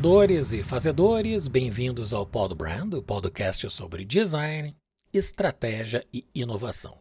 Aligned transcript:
Sonhadores 0.00 0.54
e 0.54 0.62
fazedores, 0.62 1.46
bem-vindos 1.46 2.14
ao 2.14 2.24
Pod 2.24 2.54
Brand, 2.54 2.94
o 2.94 3.02
podcast 3.02 3.68
sobre 3.68 4.02
design, 4.02 4.74
estratégia 5.12 6.02
e 6.10 6.24
inovação. 6.34 6.96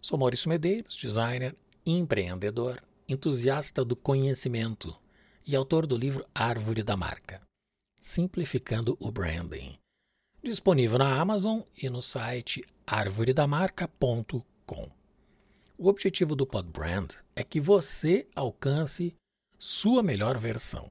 Sou 0.00 0.18
Maurício 0.18 0.48
Medeiros, 0.48 0.96
designer, 0.96 1.54
empreendedor, 1.86 2.82
entusiasta 3.08 3.84
do 3.84 3.94
conhecimento 3.94 4.92
e 5.46 5.54
autor 5.54 5.86
do 5.86 5.96
livro 5.96 6.26
Árvore 6.34 6.82
da 6.82 6.96
Marca, 6.96 7.40
Simplificando 8.00 8.96
o 8.98 9.12
Branding, 9.12 9.78
disponível 10.42 10.98
na 10.98 11.16
Amazon 11.16 11.60
e 11.80 11.88
no 11.88 12.02
site 12.02 12.64
arvoredamarca.com. 12.84 14.90
O 15.78 15.88
objetivo 15.88 16.34
do 16.34 16.44
Pod 16.44 16.68
Brand 16.68 17.12
é 17.36 17.44
que 17.44 17.60
você 17.60 18.26
alcance 18.34 19.14
sua 19.56 20.02
melhor 20.02 20.36
versão 20.36 20.90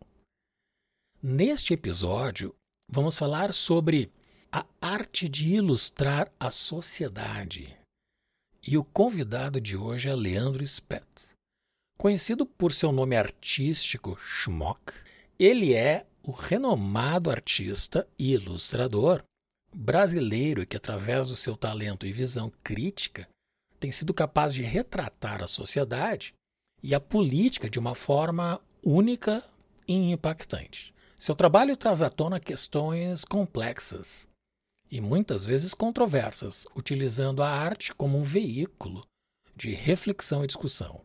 Neste 1.26 1.74
episódio, 1.74 2.54
vamos 2.92 3.18
falar 3.18 3.54
sobre 3.54 4.12
a 4.52 4.66
arte 4.82 5.30
de 5.30 5.56
ilustrar 5.56 6.30
a 6.38 6.52
sociedade. 6.52 7.74
E 8.68 8.78
o 8.78 8.84
convidado 8.84 9.62
de 9.62 9.78
hoje 9.78 10.10
é 10.10 10.14
Leandro 10.14 10.68
Spett. 10.68 11.30
Conhecido 11.98 12.46
por 12.46 12.74
seu 12.74 12.92
nome 12.92 13.16
artístico 13.16 14.18
Schmock, 14.20 14.92
ele 15.40 15.74
é 15.74 16.06
o 16.24 16.32
renomado 16.32 17.32
artista 17.32 18.06
e 18.20 18.34
ilustrador 18.34 19.24
brasileiro 19.74 20.68
que, 20.68 20.76
através 20.76 21.30
do 21.30 21.38
seu 21.38 21.56
talento 21.56 22.06
e 22.06 22.12
visão 22.12 22.52
crítica, 22.62 23.30
tem 23.80 23.94
sido 23.94 24.14
capaz 24.14 24.54
de 24.54 24.62
retratar 24.62 25.42
a 25.42 25.48
sociedade 25.48 26.34
e 26.84 26.94
a 26.94 27.00
política 27.00 27.70
de 27.70 27.80
uma 27.80 27.96
forma 27.96 28.60
única 28.84 29.42
e 29.88 30.12
impactante. 30.12 30.93
Seu 31.24 31.34
trabalho 31.34 31.78
traz 31.78 32.02
à 32.02 32.10
tona 32.10 32.38
questões 32.38 33.24
complexas 33.24 34.28
e 34.92 35.00
muitas 35.00 35.46
vezes 35.46 35.74
controversas, 35.74 36.66
utilizando 36.76 37.42
a 37.42 37.50
arte 37.50 37.96
como 37.96 38.18
um 38.18 38.26
veículo 38.26 39.08
de 39.56 39.72
reflexão 39.72 40.44
e 40.44 40.48
discussão. 40.48 41.00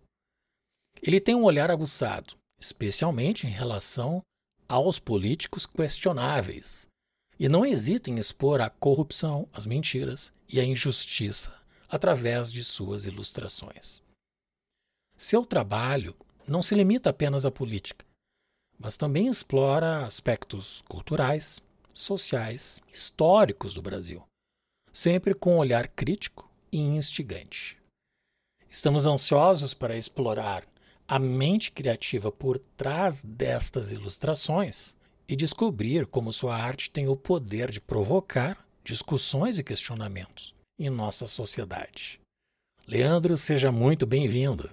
Ele 1.00 1.20
tem 1.20 1.36
um 1.36 1.44
olhar 1.44 1.70
aguçado, 1.70 2.34
especialmente 2.61 3.46
em 3.46 3.50
relação 3.50 4.20
aos 4.69 4.98
políticos 4.98 5.66
questionáveis, 5.66 6.89
e 7.39 7.48
não 7.48 7.64
hesita 7.64 8.11
em 8.11 8.19
expor 8.19 8.61
a 8.61 8.69
corrupção, 8.69 9.48
as 9.52 9.66
mentiras 9.66 10.33
e 10.48 10.58
a 10.58 10.64
injustiça 10.64 11.56
através 11.89 12.50
de 12.52 12.64
suas 12.64 13.05
ilustrações. 13.05 14.02
Seu 15.16 15.46
trabalho 15.46 16.16
não 16.44 16.61
se 16.61 16.74
limita 16.74 17.11
apenas 17.11 17.46
à 17.46 17.52
política, 17.52 18.08
mas 18.78 18.96
também 18.96 19.26
explora 19.26 20.06
aspectos 20.06 20.82
culturais, 20.88 21.60
sociais, 21.92 22.80
históricos 22.92 23.74
do 23.74 23.82
Brasil, 23.82 24.22
sempre 24.92 25.34
com 25.34 25.54
um 25.54 25.58
olhar 25.58 25.88
crítico 25.88 26.48
e 26.70 26.78
instigante. 26.78 27.76
Estamos 28.70 29.06
ansiosos 29.06 29.74
para 29.74 29.96
explorar 29.96 30.64
a 31.06 31.18
mente 31.18 31.72
criativa 31.72 32.30
por 32.30 32.58
trás 32.76 33.24
destas 33.24 33.90
ilustrações 33.90 34.94
e 35.26 35.34
descobrir 35.34 36.06
como 36.06 36.32
sua 36.32 36.56
arte 36.56 36.90
tem 36.90 37.08
o 37.08 37.16
poder 37.16 37.70
de 37.70 37.80
provocar 37.80 38.64
discussões 38.84 39.58
e 39.58 39.64
questionamentos 39.64 40.55
em 40.78 40.88
nossa 40.88 41.27
sociedade. 41.27 42.20
Leandro, 42.86 43.36
seja 43.36 43.72
muito 43.72 44.06
bem-vindo. 44.06 44.70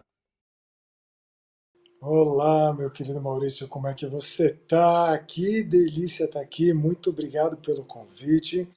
Olá, 2.08 2.72
meu 2.72 2.92
querido 2.92 3.20
Maurício, 3.20 3.68
como 3.68 3.88
é 3.88 3.94
que 3.96 4.06
você 4.06 4.50
tá? 4.50 5.18
Que 5.18 5.64
delícia 5.64 6.26
estar 6.26 6.38
tá 6.38 6.46
aqui. 6.46 6.72
Muito 6.72 7.10
obrigado 7.10 7.58
pelo 7.58 7.84
convite 7.84 8.70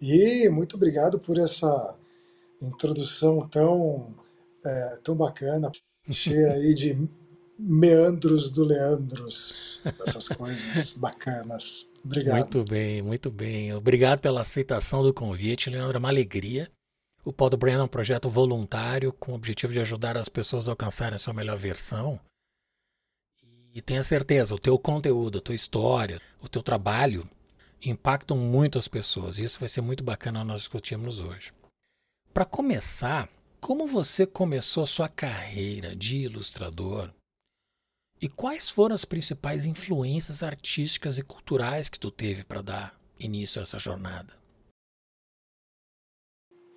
e 0.00 0.48
muito 0.48 0.76
obrigado 0.76 1.18
por 1.18 1.36
essa 1.36 1.96
introdução 2.62 3.48
tão, 3.48 4.14
é, 4.64 4.98
tão 5.02 5.16
bacana, 5.16 5.72
cheia 6.12 6.52
aí 6.52 6.74
de 6.74 6.96
meandros 7.58 8.52
do 8.52 8.62
Leandros, 8.62 9.80
essas 10.06 10.28
coisas 10.28 10.94
bacanas. 11.02 11.90
Obrigado. 12.04 12.38
Muito 12.38 12.64
bem, 12.70 13.02
muito 13.02 13.30
bem. 13.32 13.74
Obrigado 13.74 14.20
pela 14.20 14.42
aceitação 14.42 15.02
do 15.02 15.12
convite, 15.12 15.68
Leandro. 15.68 15.96
É 15.96 15.98
uma 15.98 16.10
alegria. 16.10 16.70
O 17.24 17.32
Pod 17.32 17.56
Brand 17.56 17.80
é 17.80 17.82
um 17.82 17.88
projeto 17.88 18.28
voluntário 18.28 19.12
com 19.12 19.32
o 19.32 19.34
objetivo 19.34 19.72
de 19.72 19.80
ajudar 19.80 20.16
as 20.16 20.28
pessoas 20.28 20.68
a 20.68 20.70
alcançarem 20.70 21.16
a 21.16 21.18
sua 21.18 21.34
melhor 21.34 21.58
versão. 21.58 22.20
E 23.76 23.82
tenha 23.82 24.02
certeza, 24.02 24.54
o 24.54 24.58
teu 24.58 24.78
conteúdo, 24.78 25.36
a 25.36 25.40
tua 25.42 25.54
história, 25.54 26.18
o 26.42 26.48
teu 26.48 26.62
trabalho 26.62 27.28
impactam 27.84 28.34
muito 28.34 28.78
as 28.78 28.88
pessoas. 28.88 29.36
E 29.36 29.44
isso 29.44 29.60
vai 29.60 29.68
ser 29.68 29.82
muito 29.82 30.02
bacana 30.02 30.42
nós 30.42 30.60
discutirmos 30.60 31.20
hoje. 31.20 31.52
Para 32.32 32.46
começar, 32.46 33.28
como 33.60 33.86
você 33.86 34.24
começou 34.26 34.82
a 34.82 34.86
sua 34.86 35.10
carreira 35.10 35.94
de 35.94 36.20
ilustrador? 36.20 37.10
E 38.18 38.30
quais 38.30 38.70
foram 38.70 38.94
as 38.94 39.04
principais 39.04 39.66
influências 39.66 40.42
artísticas 40.42 41.18
e 41.18 41.22
culturais 41.22 41.90
que 41.90 42.00
tu 42.00 42.10
teve 42.10 42.44
para 42.44 42.62
dar 42.62 42.98
início 43.20 43.60
a 43.60 43.62
essa 43.62 43.78
jornada? 43.78 44.32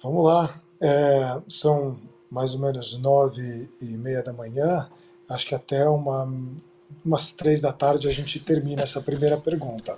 Vamos 0.04 0.26
lá. 0.26 0.62
É, 0.81 1.42
são 1.48 1.98
mais 2.30 2.54
ou 2.54 2.60
menos 2.60 3.00
nove 3.00 3.72
e 3.81 3.86
meia 3.86 4.22
da 4.22 4.34
manhã. 4.34 4.92
Acho 5.30 5.48
que 5.48 5.56
até 5.56 5.88
uma 5.88 6.28
umas 7.04 7.32
três 7.32 7.60
da 7.60 7.72
tarde 7.72 8.08
a 8.08 8.12
gente 8.12 8.40
termina 8.40 8.84
essa 8.84 9.02
primeira 9.02 9.38
pergunta. 9.38 9.98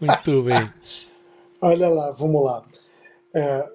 Muito 0.00 0.42
bem. 0.42 0.72
Olha 1.60 1.88
lá, 1.88 2.10
vamos 2.10 2.44
lá. 2.44 2.66
É, 3.34 3.70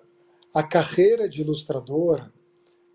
a 0.54 0.64
carreira 0.64 1.30
de 1.30 1.42
ilustrador, 1.42 2.30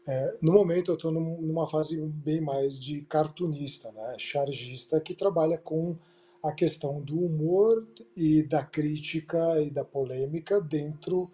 é, 0.07 0.39
no 0.43 0.53
momento 0.53 0.91
eu 0.91 0.95
estou 0.95 1.11
numa 1.11 1.67
fase 1.69 2.01
bem 2.01 2.41
mais 2.41 2.79
de 2.79 3.03
cartunista, 3.03 3.91
né, 3.93 4.17
chargista, 4.19 5.01
que 5.01 5.15
trabalha 5.15 5.59
com 5.59 5.97
a 6.43 6.53
questão 6.53 7.01
do 7.01 7.19
humor 7.19 7.87
e 8.15 8.43
da 8.43 8.65
crítica 8.65 9.61
e 9.61 9.71
da 9.71 9.85
polêmica 9.85 10.61
dentro 10.61 11.29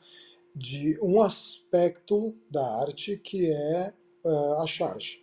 de 0.55 0.99
um 1.03 1.21
aspecto 1.21 2.35
da 2.51 2.81
arte 2.81 3.17
que 3.17 3.51
é 3.51 3.93
uh, 4.25 4.63
a 4.63 4.67
charge 4.67 5.22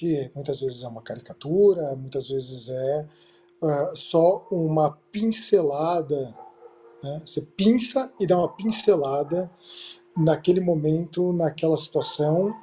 que 0.00 0.30
muitas 0.34 0.62
vezes 0.62 0.82
é 0.82 0.88
uma 0.88 1.02
caricatura, 1.02 1.94
muitas 1.94 2.26
vezes 2.30 2.70
é 2.70 3.08
uh, 3.62 3.94
só 3.94 4.46
uma 4.50 4.92
pincelada. 5.12 6.34
Né? 7.02 7.22
Você 7.26 7.42
pinça 7.42 8.10
e 8.18 8.26
dá 8.26 8.38
uma 8.38 8.48
pincelada 8.48 9.50
naquele 10.16 10.60
momento, 10.60 11.34
naquela 11.34 11.76
situação, 11.76 12.54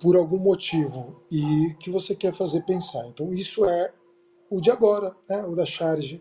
por 0.00 0.16
algum 0.16 0.38
motivo, 0.38 1.22
e 1.30 1.72
que 1.78 1.90
você 1.90 2.12
quer 2.12 2.32
fazer 2.32 2.62
pensar. 2.62 3.06
Então, 3.06 3.32
isso 3.32 3.64
é 3.64 3.92
o 4.50 4.60
de 4.60 4.72
agora, 4.72 5.14
né? 5.28 5.44
o 5.44 5.54
da 5.54 5.64
charge. 5.64 6.20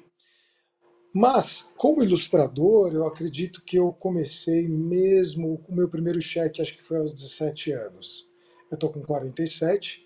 Mas, 1.12 1.74
como 1.76 2.04
ilustrador, 2.04 2.94
eu 2.94 3.08
acredito 3.08 3.64
que 3.64 3.78
eu 3.78 3.92
comecei 3.92 4.68
mesmo 4.68 5.58
com 5.60 5.72
o 5.72 5.76
meu 5.76 5.90
primeiro 5.90 6.22
cheque, 6.22 6.62
acho 6.62 6.78
que 6.78 6.84
foi 6.84 6.98
aos 6.98 7.12
17 7.12 7.72
anos. 7.72 8.28
Eu 8.70 8.76
estou 8.76 8.92
com 8.92 9.02
47, 9.02 10.03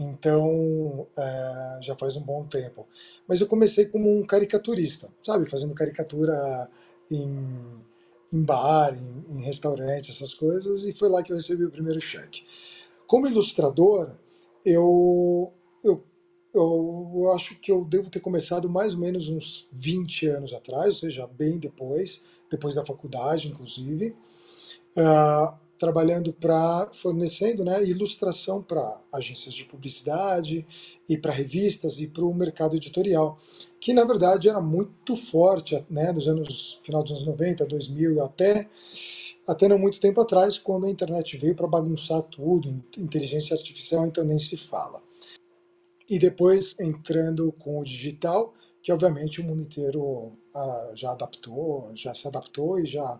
então, 0.00 1.06
é, 1.16 1.78
já 1.82 1.94
faz 1.94 2.16
um 2.16 2.22
bom 2.22 2.44
tempo. 2.44 2.86
Mas 3.28 3.40
eu 3.40 3.46
comecei 3.46 3.84
como 3.84 4.10
um 4.10 4.24
caricaturista, 4.24 5.08
sabe? 5.22 5.44
Fazendo 5.44 5.74
caricatura 5.74 6.70
em, 7.10 7.82
em 8.32 8.42
bar, 8.42 8.96
em, 8.96 9.36
em 9.36 9.42
restaurante, 9.42 10.10
essas 10.10 10.32
coisas, 10.32 10.84
e 10.84 10.92
foi 10.92 11.08
lá 11.08 11.22
que 11.22 11.32
eu 11.32 11.36
recebi 11.36 11.64
o 11.64 11.70
primeiro 11.70 12.00
cheque. 12.00 12.44
Como 13.06 13.26
ilustrador, 13.26 14.12
eu, 14.64 15.52
eu, 15.84 16.02
eu, 16.54 17.32
acho 17.34 17.58
que 17.60 17.70
eu 17.70 17.84
devo 17.84 18.08
ter 18.08 18.20
começado 18.20 18.70
mais 18.70 18.94
ou 18.94 19.00
menos 19.00 19.28
uns 19.28 19.68
20 19.72 20.28
anos 20.28 20.54
atrás, 20.54 20.86
ou 20.86 20.92
seja, 21.00 21.26
bem 21.26 21.58
depois, 21.58 22.24
depois 22.50 22.74
da 22.74 22.86
faculdade, 22.86 23.48
inclusive. 23.48 24.16
Uh, 24.96 25.52
trabalhando 25.80 26.30
para 26.30 26.90
fornecendo 26.92 27.64
né, 27.64 27.82
ilustração 27.82 28.62
para 28.62 29.00
agências 29.10 29.54
de 29.54 29.64
publicidade 29.64 30.66
e 31.08 31.16
para 31.16 31.32
revistas 31.32 31.98
e 31.98 32.06
para 32.06 32.22
o 32.22 32.34
mercado 32.34 32.76
editorial, 32.76 33.40
que 33.80 33.94
na 33.94 34.04
verdade 34.04 34.46
era 34.46 34.60
muito 34.60 35.16
forte 35.16 35.82
né, 35.88 36.12
nos 36.12 36.28
anos 36.28 36.78
final 36.84 37.02
dos 37.02 37.12
anos 37.12 37.26
90, 37.26 37.64
2000 37.64 38.22
até 38.22 38.68
até 39.46 39.66
não 39.66 39.78
muito 39.78 39.98
tempo 39.98 40.20
atrás, 40.20 40.58
quando 40.58 40.84
a 40.84 40.90
internet 40.90 41.36
veio 41.38 41.56
para 41.56 41.66
bagunçar 41.66 42.22
tudo, 42.24 42.84
inteligência 42.98 43.56
artificial 43.56 44.06
então 44.06 44.22
nem 44.22 44.38
se 44.38 44.56
fala. 44.56 45.02
E 46.08 46.18
depois 46.18 46.78
entrando 46.78 47.50
com 47.52 47.80
o 47.80 47.84
digital, 47.84 48.52
que 48.82 48.92
obviamente 48.92 49.40
o 49.40 49.44
mundo 49.44 49.62
inteiro 49.62 50.32
ah, 50.54 50.92
já 50.94 51.12
adaptou, 51.12 51.90
já 51.94 52.14
se 52.14 52.28
adaptou 52.28 52.78
e 52.78 52.86
já 52.86 53.18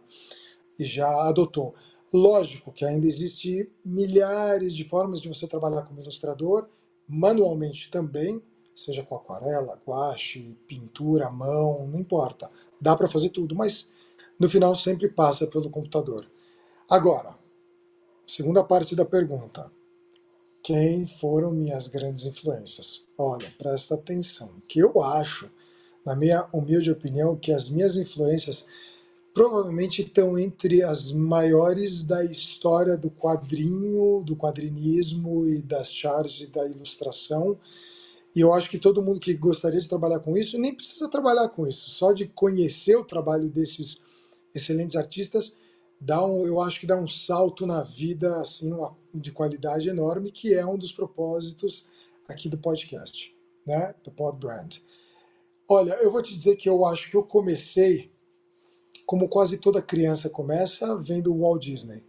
e 0.78 0.84
já 0.84 1.08
adotou. 1.28 1.74
Lógico 2.12 2.72
que 2.72 2.84
ainda 2.84 3.06
existe 3.06 3.70
milhares 3.84 4.74
de 4.74 4.84
formas 4.88 5.20
de 5.20 5.28
você 5.28 5.46
trabalhar 5.46 5.82
como 5.82 6.00
ilustrador, 6.00 6.68
manualmente 7.06 7.90
também, 7.90 8.42
seja 8.74 9.02
com 9.02 9.14
aquarela, 9.14 9.80
guache, 9.86 10.56
pintura, 10.66 11.30
mão, 11.30 11.86
não 11.86 12.00
importa. 12.00 12.50
Dá 12.80 12.96
para 12.96 13.08
fazer 13.08 13.30
tudo, 13.30 13.54
mas 13.54 13.92
no 14.38 14.48
final 14.48 14.74
sempre 14.74 15.08
passa 15.08 15.46
pelo 15.46 15.70
computador. 15.70 16.26
Agora, 16.90 17.36
segunda 18.26 18.64
parte 18.64 18.96
da 18.96 19.04
pergunta. 19.04 19.70
Quem 20.62 21.06
foram 21.06 21.52
minhas 21.52 21.88
grandes 21.88 22.26
influências? 22.26 23.08
Olha, 23.16 23.48
presta 23.56 23.94
atenção. 23.94 24.60
Que 24.68 24.80
eu 24.80 25.02
acho, 25.02 25.50
na 26.04 26.14
minha 26.16 26.46
humilde 26.52 26.90
opinião, 26.90 27.36
que 27.36 27.52
as 27.52 27.68
minhas 27.68 27.96
influências 27.96 28.68
provavelmente 29.32 30.03
estão 30.03 30.38
entre 30.38 30.82
as 30.82 31.12
maiores 31.12 32.05
da 32.05 32.25
história 32.25 32.97
do 32.97 33.11
quadrinho, 33.11 34.23
do 34.25 34.37
quadrinismo 34.37 35.47
e 35.47 35.62
das 35.62 35.93
charges 35.93 36.49
da 36.50 36.67
ilustração. 36.67 37.59
E 38.35 38.41
eu 38.41 38.53
acho 38.53 38.69
que 38.69 38.79
todo 38.79 39.03
mundo 39.03 39.21
que 39.21 39.35
gostaria 39.35 39.81
de 39.81 39.88
trabalhar 39.88 40.21
com 40.21 40.37
isso 40.37 40.59
nem 40.59 40.75
precisa 40.75 41.09
trabalhar 41.09 41.49
com 41.49 41.67
isso, 41.67 41.91
só 41.91 42.12
de 42.12 42.27
conhecer 42.27 42.97
o 42.97 43.05
trabalho 43.05 43.49
desses 43.49 44.05
excelentes 44.55 44.97
artistas 44.97 45.59
dá 46.00 46.25
um, 46.25 46.47
eu 46.47 46.61
acho 46.61 46.81
que 46.81 46.87
dá 46.87 46.97
um 46.97 47.06
salto 47.06 47.67
na 47.67 47.82
vida 47.82 48.41
assim 48.41 48.73
de 49.12 49.31
qualidade 49.31 49.88
enorme, 49.88 50.32
que 50.32 50.55
é 50.55 50.65
um 50.65 50.79
dos 50.79 50.93
propósitos 50.93 51.87
aqui 52.27 52.49
do 52.49 52.56
podcast, 52.56 53.37
né, 53.67 53.94
do 54.03 54.11
Pod 54.11 54.38
Brand. 54.38 54.79
Olha, 55.69 55.93
eu 55.94 56.11
vou 56.11 56.23
te 56.23 56.35
dizer 56.35 56.56
que 56.56 56.69
eu 56.69 56.87
acho 56.87 57.11
que 57.11 57.17
eu 57.17 57.23
comecei 57.23 58.11
como 59.06 59.28
quase 59.28 59.58
toda 59.58 59.82
criança 59.82 60.31
começa, 60.31 60.96
vendo 60.96 61.32
o 61.32 61.40
Walt 61.40 61.62
Disney. 61.62 62.02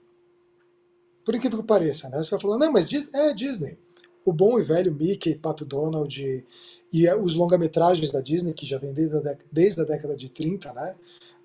Por 1.24 1.36
incrível 1.36 1.60
que 1.60 1.68
pareça, 1.68 2.10
né? 2.10 2.22
Você 2.22 2.31
vai 2.31 2.39
falando, 2.39 2.62
não, 2.62 2.72
mas 2.72 2.86
Disney, 2.86 3.19
é 3.19 3.33
Disney. 3.33 3.78
O 4.25 4.31
bom 4.31 4.60
e 4.60 4.63
velho 4.63 4.94
Mickey, 4.94 5.36
Pato 5.36 5.66
Donald 5.66 6.22
e, 6.22 6.45
e 6.92 7.12
os 7.16 7.36
longa-metragens 7.36 8.12
da 8.12 8.22
Disney, 8.22 8.54
que 8.54 8.66
já 8.66 8.78
vem 8.78 8.94
desde 8.94 9.18
a, 9.18 9.38
desde 9.51 9.81
a 9.81 9.83
década 9.83 10.16
de 10.16 10.30
30, 10.30 10.74
né? 10.74 10.95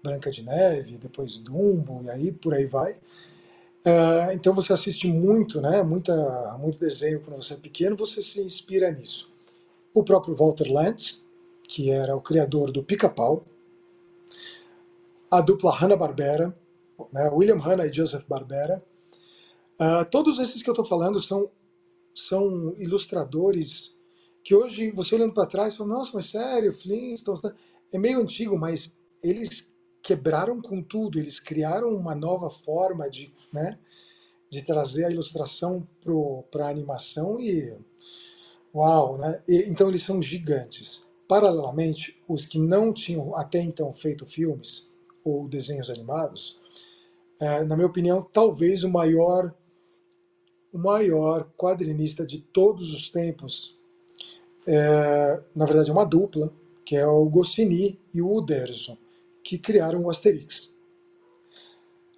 Branca 0.03 0.31
de 0.31 0.43
Neve, 0.43 0.99
depois 0.99 1.41
Dumbo, 1.41 2.03
e 2.05 2.11
aí 2.11 2.33
por 2.33 2.55
aí 2.55 2.67
vai. 2.67 2.95
Uh, 2.95 4.33
então 4.33 4.55
você 4.55 4.73
assiste 4.73 5.07
muito, 5.07 5.61
né? 5.61 5.83
Muita, 5.83 6.57
muito 6.61 6.79
desenho 6.79 7.21
quando 7.21 7.43
você 7.43 7.55
é 7.55 7.57
pequeno, 7.57 7.97
você 7.97 8.23
se 8.23 8.41
inspira 8.41 8.91
nisso. 8.91 9.33
O 9.95 10.03
próprio 10.03 10.35
Walter 10.35 10.71
Lantz, 10.73 11.27
que 11.69 11.91
era 11.91 12.15
o 12.17 12.21
criador 12.21 12.71
do 12.71 12.83
Pica-Pau, 12.83 13.45
a 15.31 15.41
dupla 15.41 15.73
Hanna-Barbera, 15.73 16.57
né, 17.13 17.29
William 17.33 17.59
Hanna 17.59 17.87
e 17.87 17.93
Joseph 17.93 18.27
Barbera. 18.27 18.83
Uh, 19.79 20.05
todos 20.11 20.39
esses 20.39 20.63
que 20.63 20.71
eu 20.71 20.73
estou 20.73 20.85
falando 20.85 21.23
são, 21.23 21.51
são 22.15 22.75
ilustradores 22.79 23.97
que 24.43 24.55
hoje, 24.55 24.93
você 24.93 25.17
olhando 25.17 25.35
para 25.35 25.45
trás, 25.45 25.75
fala, 25.75 25.91
nossa, 25.91 26.13
mas 26.15 26.27
sério, 26.27 26.73
Flintstones, 26.73 27.43
né? 27.43 27.53
é 27.93 27.99
meio 27.99 28.21
antigo, 28.21 28.57
mas 28.57 29.05
eles 29.21 29.77
quebraram 30.01 30.63
com 30.63 30.81
tudo, 30.81 31.19
eles 31.19 31.41
criaram 31.41 31.93
uma 31.95 32.15
nova 32.15 32.49
forma 32.49 33.11
de, 33.11 33.35
né, 33.53 33.77
de 34.49 34.63
trazer 34.63 35.07
a 35.07 35.11
ilustração 35.11 35.85
para 36.49 36.67
a 36.67 36.71
animação 36.71 37.41
e 37.41 37.77
uau, 38.73 39.19
né? 39.19 39.43
E, 39.49 39.69
então 39.69 39.89
eles 39.89 40.05
são 40.05 40.23
gigantes. 40.23 41.11
Paralelamente, 41.27 42.23
os 42.29 42.45
que 42.45 42.59
não 42.61 42.93
tinham 42.93 43.35
até 43.35 43.61
então 43.61 43.93
feito 43.93 44.25
filmes, 44.27 44.93
ou 45.29 45.49
desenhos 45.49 45.91
animados, 45.91 46.61
é, 47.41 47.65
na 47.65 47.77
minha 47.77 47.89
opinião, 47.89 48.23
talvez 48.23 48.85
o 48.85 48.91
maior, 48.91 49.55
o 50.73 50.79
maior 50.79 51.51
quadrinista 51.57 52.27
de 52.27 52.39
todos 52.39 52.95
os 52.95 53.09
tempos, 53.09 53.79
é, 54.67 55.41
na 55.55 55.67
verdade 55.67 55.91
é 55.91 55.93
uma 55.93 56.07
dupla, 56.07 56.53
que 56.85 56.97
é 56.97 57.07
o 57.07 57.25
Goscinny 57.27 57.99
e 58.15 58.23
o 58.23 58.33
Uderzo, 58.33 58.97
que 59.43 59.59
criaram 59.59 60.05
o 60.05 60.11
Asterix. 60.11 60.77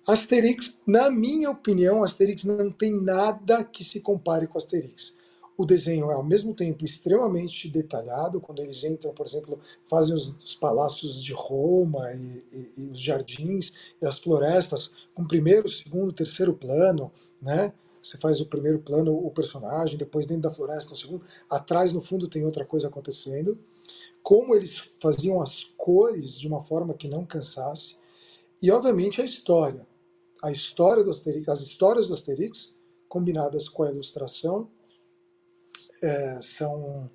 Asterix, 0.06 0.80
na 0.86 1.10
minha 1.10 1.50
opinião, 1.50 2.02
Asterix 2.02 2.44
não 2.44 2.70
tem 2.70 2.90
nada 2.90 3.64
que 3.64 3.84
se 3.84 4.00
compare 4.00 4.46
com 4.46 4.56
Asterix 4.56 5.17
o 5.58 5.66
desenho 5.66 6.08
é 6.12 6.14
ao 6.14 6.22
mesmo 6.22 6.54
tempo 6.54 6.84
extremamente 6.84 7.68
detalhado, 7.68 8.40
quando 8.40 8.62
eles 8.62 8.84
entram, 8.84 9.12
por 9.12 9.26
exemplo, 9.26 9.58
fazem 9.88 10.14
os, 10.14 10.32
os 10.36 10.54
palácios 10.54 11.20
de 11.20 11.32
Roma 11.32 12.12
e, 12.12 12.44
e, 12.52 12.72
e, 12.76 12.90
os 12.92 13.00
jardins 13.00 13.72
e 14.00 14.06
as 14.06 14.20
florestas 14.20 15.08
com 15.12 15.26
primeiro, 15.26 15.68
segundo, 15.68 16.12
terceiro 16.12 16.54
plano, 16.54 17.10
né? 17.42 17.72
Você 18.00 18.16
faz 18.18 18.40
o 18.40 18.46
primeiro 18.46 18.78
plano, 18.78 19.12
o 19.12 19.28
personagem, 19.32 19.98
depois 19.98 20.26
dentro 20.26 20.44
da 20.44 20.52
floresta, 20.52 20.94
o 20.94 20.96
segundo, 20.96 21.24
atrás 21.50 21.92
no 21.92 22.00
fundo 22.00 22.28
tem 22.28 22.44
outra 22.44 22.64
coisa 22.64 22.86
acontecendo. 22.86 23.58
Como 24.22 24.54
eles 24.54 24.92
faziam 25.02 25.42
as 25.42 25.64
cores 25.64 26.38
de 26.38 26.46
uma 26.46 26.62
forma 26.62 26.94
que 26.94 27.08
não 27.08 27.26
cansasse. 27.26 27.96
E 28.62 28.70
obviamente 28.70 29.20
a 29.20 29.24
história. 29.24 29.84
A 30.40 30.52
história 30.52 31.02
do 31.02 31.10
Asterix, 31.10 31.48
as 31.48 31.62
histórias 31.62 32.06
do 32.06 32.14
Asterix 32.14 32.76
combinadas 33.08 33.68
com 33.68 33.82
a 33.82 33.90
ilustração 33.90 34.68
é, 36.02 36.40
são. 36.42 37.10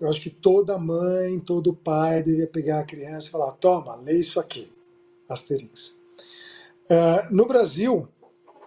Eu 0.00 0.08
acho 0.08 0.20
que 0.20 0.30
toda 0.30 0.78
mãe, 0.78 1.38
todo 1.40 1.74
pai 1.74 2.22
devia 2.22 2.46
pegar 2.46 2.80
a 2.80 2.84
criança 2.84 3.28
e 3.28 3.30
falar: 3.30 3.52
toma, 3.52 3.96
lê 3.96 4.18
isso 4.18 4.40
aqui, 4.40 4.72
Asterix. 5.28 5.96
É, 6.88 7.28
no 7.30 7.46
Brasil, 7.46 8.08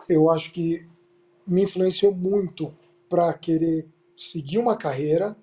eu 0.07 0.29
acho 0.29 0.51
que 0.51 0.85
me 1.45 1.63
influenciou 1.63 2.13
muito 2.13 2.73
para 3.09 3.33
querer 3.33 3.87
seguir 4.15 4.57
uma 4.57 4.77
carreira, 4.77 5.35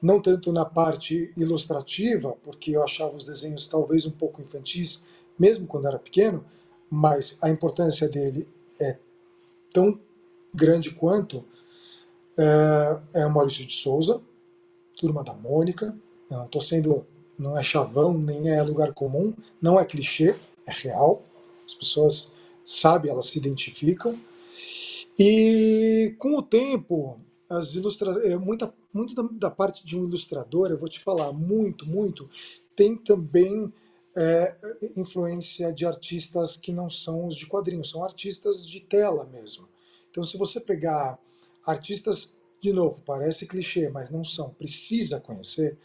não 0.00 0.20
tanto 0.20 0.52
na 0.52 0.64
parte 0.64 1.32
ilustrativa, 1.36 2.36
porque 2.42 2.72
eu 2.72 2.82
achava 2.82 3.14
os 3.14 3.24
desenhos 3.24 3.68
talvez 3.68 4.06
um 4.06 4.10
pouco 4.10 4.40
infantis, 4.40 5.04
mesmo 5.38 5.66
quando 5.66 5.86
era 5.86 5.98
pequeno, 5.98 6.44
mas 6.88 7.38
a 7.42 7.50
importância 7.50 8.08
dele 8.08 8.48
é 8.80 8.98
tão 9.72 10.00
grande 10.54 10.90
quanto, 10.92 11.44
é, 12.38 13.20
é 13.20 13.26
o 13.26 13.32
Maurício 13.32 13.66
de 13.66 13.72
Souza, 13.72 14.22
Turma 14.96 15.24
da 15.24 15.34
Mônica. 15.34 15.96
não 16.30 16.46
estou 16.46 16.60
sendo, 16.60 17.06
não 17.38 17.58
é 17.58 17.62
chavão, 17.62 18.14
nem 18.14 18.50
é 18.50 18.62
lugar 18.62 18.92
comum, 18.92 19.34
não 19.60 19.78
é 19.78 19.84
clichê, 19.84 20.34
é 20.66 20.72
real. 20.72 21.22
As 21.66 21.74
pessoas 21.74 22.36
sabem, 22.64 23.10
elas 23.10 23.26
se 23.26 23.38
identificam. 23.38 24.18
E 25.18 26.14
com 26.18 26.36
o 26.36 26.42
tempo, 26.42 27.18
as 27.48 27.74
ilustra... 27.74 28.10
É, 28.26 28.36
muita, 28.36 28.72
muito 28.92 29.14
da, 29.14 29.28
da, 29.32 29.50
parte 29.50 29.84
de 29.84 29.98
um 29.98 30.04
ilustrador, 30.04 30.70
eu 30.70 30.78
vou 30.78 30.88
te 30.88 31.00
falar, 31.00 31.32
muito, 31.32 31.86
muito, 31.86 32.28
tem 32.74 32.96
também 32.96 33.72
é, 34.16 34.54
influência 34.96 35.72
de 35.72 35.86
artistas 35.86 36.56
que 36.56 36.72
não 36.72 36.88
são 36.88 37.26
os 37.26 37.36
de 37.36 37.46
quadrinhos, 37.46 37.90
são 37.90 38.04
artistas 38.04 38.66
de 38.66 38.80
tela 38.80 39.24
mesmo. 39.24 39.68
Então, 40.14 40.22
se 40.22 40.38
você 40.38 40.60
pegar 40.60 41.18
artistas, 41.66 42.40
de 42.62 42.72
novo, 42.72 43.02
parece 43.04 43.48
clichê, 43.48 43.88
mas 43.88 44.10
não 44.10 44.22
são, 44.22 44.50
precisa 44.50 45.18
conhecer, 45.18 45.76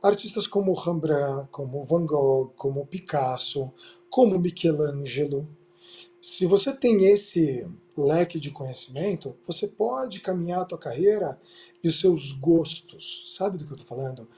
artistas 0.00 0.46
como 0.46 0.72
Rembrandt, 0.72 1.48
como 1.50 1.84
Van 1.84 2.06
Gogh, 2.06 2.52
como 2.54 2.86
Picasso, 2.86 3.72
como 4.08 4.38
Michelangelo. 4.38 5.48
Se 6.22 6.46
você 6.46 6.72
tem 6.72 7.06
esse 7.06 7.66
leque 7.96 8.38
de 8.38 8.52
conhecimento, 8.52 9.36
você 9.44 9.66
pode 9.66 10.20
caminhar 10.20 10.60
a 10.60 10.64
tua 10.64 10.78
carreira 10.78 11.36
e 11.82 11.88
os 11.88 11.98
seus 11.98 12.30
gostos. 12.30 13.34
Sabe 13.36 13.58
do 13.58 13.66
que 13.66 13.72
eu 13.72 13.78
estou 13.78 13.96
falando? 13.96 14.28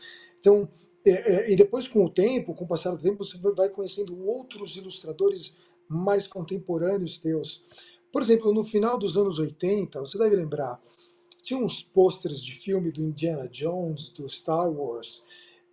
Então, 0.41 0.67
é, 1.05 1.11
é, 1.11 1.53
e 1.53 1.55
depois 1.57 1.87
com 1.87 2.03
o 2.03 2.09
tempo, 2.09 2.55
com 2.55 2.65
o 2.65 2.69
passar 2.69 2.93
do 2.93 3.03
tempo, 3.03 3.23
você 3.23 3.37
vai 3.37 3.69
conhecendo 3.69 4.19
outros 4.27 4.75
ilustradores 4.75 5.59
mais 5.87 6.27
contemporâneos 6.27 7.19
teus. 7.19 7.69
Por 8.13 8.21
exemplo, 8.21 8.53
no 8.53 8.63
final 8.63 8.99
dos 8.99 9.17
anos 9.17 9.39
80, 9.39 9.99
você 10.01 10.19
deve 10.19 10.37
lembrar, 10.37 10.79
tinha 11.43 11.59
uns 11.59 11.83
pôsteres 11.83 12.45
de 12.45 12.53
filme 12.53 12.93
do 12.93 13.03
Indiana 13.03 13.49
Jones, 13.49 14.11
do 14.11 14.29
Star 14.29 14.71
Wars, 14.71 15.25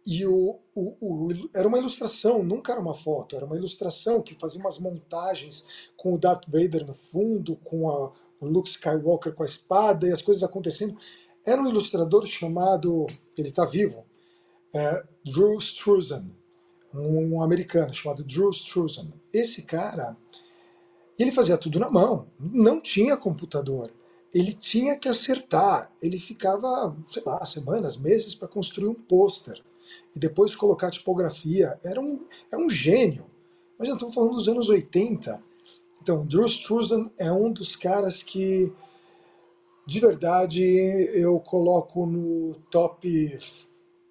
e 0.08 0.26
o, 0.26 0.58
o, 0.74 0.96
o, 1.02 1.50
era 1.54 1.68
uma 1.68 1.78
ilustração, 1.78 2.42
nunca 2.42 2.72
era 2.72 2.82
uma 2.82 2.94
foto, 2.94 3.36
era 3.36 3.46
uma 3.46 3.58
ilustração 3.58 4.22
que 4.22 4.34
fazia 4.34 4.62
umas 4.62 4.80
montagens 4.80 5.68
com 5.98 6.14
o 6.14 6.18
Darth 6.18 6.46
Vader 6.48 6.86
no 6.88 6.94
fundo, 6.94 7.58
com 7.58 7.90
a, 7.90 8.12
o 8.40 8.48
Luke 8.48 8.70
Skywalker 8.70 9.34
com 9.34 9.44
a 9.44 9.46
espada 9.46 10.08
e 10.08 10.12
as 10.12 10.22
coisas 10.22 10.42
acontecendo. 10.44 10.98
Era 11.46 11.62
um 11.62 11.68
ilustrador 11.68 12.26
chamado, 12.26 13.06
ele 13.38 13.50
está 13.50 13.66
vivo, 13.66 14.06
é, 14.74 15.04
Drew 15.26 15.58
Struzan, 15.58 16.26
um, 16.94 17.36
um 17.36 17.42
americano 17.42 17.94
chamado 17.94 18.24
Drew 18.24 18.50
Struzan. 18.52 19.12
Esse 19.34 19.66
cara 19.66 20.16
ele 21.24 21.32
fazia 21.32 21.58
tudo 21.58 21.80
na 21.80 21.90
mão, 21.90 22.28
não 22.40 22.80
tinha 22.80 23.18
computador. 23.18 23.92
Ele 24.34 24.54
tinha 24.54 24.98
que 24.98 25.10
acertar. 25.10 25.92
Ele 26.02 26.20
ficava, 26.20 26.96
sei 27.08 27.24
lá, 27.26 27.44
semanas, 27.46 27.98
meses 27.98 28.36
para 28.36 28.48
construir 28.48 28.88
um 28.88 28.94
pôster 28.94 29.62
e 30.16 30.20
depois 30.20 30.56
colocar 30.56 30.92
tipografia. 30.92 31.80
Era 31.84 32.00
um, 32.00 32.26
é 32.52 32.58
um 32.58 32.70
gênio. 32.70 33.26
Mas 33.78 33.88
já 33.88 33.96
estamos 33.96 34.14
falando 34.14 34.36
dos 34.36 34.48
anos 34.48 34.70
80. 34.70 35.42
Então, 36.02 36.26
Drew 36.26 36.46
Struzan 36.46 37.10
é 37.18 37.32
um 37.32 37.52
dos 37.52 37.76
caras 37.76 38.22
que 38.22 38.72
de 39.90 40.00
verdade, 40.00 40.64
eu 41.16 41.40
coloco 41.40 42.06
no 42.06 42.54
top 42.70 43.40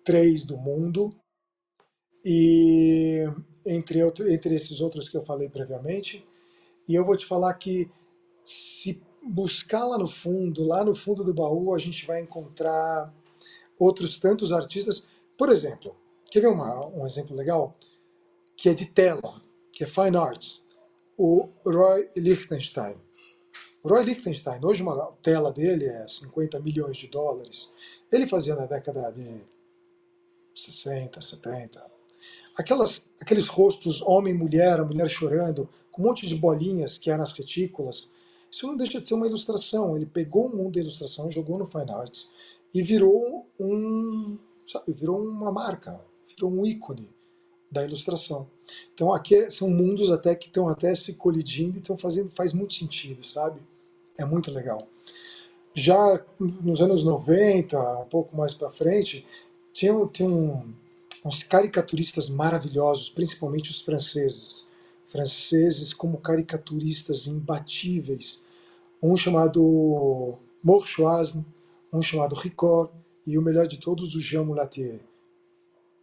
3 0.05 0.45
do 0.45 0.57
mundo. 0.57 1.15
E 2.25 3.25
entre, 3.65 4.03
outro, 4.03 4.29
entre 4.29 4.57
esses 4.57 4.81
outros 4.81 5.09
que 5.09 5.17
eu 5.17 5.25
falei 5.25 5.49
previamente. 5.49 6.28
E 6.89 6.95
eu 6.95 7.05
vou 7.05 7.17
te 7.17 7.27
falar 7.27 7.53
que 7.55 7.91
se 8.43 9.03
buscar 9.23 9.85
lá 9.85 9.99
no 9.99 10.09
fundo, 10.09 10.65
lá 10.65 10.83
no 10.83 10.95
fundo 10.95 11.23
do 11.23 11.35
baú, 11.35 11.75
a 11.75 11.79
gente 11.79 12.07
vai 12.07 12.21
encontrar 12.21 13.13
outros 13.79 14.19
tantos 14.19 14.53
artistas. 14.53 15.09
Por 15.37 15.51
exemplo, 15.51 15.95
quer 16.31 16.41
ver 16.41 16.49
uma, 16.49 16.87
um 16.87 17.07
exemplo 17.07 17.37
legal? 17.37 17.77
Que 18.57 18.71
é 18.71 18.75
de 18.75 18.87
tela, 18.87 19.43
que 19.73 19.85
é 19.85 19.87
Fine 19.87 20.17
Arts. 20.17 20.67
O 21.17 21.51
Roy 21.65 22.09
Lichtenstein. 22.17 22.97
Roy 23.85 24.05
Lichtenstein, 24.05 24.65
hoje 24.65 24.83
uma 24.83 25.13
tela 25.23 25.53
dele 25.53 25.87
é 25.87 26.07
50 26.09 26.59
milhões 26.61 26.97
de 26.97 27.09
dólares. 27.09 27.73
Ele 28.11 28.27
fazia 28.27 28.55
na 28.55 28.67
década 28.67 29.11
de 29.11 29.41
60, 30.55 31.21
70. 31.21 31.99
Aquelas, 32.57 33.13
aqueles 33.21 33.47
rostos 33.47 34.03
homem 34.03 34.35
mulher, 34.35 34.81
a 34.81 34.85
mulher 34.85 35.09
chorando, 35.09 35.69
um 35.99 36.03
monte 36.03 36.27
de 36.27 36.37
bolinhas 36.37 36.97
que 36.97 37.11
eram 37.11 37.23
as 37.23 37.33
retículas. 37.33 38.13
Isso 38.51 38.67
não 38.67 38.77
deixa 38.77 39.01
de 39.01 39.09
ser 39.09 39.15
uma 39.15 39.27
ilustração. 39.27 39.97
Ele 39.97 40.07
pegou 40.07 40.47
o 40.47 40.57
mundo 40.57 40.75
da 40.75 40.81
ilustração, 40.81 41.31
jogou 41.31 41.59
no 41.59 41.67
Fine 41.67 41.91
Arts 41.91 42.31
e 42.75 42.83
virou 42.83 43.47
um, 43.59 44.39
sabe, 44.67 44.93
virou 44.93 45.21
uma 45.21 45.51
marca, 45.51 46.01
virou 46.29 46.51
um 46.51 46.65
ícone 46.65 47.09
da 47.71 47.85
ilustração. 47.85 48.49
Então 48.95 49.13
aqui 49.13 49.51
são 49.51 49.71
mundos 49.71 50.11
até 50.11 50.35
que 50.35 50.47
estão 50.47 50.69
até 50.69 50.95
se 50.95 51.15
colidindo 51.15 51.77
e 51.77 51.81
estão 51.81 51.97
fazendo 51.97 52.31
faz 52.35 52.53
muito 52.53 52.75
sentido, 52.75 53.25
sabe? 53.25 53.61
É 54.17 54.25
muito 54.25 54.51
legal. 54.51 54.87
Já 55.75 56.25
nos 56.41 56.81
anos 56.81 57.05
90, 57.05 58.01
um 58.01 58.07
pouco 58.07 58.37
mais 58.37 58.55
para 58.55 58.71
frente, 58.71 59.25
tinha, 59.73 59.95
tinha 60.09 60.29
um, 60.29 60.73
uns 61.25 61.43
caricaturistas 61.43 62.29
maravilhosos, 62.29 63.11
principalmente 63.11 63.71
os 63.71 63.81
franceses. 63.81 64.68
Franceses 65.09 65.93
como 65.93 66.19
caricaturistas 66.19 67.27
imbatíveis. 67.27 68.47
Um 69.03 69.17
chamado 69.17 70.39
Mourchoisne, 70.63 71.45
um 71.93 72.03
chamado 72.03 72.35
Ricord 72.35 72.93
e 73.27 73.37
o 73.37 73.43
melhor 73.43 73.67
de 73.67 73.79
todos, 73.79 74.15
o 74.15 74.21
Jean 74.21 74.45
Moulatier 74.45 75.01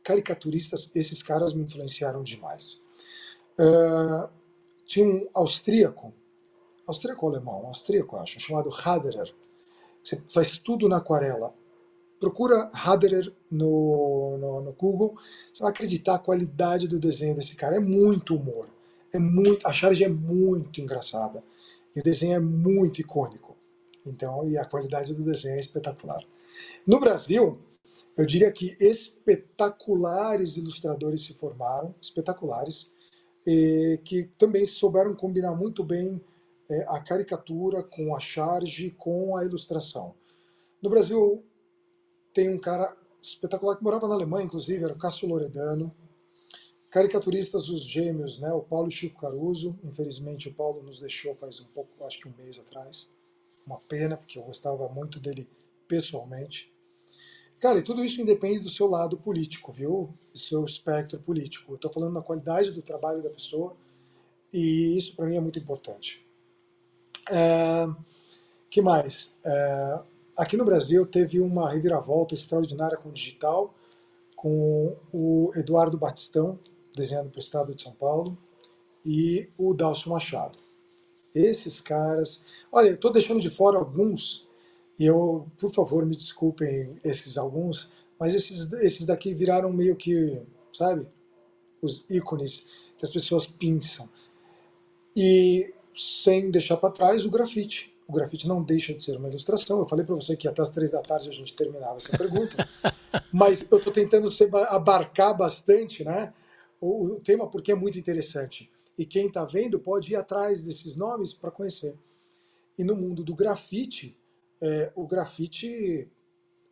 caricaturistas, 0.05 0.89
esses 0.93 1.24
caras 1.24 1.53
me 1.53 1.63
influenciaram 1.63 2.21
demais. 2.21 2.85
Uh, 3.59 4.29
tinha 4.85 5.05
um 5.07 5.27
austríaco, 5.33 6.13
austríaco 6.85 7.27
alemão, 7.27 7.65
austríaco 7.65 8.15
acho, 8.17 8.39
chamado 8.39 8.69
Haderer. 8.69 9.33
Você 10.03 10.21
faz 10.29 10.59
tudo 10.59 10.88
na 10.88 10.97
aquarela. 10.97 11.53
Procura 12.19 12.69
Haderer 12.71 13.33
no, 13.50 14.38
no, 14.38 14.62
no, 14.62 14.71
Google, 14.74 15.17
você 15.51 15.63
vai 15.63 15.71
acreditar 15.71 16.15
a 16.15 16.19
qualidade 16.19 16.88
do 16.88 17.00
desenho 17.00 17.35
desse 17.35 17.55
cara. 17.55 17.77
É 17.77 17.79
muito 17.79 18.35
humor. 18.35 18.67
É 19.15 19.19
muito, 19.19 19.65
a 19.67 19.74
charge 19.74 20.03
é 20.03 20.10
muito 20.10 20.81
engraçada. 20.81 21.43
E 21.95 22.00
o 22.00 22.03
desenho 22.03 22.34
é 22.36 22.39
muito 22.39 23.00
icônico. 23.00 23.55
Então, 24.05 24.48
e 24.48 24.57
a 24.57 24.65
qualidade 24.65 25.13
do 25.13 25.24
desenho 25.24 25.55
é 25.55 25.60
espetacular. 25.60 26.22
No 26.86 27.00
Brasil, 27.00 27.57
eu 28.17 28.25
diria 28.25 28.51
que 28.51 28.75
espetaculares 28.79 30.57
ilustradores 30.57 31.25
se 31.25 31.34
formaram, 31.34 31.95
espetaculares, 32.01 32.91
que 34.03 34.29
também 34.38 34.65
souberam 34.65 35.15
combinar 35.15 35.53
muito 35.53 35.84
bem 35.84 36.22
é, 36.69 36.86
a 36.88 37.00
caricatura 37.00 37.84
com 37.84 38.15
a 38.15 38.19
charge, 38.19 38.91
com 38.91 39.38
a 39.38 39.45
ilustração. 39.45 40.15
No 40.81 40.89
Brasil 40.89 41.43
tem 42.34 42.50
um 42.50 42.57
cara 42.57 42.95
espetacular 43.22 43.75
que 43.75 43.84
morava 43.84 44.07
na 44.07 44.15
Alemanha, 44.15 44.45
inclusive, 44.45 44.84
era 44.84 44.93
o 44.93 44.98
Cássio 44.98 45.27
Loredano. 45.27 45.93
Caricaturistas, 46.95 47.67
os 47.67 47.83
gêmeos, 47.83 48.39
né? 48.39 48.53
o 48.53 48.61
Paulo 48.61 48.87
e 48.87 48.91
Chico 48.91 49.19
Caruso. 49.19 49.77
Infelizmente, 49.83 50.47
o 50.47 50.53
Paulo 50.53 50.81
nos 50.81 50.97
deixou 50.97 51.35
faz 51.35 51.59
um 51.59 51.65
pouco, 51.65 51.89
acho 52.05 52.21
que 52.21 52.29
um 52.29 52.33
mês 52.37 52.57
atrás. 52.57 53.11
Uma 53.67 53.77
pena, 53.81 54.15
porque 54.15 54.39
eu 54.39 54.43
gostava 54.43 54.87
muito 54.87 55.19
dele 55.19 55.45
pessoalmente. 55.89 56.73
Cara, 57.59 57.79
e 57.79 57.83
tudo 57.83 58.01
isso 58.01 58.21
independe 58.21 58.59
do 58.59 58.69
seu 58.69 58.87
lado 58.87 59.17
político, 59.17 59.73
viu? 59.73 60.09
Do 60.31 60.39
seu 60.39 60.63
espectro 60.63 61.19
político. 61.19 61.73
Eu 61.73 61.75
estou 61.75 61.91
falando 61.91 62.13
da 62.13 62.21
qualidade 62.21 62.71
do 62.71 62.81
trabalho 62.81 63.21
da 63.21 63.29
pessoa 63.29 63.75
e 64.53 64.97
isso 64.97 65.17
para 65.17 65.25
mim 65.25 65.35
é 65.35 65.41
muito 65.41 65.59
importante. 65.59 66.25
É, 67.29 67.87
que 68.69 68.81
mais? 68.81 69.37
É, 69.43 69.99
aqui 70.37 70.55
no 70.55 70.63
Brasil 70.63 71.05
teve 71.05 71.41
uma 71.41 71.69
reviravolta 71.69 72.33
extraordinária 72.33 72.95
com 72.95 73.09
o 73.09 73.11
digital, 73.11 73.75
com 74.33 74.95
o 75.11 75.51
Eduardo 75.57 75.97
Batistão, 75.97 76.57
desenhando 76.95 77.29
para 77.29 77.39
o 77.39 77.43
estado 77.43 77.75
de 77.75 77.83
São 77.83 77.93
Paulo, 77.93 78.37
e 79.05 79.49
o 79.57 79.73
Dalcio 79.73 80.09
Machado. 80.09 80.57
Esses 81.33 81.79
caras. 81.79 82.45
Olha, 82.71 82.89
eu 82.89 82.95
estou 82.95 83.11
deixando 83.11 83.41
de 83.41 83.49
fora 83.49 83.77
alguns 83.77 84.49
e 84.97 85.05
eu, 85.05 85.47
por 85.59 85.71
favor, 85.73 86.05
me 86.05 86.15
desculpem 86.15 86.97
esses 87.03 87.37
alguns, 87.37 87.91
mas 88.17 88.33
esses, 88.33 88.71
esses 88.73 89.05
daqui 89.05 89.33
viraram 89.33 89.71
meio 89.71 89.95
que, 89.95 90.41
sabe, 90.71 91.07
os 91.81 92.09
ícones 92.09 92.67
que 92.97 93.05
as 93.05 93.11
pessoas 93.11 93.45
pensam. 93.45 94.09
E 95.15 95.73
sem 95.93 96.49
deixar 96.49 96.77
para 96.77 96.91
trás 96.91 97.25
o 97.25 97.29
grafite. 97.29 97.93
O 98.07 98.13
grafite 98.13 98.47
não 98.47 98.61
deixa 98.61 98.93
de 98.93 99.03
ser 99.03 99.17
uma 99.17 99.27
ilustração. 99.27 99.79
Eu 99.79 99.87
falei 99.87 100.05
para 100.05 100.15
você 100.15 100.37
que 100.37 100.47
até 100.47 100.61
as 100.61 100.69
três 100.69 100.91
da 100.91 101.01
tarde 101.01 101.29
a 101.29 101.33
gente 101.33 101.55
terminava 101.55 101.97
essa 101.97 102.17
pergunta, 102.17 102.67
mas 103.33 103.69
eu 103.69 103.77
estou 103.77 103.91
tentando 103.91 104.29
abarcar 104.69 105.35
bastante 105.35 106.03
né, 106.03 106.33
o, 106.79 107.20
tema 107.22 107.50
porque 107.50 107.72
é 107.72 107.75
muito 107.75 107.98
interessante. 107.98 108.72
E 108.98 109.05
quem 109.05 109.27
está 109.27 109.44
vendo 109.46 109.79
pode 109.79 110.13
ir 110.13 110.15
atrás 110.15 110.63
desses 110.63 110.96
nomes 110.96 111.34
para 111.34 111.51
conhecer. 111.51 111.98
E 112.77 112.84
no 112.84 112.96
mundo 112.96 113.24
do 113.24 113.36
grafite, 113.36 114.17
é, 114.62 114.91
o 114.96 115.05
grafite, 115.05 116.10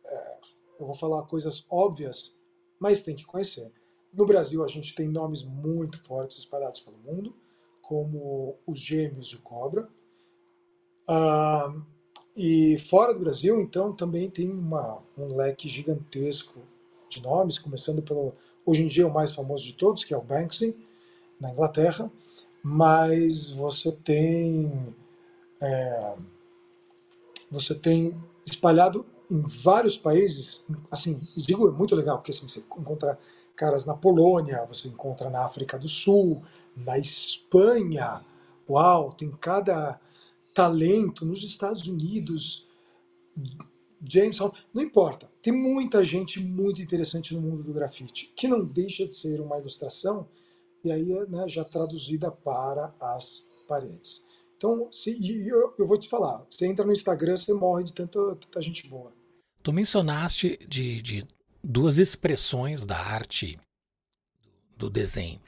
é, 0.04 0.38
eu 0.80 0.86
vou 0.86 0.94
falar 0.94 1.22
coisas 1.22 1.66
óbvias, 1.70 2.36
mas 2.78 3.02
tem 3.02 3.14
que 3.14 3.24
conhecer. 3.24 3.72
No 4.12 4.24
Brasil, 4.24 4.64
a 4.64 4.68
gente 4.68 4.94
tem 4.94 5.08
nomes 5.08 5.42
muito 5.42 6.02
fortes 6.02 6.38
espalhados 6.38 6.80
pelo 6.80 6.98
mundo, 6.98 7.34
como 7.82 8.56
os 8.66 8.78
Gêmeos 8.78 9.28
e 9.28 9.36
o 9.36 9.42
Cobra. 9.42 9.88
Ah, 11.08 11.74
e 12.36 12.78
fora 12.78 13.12
do 13.12 13.20
Brasil, 13.20 13.60
então, 13.60 13.92
também 13.92 14.30
tem 14.30 14.50
uma, 14.50 15.02
um 15.16 15.36
leque 15.36 15.68
gigantesco 15.68 16.60
de 17.08 17.22
nomes, 17.22 17.58
começando 17.58 18.02
pelo, 18.02 18.34
hoje 18.64 18.82
em 18.82 18.88
dia, 18.88 19.06
o 19.06 19.12
mais 19.12 19.34
famoso 19.34 19.64
de 19.64 19.74
todos, 19.74 20.04
que 20.04 20.14
é 20.14 20.16
o 20.16 20.22
Banksy, 20.22 20.76
na 21.40 21.50
Inglaterra. 21.50 22.10
Mas 22.62 23.50
você 23.50 23.92
tem. 23.92 24.94
É, 25.60 26.14
você 27.50 27.74
tem 27.74 28.14
espalhado 28.46 29.06
em 29.30 29.40
vários 29.40 29.96
países, 29.96 30.66
assim, 30.90 31.20
digo, 31.36 31.68
é 31.68 31.72
muito 31.72 31.94
legal, 31.94 32.18
porque 32.18 32.30
assim, 32.30 32.48
você 32.48 32.60
encontra 32.60 33.18
caras 33.56 33.86
na 33.86 33.94
Polônia, 33.94 34.64
você 34.66 34.88
encontra 34.88 35.30
na 35.30 35.44
África 35.44 35.78
do 35.78 35.88
Sul, 35.88 36.42
na 36.76 36.98
Espanha, 36.98 38.20
uau, 38.68 39.12
tem 39.12 39.30
cada 39.30 40.00
talento 40.52 41.24
nos 41.24 41.42
Estados 41.42 41.86
Unidos, 41.86 42.68
James 44.02 44.38
não 44.72 44.82
importa, 44.82 45.28
tem 45.44 45.52
muita 45.52 46.02
gente 46.02 46.40
muito 46.40 46.80
interessante 46.80 47.34
no 47.34 47.42
mundo 47.42 47.62
do 47.62 47.74
grafite, 47.74 48.32
que 48.34 48.48
não 48.48 48.64
deixa 48.64 49.06
de 49.06 49.14
ser 49.14 49.42
uma 49.42 49.58
ilustração, 49.58 50.26
e 50.82 50.90
aí 50.90 51.04
né, 51.28 51.46
já 51.46 51.62
traduzida 51.62 52.32
para 52.32 52.94
as 52.98 53.46
paredes. 53.68 54.24
Então, 54.56 54.90
se, 54.90 55.10
eu, 55.46 55.74
eu, 55.78 55.86
vou 55.86 55.98
te 55.98 56.08
falar, 56.08 56.46
você 56.50 56.66
entra 56.66 56.82
no 56.86 56.92
Instagram, 56.92 57.36
você 57.36 57.52
morre 57.52 57.84
de 57.84 57.92
tanta, 57.92 58.18
tanta 58.36 58.62
gente 58.62 58.88
boa. 58.88 59.12
Tu 59.62 59.70
mencionaste 59.70 60.58
de, 60.66 61.02
de 61.02 61.26
duas 61.62 61.98
expressões 61.98 62.86
da 62.86 62.96
arte 62.96 63.60
do 64.78 64.88
desenho. 64.88 65.42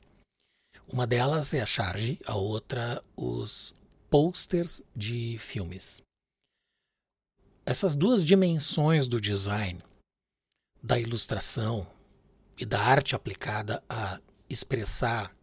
Uma 0.92 1.06
delas 1.06 1.54
é 1.54 1.62
a 1.62 1.66
charge, 1.66 2.20
a 2.26 2.36
outra 2.36 3.02
os 3.16 3.74
posters 4.10 4.82
de 4.94 5.38
filmes. 5.38 6.02
Essas 7.64 7.96
duas 7.96 8.24
dimensões 8.24 9.08
do 9.08 9.20
design, 9.20 9.82
da 10.82 10.98
ilustração 10.98 11.86
e 12.58 12.64
da 12.64 12.80
arte 12.80 13.14
aplicada 13.14 13.82
a 13.88 14.20
expressar 14.48 15.34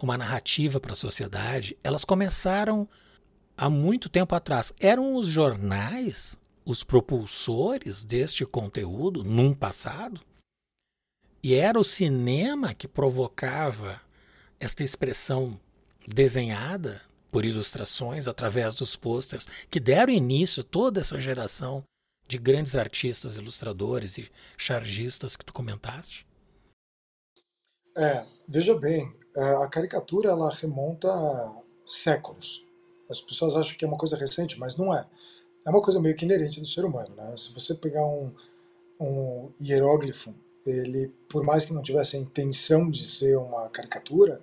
uma 0.00 0.16
narrativa 0.16 0.78
para 0.78 0.92
a 0.92 0.96
sociedade, 0.96 1.76
elas 1.82 2.04
começaram 2.04 2.88
há 3.56 3.68
muito 3.68 4.08
tempo 4.08 4.34
atrás. 4.34 4.72
Eram 4.78 5.16
os 5.16 5.26
jornais 5.26 6.38
os 6.64 6.84
propulsores 6.84 8.04
deste 8.04 8.44
conteúdo 8.44 9.24
num 9.24 9.54
passado? 9.54 10.20
E 11.42 11.54
era 11.54 11.78
o 11.78 11.84
cinema 11.84 12.74
que 12.74 12.86
provocava 12.86 14.00
esta 14.60 14.84
expressão 14.84 15.58
desenhada 16.06 17.00
por 17.30 17.44
ilustrações 17.44 18.28
através 18.28 18.74
dos 18.74 18.96
posters 18.96 19.48
que 19.70 19.80
deram 19.80 20.12
início 20.12 20.62
a 20.62 20.64
toda 20.64 21.00
essa 21.00 21.18
geração 21.18 21.82
de 22.28 22.36
grandes 22.36 22.76
artistas, 22.76 23.36
ilustradores 23.36 24.18
e 24.18 24.30
chargistas 24.56 25.34
que 25.34 25.44
tu 25.44 25.52
comentaste? 25.52 26.26
É, 27.96 28.22
veja 28.46 28.78
bem, 28.78 29.12
é, 29.34 29.64
a 29.64 29.66
caricatura 29.66 30.30
ela 30.30 30.52
remonta 30.52 31.08
séculos. 31.86 32.64
As 33.10 33.20
pessoas 33.20 33.56
acham 33.56 33.76
que 33.76 33.84
é 33.84 33.88
uma 33.88 33.96
coisa 33.96 34.16
recente, 34.16 34.60
mas 34.60 34.76
não 34.76 34.94
é. 34.94 35.06
É 35.66 35.70
uma 35.70 35.80
coisa 35.80 36.00
meio 36.00 36.14
que 36.14 36.26
inerente 36.26 36.60
do 36.60 36.66
ser 36.66 36.84
humano. 36.84 37.14
Né? 37.16 37.34
Se 37.36 37.52
você 37.54 37.74
pegar 37.74 38.06
um, 38.06 38.30
um 39.00 39.50
hieróglifo, 39.60 40.34
ele, 40.66 41.08
por 41.30 41.42
mais 41.42 41.64
que 41.64 41.72
não 41.72 41.82
tivesse 41.82 42.16
a 42.16 42.20
intenção 42.20 42.90
de 42.90 43.04
ser 43.06 43.38
uma 43.38 43.70
caricatura, 43.70 44.40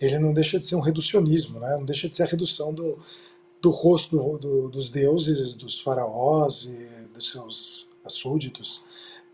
ele 0.00 0.18
não 0.18 0.32
deixa 0.32 0.58
de 0.58 0.66
ser 0.66 0.74
um 0.74 0.80
reducionismo, 0.80 1.60
né? 1.60 1.76
não 1.76 1.84
deixa 1.84 2.08
de 2.08 2.16
ser 2.16 2.24
a 2.24 2.26
redução 2.26 2.74
do, 2.74 2.98
do 3.62 3.70
rosto 3.70 4.16
do, 4.16 4.38
do, 4.38 4.68
dos 4.68 4.90
deuses, 4.90 5.54
dos 5.54 5.80
faraós 5.80 6.64
e 6.64 6.99
dos 7.20 7.30
seus 7.30 7.90
súditos. 8.08 8.84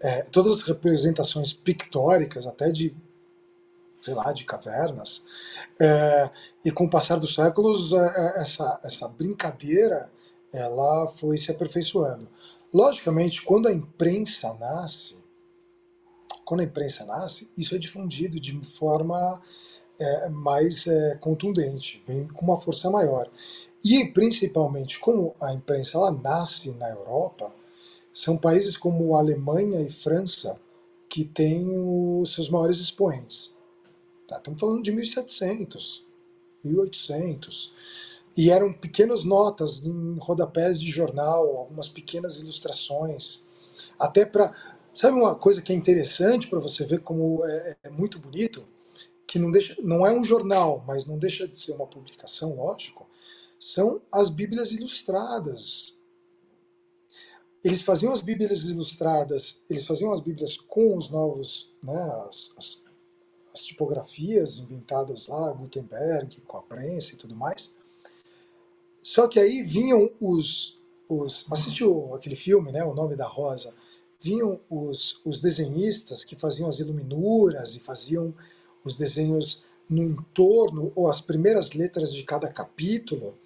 É, 0.00 0.22
todas 0.22 0.52
as 0.52 0.62
representações 0.62 1.52
pictóricas, 1.52 2.46
até 2.46 2.70
de 2.70 2.94
sei 4.06 4.14
lá, 4.14 4.32
de 4.32 4.44
cavernas. 4.44 5.24
É, 5.80 6.30
e 6.64 6.70
com 6.70 6.84
o 6.84 6.90
passar 6.90 7.18
dos 7.18 7.34
séculos, 7.34 7.92
é, 7.92 7.96
é, 7.96 8.40
essa, 8.40 8.80
essa 8.84 9.08
brincadeira 9.08 10.08
ela 10.52 11.08
foi 11.08 11.36
se 11.36 11.50
aperfeiçoando. 11.50 12.28
Logicamente, 12.72 13.42
quando 13.42 13.66
a 13.66 13.72
imprensa 13.72 14.54
nasce, 14.54 15.24
quando 16.44 16.60
a 16.60 16.64
imprensa 16.64 17.04
nasce, 17.04 17.50
isso 17.58 17.74
é 17.74 17.78
difundido 17.78 18.38
de 18.38 18.56
forma 18.64 19.42
é, 19.98 20.28
mais 20.28 20.86
é, 20.86 21.16
contundente, 21.16 22.02
vem 22.06 22.28
com 22.28 22.44
uma 22.44 22.60
força 22.60 22.88
maior. 22.88 23.28
E 23.84 24.04
principalmente, 24.06 25.00
como 25.00 25.34
a 25.40 25.52
imprensa 25.52 25.98
ela 25.98 26.12
nasce 26.12 26.70
na 26.72 26.88
Europa, 26.90 27.52
são 28.16 28.38
países 28.38 28.78
como 28.78 29.14
Alemanha 29.14 29.82
e 29.82 29.90
França 29.90 30.58
que 31.06 31.23
têm 31.23 31.66
os 31.68 32.32
seus 32.32 32.49
maiores 32.49 32.78
expoentes. 32.78 33.54
Tá? 34.26 34.38
Estamos 34.38 34.58
falando 34.58 34.82
de 34.82 34.90
1700, 34.90 36.02
1800. 36.64 37.75
E 38.35 38.50
eram 38.50 38.73
pequenas 38.73 39.23
notas 39.23 39.85
em 39.85 40.16
rodapés 40.18 40.80
de 40.80 40.90
jornal, 40.90 41.58
algumas 41.58 41.88
pequenas 41.88 42.40
ilustrações. 42.40 43.44
Até 44.00 44.25
para. 44.25 44.54
Sabe 44.94 45.18
uma 45.18 45.35
coisa 45.35 45.61
que 45.61 45.70
é 45.70 45.76
interessante 45.76 46.49
para 46.49 46.58
você 46.58 46.87
ver 46.87 47.00
como 47.00 47.44
é, 47.44 47.76
é, 47.85 47.90
muito 47.90 48.18
bonito? 48.18 48.66
Que 49.26 49.38
não, 49.38 49.50
deixa, 49.50 49.76
não 49.82 50.06
é 50.06 50.11
um 50.11 50.25
jornal, 50.25 50.82
mas 50.87 51.06
não 51.06 51.18
deixa 51.18 51.46
de 51.46 51.58
ser 51.58 51.73
uma 51.73 51.87
publicação, 51.87 52.56
lógico. 52.56 53.06
São 53.61 54.00
as 54.11 54.30
Bíblias 54.30 54.73
ilustradas. 54.73 55.95
Eles 57.66 57.82
faziam 57.82 58.12
as 58.12 58.20
Bíblias 58.20 58.62
ilustradas, 58.64 59.64
eles 59.68 59.87
faziam 59.87 60.12
as 60.12 60.20
Bíblias 60.20 60.56
com 60.56 60.96
os 60.96 61.11
novos, 61.11 61.75
né, 61.82 62.00
as, 62.28 62.54
as 62.56 62.87
as 63.56 63.64
tipografias 63.64 64.58
inventadas 64.58 65.28
lá, 65.28 65.50
Gutenberg, 65.50 66.42
com 66.42 66.58
a 66.58 66.62
prensa 66.62 67.14
e 67.14 67.16
tudo 67.16 67.35
mais. 67.35 67.75
Só 69.02 69.26
que 69.26 69.40
aí 69.40 69.62
vinham 69.62 70.11
os. 70.20 70.82
os 71.08 71.50
assistiu 71.50 72.14
aquele 72.14 72.37
filme, 72.37 72.70
né, 72.70 72.85
O 72.85 72.94
Nome 72.94 73.16
da 73.16 73.26
Rosa? 73.26 73.73
Vinham 74.20 74.60
os, 74.69 75.23
os 75.25 75.40
desenhistas 75.40 76.25
que 76.25 76.36
faziam 76.36 76.69
as 76.69 76.78
iluminuras 76.78 77.75
e 77.75 77.80
faziam 77.80 78.34
os 78.84 78.97
desenhos 78.97 79.64
no 79.88 80.02
entorno, 80.02 80.93
ou 80.95 81.08
as 81.08 81.21
primeiras 81.21 81.73
letras 81.73 82.12
de 82.12 82.25
cada 82.25 82.49
capítulo, 82.49 83.38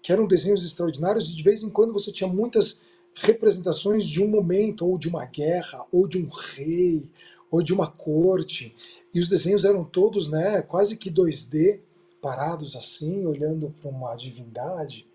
que 0.00 0.12
eram 0.12 0.26
desenhos 0.26 0.64
extraordinários, 0.64 1.28
e 1.28 1.36
de 1.36 1.42
vez 1.42 1.62
em 1.62 1.68
quando 1.68 1.92
você 1.92 2.12
tinha 2.12 2.28
muitas 2.28 2.80
representações 3.16 4.04
de 4.04 4.22
um 4.22 4.28
momento, 4.28 4.86
ou 4.86 4.98
de 4.98 5.08
uma 5.08 5.24
guerra, 5.24 5.84
ou 5.92 6.06
de 6.06 6.18
um 6.18 6.28
rei, 6.28 7.08
ou 7.50 7.62
de 7.62 7.72
uma 7.72 7.86
corte. 7.86 8.74
E 9.12 9.20
os 9.20 9.28
desenhos 9.28 9.64
eram 9.64 9.84
todos 9.84 10.30
né, 10.30 10.62
quase 10.62 10.96
que 10.96 11.10
2D, 11.10 11.80
parados 12.20 12.76
assim, 12.76 13.26
olhando 13.26 13.74
para 13.80 13.90
uma 13.90 14.14
divindade. 14.14 15.06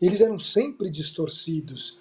Eles 0.00 0.20
eram 0.20 0.38
sempre 0.38 0.88
distorcidos. 0.88 1.98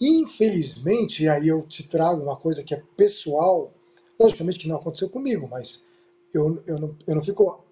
Infelizmente, 0.00 1.24
e 1.24 1.28
aí 1.28 1.48
eu 1.48 1.62
te 1.62 1.82
trago 1.82 2.22
uma 2.22 2.36
coisa 2.36 2.62
que 2.62 2.74
é 2.74 2.82
pessoal, 2.96 3.72
logicamente 4.18 4.58
que 4.58 4.68
não 4.68 4.76
aconteceu 4.76 5.08
comigo, 5.08 5.48
mas 5.50 5.86
eu, 6.34 6.62
eu, 6.66 6.78
não, 6.78 6.96
eu 7.06 7.14
não 7.14 7.22
fico 7.22 7.64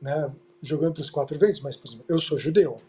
né, 0.00 0.32
jogando 0.62 0.94
para 0.94 1.02
os 1.02 1.10
quatro 1.10 1.38
ventos, 1.38 1.60
mas 1.60 1.80
exemplo, 1.84 2.04
eu 2.08 2.18
sou 2.18 2.38
judeu. 2.38 2.80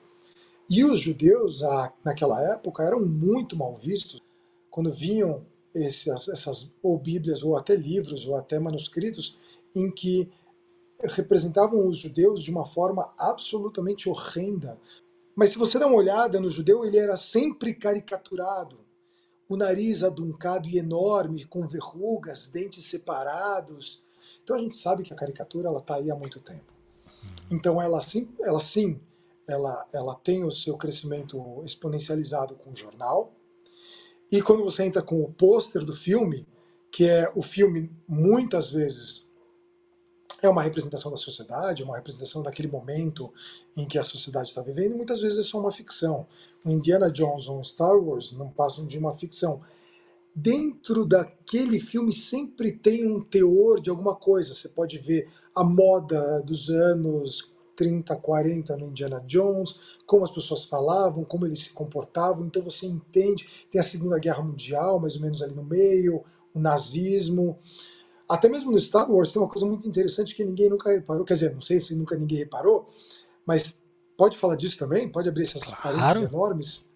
E 0.69 0.85
os 0.85 0.99
judeus, 0.99 1.61
naquela 2.05 2.39
época, 2.53 2.83
eram 2.83 2.99
muito 3.03 3.57
mal 3.57 3.75
vistos 3.75 4.21
quando 4.69 4.93
vinham 4.93 5.43
essas, 5.73 6.27
essas 6.27 6.75
ou 6.83 6.97
bíblias 6.97 7.43
ou 7.43 7.57
até 7.57 7.75
livros 7.75 8.27
ou 8.27 8.35
até 8.35 8.59
manuscritos 8.59 9.39
em 9.75 9.89
que 9.89 10.29
representavam 11.03 11.87
os 11.87 11.97
judeus 11.97 12.43
de 12.43 12.51
uma 12.51 12.65
forma 12.65 13.11
absolutamente 13.17 14.09
horrenda. 14.09 14.77
Mas 15.35 15.51
se 15.51 15.57
você 15.57 15.79
dá 15.79 15.87
uma 15.87 15.95
olhada 15.95 16.39
no 16.39 16.49
judeu, 16.49 16.85
ele 16.85 16.97
era 16.97 17.15
sempre 17.15 17.73
caricaturado. 17.73 18.77
O 19.47 19.55
nariz 19.55 20.03
aduncado 20.03 20.67
e 20.67 20.77
enorme, 20.77 21.45
com 21.45 21.65
verrugas, 21.65 22.49
dentes 22.49 22.85
separados. 22.85 24.03
Então 24.43 24.55
a 24.55 24.59
gente 24.59 24.75
sabe 24.75 25.03
que 25.03 25.13
a 25.13 25.15
caricatura 25.15 25.69
ela 25.69 25.79
está 25.79 25.95
aí 25.95 26.11
há 26.11 26.15
muito 26.15 26.39
tempo. 26.39 26.73
Então 27.49 27.81
ela 27.81 27.99
sim, 28.01 28.29
ela 28.41 28.59
sim, 28.59 28.99
ela, 29.49 29.85
ela 29.91 30.15
tem 30.15 30.43
o 30.43 30.51
seu 30.51 30.77
crescimento 30.77 31.61
exponencializado 31.65 32.55
com 32.55 32.71
o 32.71 32.75
jornal, 32.75 33.33
e 34.31 34.41
quando 34.41 34.63
você 34.63 34.83
entra 34.83 35.01
com 35.01 35.21
o 35.23 35.33
pôster 35.33 35.83
do 35.83 35.95
filme, 35.95 36.47
que 36.91 37.07
é 37.07 37.31
o 37.35 37.41
filme 37.41 37.91
muitas 38.07 38.69
vezes 38.69 39.29
é 40.41 40.47
uma 40.47 40.61
representação 40.61 41.11
da 41.11 41.17
sociedade, 41.17 41.83
uma 41.83 41.95
representação 41.95 42.41
daquele 42.41 42.67
momento 42.67 43.33
em 43.75 43.85
que 43.85 43.97
a 43.97 44.03
sociedade 44.03 44.49
está 44.49 44.61
vivendo, 44.61 44.95
muitas 44.95 45.19
vezes 45.19 45.39
é 45.39 45.43
só 45.43 45.59
uma 45.59 45.71
ficção. 45.71 46.27
O 46.63 46.69
Indiana 46.69 47.11
Jones 47.11 47.47
ou 47.47 47.63
Star 47.63 47.97
Wars 47.97 48.37
não 48.37 48.49
passam 48.49 48.85
de 48.85 48.97
uma 48.97 49.13
ficção. 49.15 49.61
Dentro 50.33 51.05
daquele 51.05 51.79
filme 51.79 52.13
sempre 52.13 52.71
tem 52.71 53.05
um 53.05 53.21
teor 53.21 53.81
de 53.81 53.89
alguma 53.89 54.15
coisa. 54.15 54.53
Você 54.53 54.69
pode 54.69 54.97
ver 54.99 55.27
a 55.53 55.63
moda 55.63 56.41
dos 56.41 56.69
anos 56.69 57.57
30, 57.79 58.13
40 58.17 58.75
no 58.75 58.87
Indiana 58.87 59.23
Jones, 59.25 59.79
como 60.05 60.25
as 60.25 60.31
pessoas 60.31 60.65
falavam, 60.65 61.23
como 61.23 61.45
eles 61.45 61.63
se 61.63 61.73
comportavam. 61.73 62.45
Então 62.45 62.61
você 62.61 62.85
entende. 62.85 63.47
Tem 63.71 63.79
a 63.79 63.83
Segunda 63.83 64.19
Guerra 64.19 64.43
Mundial, 64.43 64.99
mais 64.99 65.15
ou 65.15 65.21
menos 65.21 65.41
ali 65.41 65.55
no 65.55 65.63
meio, 65.63 66.25
o 66.53 66.59
nazismo. 66.59 67.57
Até 68.27 68.49
mesmo 68.49 68.69
no 68.69 68.77
Star 68.77 69.09
Wars 69.09 69.31
tem 69.31 69.41
uma 69.41 69.47
coisa 69.47 69.65
muito 69.65 69.87
interessante 69.87 70.35
que 70.35 70.43
ninguém 70.43 70.69
nunca 70.69 70.91
reparou. 70.91 71.23
Quer 71.23 71.35
dizer, 71.35 71.53
não 71.53 71.61
sei 71.61 71.79
se 71.79 71.95
nunca 71.95 72.17
ninguém 72.17 72.39
reparou, 72.39 72.89
mas 73.45 73.81
pode 74.17 74.37
falar 74.37 74.57
disso 74.57 74.77
também? 74.77 75.09
Pode 75.09 75.29
abrir 75.29 75.43
essas 75.43 75.63
claro. 75.63 75.97
parênteses 75.97 76.29
enormes? 76.29 76.93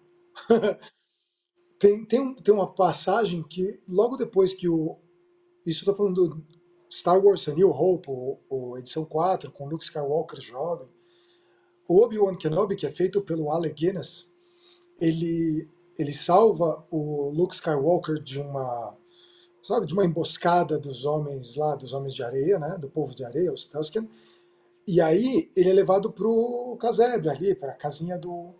tem, 1.80 2.04
tem, 2.04 2.20
um, 2.20 2.34
tem 2.34 2.52
uma 2.52 2.74
passagem 2.74 3.42
que, 3.42 3.80
logo 3.88 4.18
depois 4.18 4.52
que 4.52 4.68
o. 4.68 4.98
Isso 5.66 5.78
eu 5.78 5.92
estou 5.92 5.96
falando 5.96 6.28
do 6.28 6.53
Star 6.94 7.22
Wars 7.22 7.48
A 7.48 7.54
New 7.54 7.70
Hope, 7.70 8.08
ou 8.48 8.78
edição 8.78 9.04
4, 9.04 9.50
com 9.50 9.66
Luke 9.66 9.84
Skywalker 9.84 10.40
jovem, 10.40 10.88
o 11.88 12.00
Obi-Wan 12.00 12.36
Kenobi, 12.36 12.76
que 12.76 12.86
é 12.86 12.90
feito 12.90 13.20
pelo 13.20 13.50
Alec 13.50 13.74
Guinness, 13.74 14.32
ele, 15.00 15.68
ele 15.98 16.12
salva 16.12 16.86
o 16.90 17.30
Luke 17.30 17.54
Skywalker 17.54 18.22
de 18.22 18.40
uma 18.40 18.96
sabe, 19.60 19.86
de 19.86 19.94
uma 19.94 20.04
emboscada 20.04 20.78
dos 20.78 21.06
homens 21.06 21.56
lá, 21.56 21.74
dos 21.74 21.94
homens 21.94 22.14
de 22.14 22.22
areia, 22.22 22.58
né, 22.58 22.76
do 22.78 22.88
povo 22.88 23.14
de 23.14 23.24
areia, 23.24 23.52
os 23.52 23.66
Tusken, 23.66 24.08
e 24.86 25.00
aí 25.00 25.50
ele 25.56 25.70
é 25.70 25.72
levado 25.72 26.12
pro 26.12 26.76
casebre 26.78 27.30
ali, 27.30 27.54
para 27.54 27.72
a 27.72 27.76
casinha 27.76 28.18
do, 28.18 28.50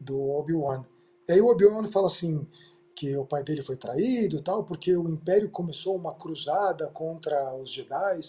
do 0.00 0.18
Obi-Wan. 0.30 0.84
E 1.28 1.32
aí 1.32 1.40
o 1.40 1.48
Obi-Wan 1.48 1.86
fala 1.88 2.06
assim, 2.06 2.46
que 2.96 3.14
o 3.14 3.26
pai 3.26 3.44
dele 3.44 3.62
foi 3.62 3.76
traído 3.76 4.42
tal, 4.42 4.64
porque 4.64 4.96
o 4.96 5.10
Império 5.10 5.50
começou 5.50 5.94
uma 5.94 6.14
cruzada 6.14 6.88
contra 6.88 7.54
os 7.54 7.70
Jedi. 7.70 8.20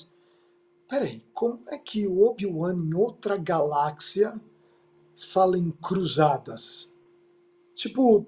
Peraí, 0.89 1.23
como 1.33 1.61
é 1.69 1.77
que 1.77 2.05
o 2.05 2.21
Obi-Wan 2.25 2.75
em 2.75 2.93
outra 2.93 3.37
galáxia 3.37 4.39
fala 5.31 5.57
em 5.57 5.71
cruzadas? 5.71 6.93
Tipo, 7.75 8.27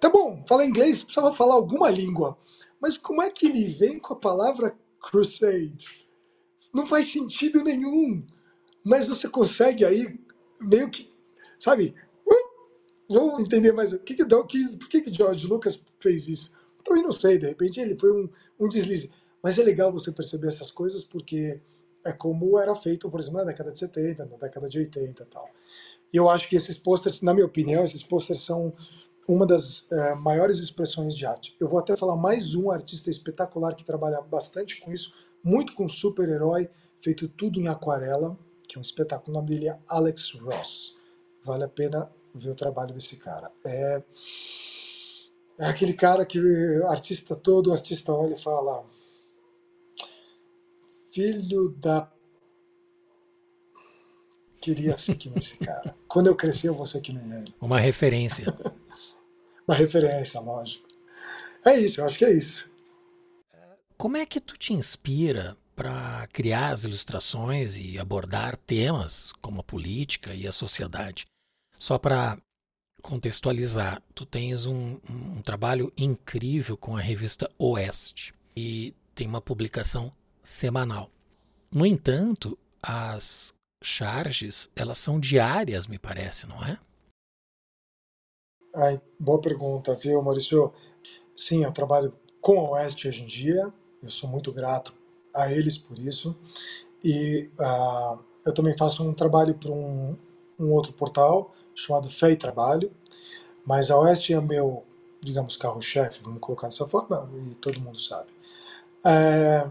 tá 0.00 0.10
bom, 0.10 0.42
fala 0.48 0.64
inglês, 0.64 1.04
precisava 1.04 1.34
falar 1.36 1.54
alguma 1.54 1.88
língua. 1.90 2.36
Mas 2.80 2.98
como 2.98 3.22
é 3.22 3.30
que 3.30 3.46
ele 3.46 3.66
vem 3.66 4.00
com 4.00 4.14
a 4.14 4.18
palavra 4.18 4.76
crusade? 5.00 6.08
Não 6.72 6.86
faz 6.86 7.12
sentido 7.12 7.62
nenhum. 7.62 8.26
Mas 8.82 9.06
você 9.06 9.28
consegue 9.28 9.84
aí 9.84 10.18
meio 10.60 10.90
que, 10.90 11.10
sabe, 11.58 11.94
Vamos 13.08 13.40
entender 13.40 13.72
mais. 13.72 13.92
O 13.92 13.98
que 13.98 14.14
que, 14.14 14.24
que, 14.24 14.76
por 14.76 14.88
que, 14.88 15.02
que 15.02 15.14
George 15.14 15.46
Lucas 15.46 15.84
fez 16.00 16.28
isso? 16.28 16.58
Também 16.84 17.02
não 17.02 17.12
sei, 17.12 17.38
de 17.38 17.46
repente 17.46 17.80
ele 17.80 17.98
foi 17.98 18.12
um, 18.12 18.28
um 18.58 18.68
deslize. 18.68 19.12
Mas 19.42 19.58
é 19.58 19.62
legal 19.62 19.92
você 19.92 20.10
perceber 20.12 20.48
essas 20.48 20.70
coisas 20.70 21.04
porque 21.04 21.60
é 22.04 22.12
como 22.12 22.58
era 22.58 22.74
feito, 22.74 23.10
por 23.10 23.20
exemplo, 23.20 23.38
na 23.38 23.44
década 23.44 23.72
de 23.72 23.78
70, 23.78 24.24
na 24.26 24.36
década 24.36 24.68
de 24.68 24.78
80 24.78 25.22
e 25.22 25.26
tal. 25.26 25.48
E 26.12 26.16
eu 26.16 26.28
acho 26.28 26.48
que 26.48 26.56
esses 26.56 26.76
posters, 26.76 27.22
na 27.22 27.32
minha 27.32 27.46
opinião, 27.46 27.82
esses 27.82 28.02
posters 28.02 28.42
são 28.44 28.72
uma 29.26 29.46
das 29.46 29.90
é, 29.90 30.14
maiores 30.14 30.58
expressões 30.58 31.14
de 31.14 31.24
arte. 31.24 31.56
Eu 31.58 31.68
vou 31.68 31.78
até 31.78 31.96
falar 31.96 32.16
mais 32.16 32.54
um 32.54 32.70
artista 32.70 33.10
espetacular 33.10 33.74
que 33.74 33.84
trabalha 33.84 34.20
bastante 34.20 34.80
com 34.80 34.92
isso, 34.92 35.14
muito 35.42 35.74
com 35.74 35.88
super-herói, 35.88 36.68
feito 37.00 37.26
tudo 37.28 37.58
em 37.58 37.68
aquarela, 37.68 38.38
que 38.68 38.76
é 38.76 38.78
um 38.78 38.82
espetáculo. 38.82 39.30
O 39.30 39.40
nome 39.40 39.50
dele 39.50 39.68
é 39.68 39.78
Alex 39.88 40.32
Ross. 40.40 40.98
Vale 41.42 41.64
a 41.64 41.68
pena 41.68 42.10
ver 42.34 42.50
o 42.50 42.54
trabalho 42.54 42.92
desse 42.92 43.16
cara. 43.16 43.50
É, 43.64 44.02
é 45.58 45.66
aquele 45.66 45.94
cara 45.94 46.26
que 46.26 46.38
o 46.38 46.86
artista 46.88 47.36
todo, 47.36 47.70
o 47.70 47.72
artista 47.72 48.12
olha 48.12 48.34
e 48.34 48.42
fala: 48.42 48.84
Filho 51.12 51.70
da. 51.70 52.10
Queria 54.60 54.96
ser 54.96 55.16
que 55.16 55.28
nem 55.28 55.38
esse 55.38 55.58
cara. 55.58 55.94
Quando 56.08 56.26
eu 56.26 56.34
crescer, 56.34 56.68
eu 56.68 56.74
vou 56.74 56.86
ser 56.86 57.00
que 57.00 57.12
nem 57.12 57.38
ele. 57.38 57.54
Uma 57.60 57.78
referência. 57.78 58.46
Uma 59.68 59.76
referência, 59.76 60.40
lógico. 60.40 60.88
É 61.64 61.78
isso, 61.78 62.00
eu 62.00 62.06
acho 62.06 62.18
que 62.18 62.24
é 62.24 62.32
isso. 62.32 62.70
Como 63.96 64.16
é 64.16 64.26
que 64.26 64.40
tu 64.40 64.58
te 64.58 64.74
inspira 64.74 65.56
para 65.74 66.26
criar 66.32 66.72
as 66.72 66.84
ilustrações 66.84 67.76
e 67.76 67.98
abordar 67.98 68.56
temas 68.56 69.32
como 69.40 69.60
a 69.60 69.64
política 69.64 70.34
e 70.34 70.46
a 70.46 70.52
sociedade? 70.52 71.24
Só 71.84 71.98
para 71.98 72.38
contextualizar, 73.02 74.02
tu 74.14 74.24
tens 74.24 74.64
um, 74.64 74.98
um, 75.10 75.42
trabalho 75.42 75.92
incrível 75.98 76.78
com 76.78 76.96
a 76.96 77.00
revista 77.02 77.46
Oeste 77.58 78.32
e 78.56 78.94
tem 79.14 79.26
uma 79.26 79.42
publicação 79.42 80.10
semanal. 80.42 81.10
No 81.70 81.84
entanto, 81.84 82.56
as 82.82 83.52
charges 83.82 84.70
elas 84.74 84.96
são 84.96 85.20
diárias, 85.20 85.86
me 85.86 85.98
parece, 85.98 86.46
não 86.46 86.64
é? 86.64 86.78
Ai, 88.74 88.98
boa 89.20 89.42
pergunta, 89.42 89.94
viu, 89.94 90.22
Maurício? 90.22 90.72
Sim, 91.36 91.64
eu 91.64 91.72
trabalho 91.72 92.18
com 92.40 92.60
a 92.60 92.70
Oeste 92.80 93.08
hoje 93.08 93.24
em 93.24 93.26
dia. 93.26 93.70
Eu 94.02 94.08
sou 94.08 94.30
muito 94.30 94.50
grato 94.54 94.96
a 95.34 95.52
eles 95.52 95.76
por 95.76 95.98
isso. 95.98 96.34
E 97.04 97.50
uh, 97.58 98.24
eu 98.46 98.54
também 98.54 98.74
faço 98.74 99.06
um 99.06 99.12
trabalho 99.12 99.54
para 99.54 99.70
um, 99.70 100.16
um 100.58 100.72
outro 100.72 100.94
portal 100.94 101.54
chamado 101.74 102.08
Fé 102.10 102.32
e 102.32 102.36
Trabalho, 102.36 102.90
mas 103.64 103.90
a 103.90 103.98
Oeste 103.98 104.34
é 104.34 104.40
meu, 104.40 104.84
digamos, 105.20 105.56
carro-chefe, 105.56 106.20
vamos 106.22 106.40
colocar 106.40 106.68
dessa 106.68 106.86
forma, 106.86 107.28
e 107.50 107.54
todo 107.56 107.80
mundo 107.80 107.98
sabe. 107.98 108.30
É, 109.04 109.70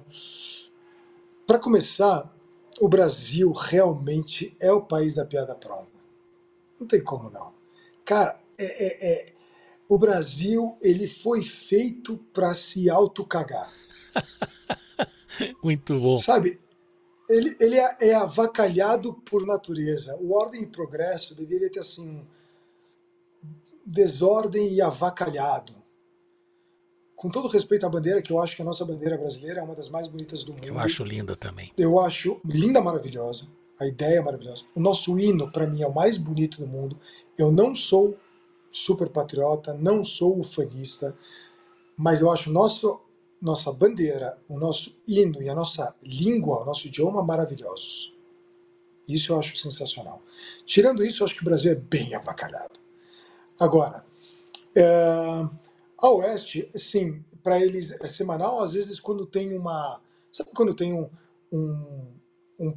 Para 1.45 1.59
começar, 1.59 2.31
o 2.79 2.87
Brasil 2.87 3.51
realmente 3.51 4.55
é 4.59 4.71
o 4.71 4.81
país 4.81 5.13
da 5.13 5.25
piada 5.25 5.55
pronta. 5.55 5.91
Não 6.79 6.87
tem 6.87 7.03
como 7.03 7.29
não. 7.29 7.53
Cara, 8.03 8.39
é, 8.57 8.65
é, 8.65 9.13
é, 9.13 9.33
o 9.87 9.97
Brasil 9.97 10.75
ele 10.81 11.07
foi 11.07 11.43
feito 11.43 12.17
para 12.33 12.53
se 12.55 12.89
autocagar. 12.89 13.71
Muito 15.63 15.99
bom. 15.99 16.17
Sabe, 16.17 16.59
ele, 17.33 17.55
ele 17.59 17.77
é, 17.77 17.95
é, 17.99 18.13
avacalhado 18.15 19.13
por 19.13 19.45
natureza. 19.45 20.15
O 20.17 20.33
Ordem 20.33 20.63
e 20.63 20.65
Progresso 20.65 21.35
deveria 21.35 21.69
ter 21.69 21.79
assim 21.79 22.25
desordem 23.85 24.73
e 24.73 24.81
avacalhado. 24.81 25.73
Com 27.15 27.29
todo 27.29 27.47
respeito 27.47 27.85
à 27.85 27.89
bandeira, 27.89 28.21
que 28.21 28.31
eu 28.31 28.41
acho 28.41 28.55
que 28.55 28.61
a 28.61 28.65
nossa 28.65 28.85
bandeira 28.85 29.17
brasileira 29.17 29.59
é 29.59 29.63
uma 29.63 29.75
das 29.75 29.89
mais 29.89 30.07
bonitas 30.07 30.43
do 30.43 30.53
mundo. 30.53 30.65
Eu 30.65 30.79
acho 30.79 31.03
linda 31.03 31.35
também. 31.35 31.71
Eu 31.77 31.99
acho 31.99 32.39
linda, 32.43 32.81
maravilhosa. 32.81 33.47
A 33.79 33.87
ideia 33.87 34.17
é 34.17 34.21
maravilhosa. 34.21 34.63
O 34.75 34.79
nosso 34.79 35.19
hino, 35.19 35.51
para 35.51 35.67
mim, 35.67 35.81
é 35.81 35.87
o 35.87 35.93
mais 35.93 36.17
bonito 36.17 36.59
do 36.59 36.67
mundo. 36.67 36.97
Eu 37.37 37.51
não 37.51 37.73
sou 37.73 38.17
super 38.69 39.09
patriota, 39.09 39.73
não 39.73 40.03
sou 40.03 40.39
ufanista, 40.39 41.15
mas 41.95 42.21
eu 42.21 42.31
acho 42.31 42.51
nosso 42.51 42.99
nossa 43.43 43.73
bandeira, 43.73 44.37
o 44.47 44.57
nosso 44.57 45.01
hino 45.05 45.41
e 45.41 45.49
a 45.49 45.53
nossa 45.53 45.93
língua, 46.01 46.61
o 46.61 46.65
nosso 46.65 46.87
idioma 46.87 47.21
maravilhosos. 47.21 48.15
Isso 49.05 49.33
eu 49.33 49.39
acho 49.39 49.57
sensacional. 49.57 50.21
Tirando 50.65 51.03
isso, 51.03 51.21
eu 51.21 51.25
acho 51.25 51.35
que 51.35 51.41
o 51.41 51.45
Brasil 51.45 51.73
é 51.73 51.75
bem 51.75 52.15
avacalhado. 52.15 52.79
Agora, 53.59 54.05
é, 54.73 55.45
a 55.97 56.09
Oeste, 56.09 56.71
sim, 56.73 57.21
para 57.43 57.59
eles 57.59 57.91
é 57.91 58.07
semanal, 58.07 58.63
às 58.63 58.73
vezes 58.73 58.97
quando 58.97 59.25
tem 59.25 59.53
uma. 59.57 59.99
Sabe 60.31 60.51
quando 60.55 60.73
tem 60.73 60.93
um, 60.93 61.09
um, 61.51 62.07
um 62.57 62.73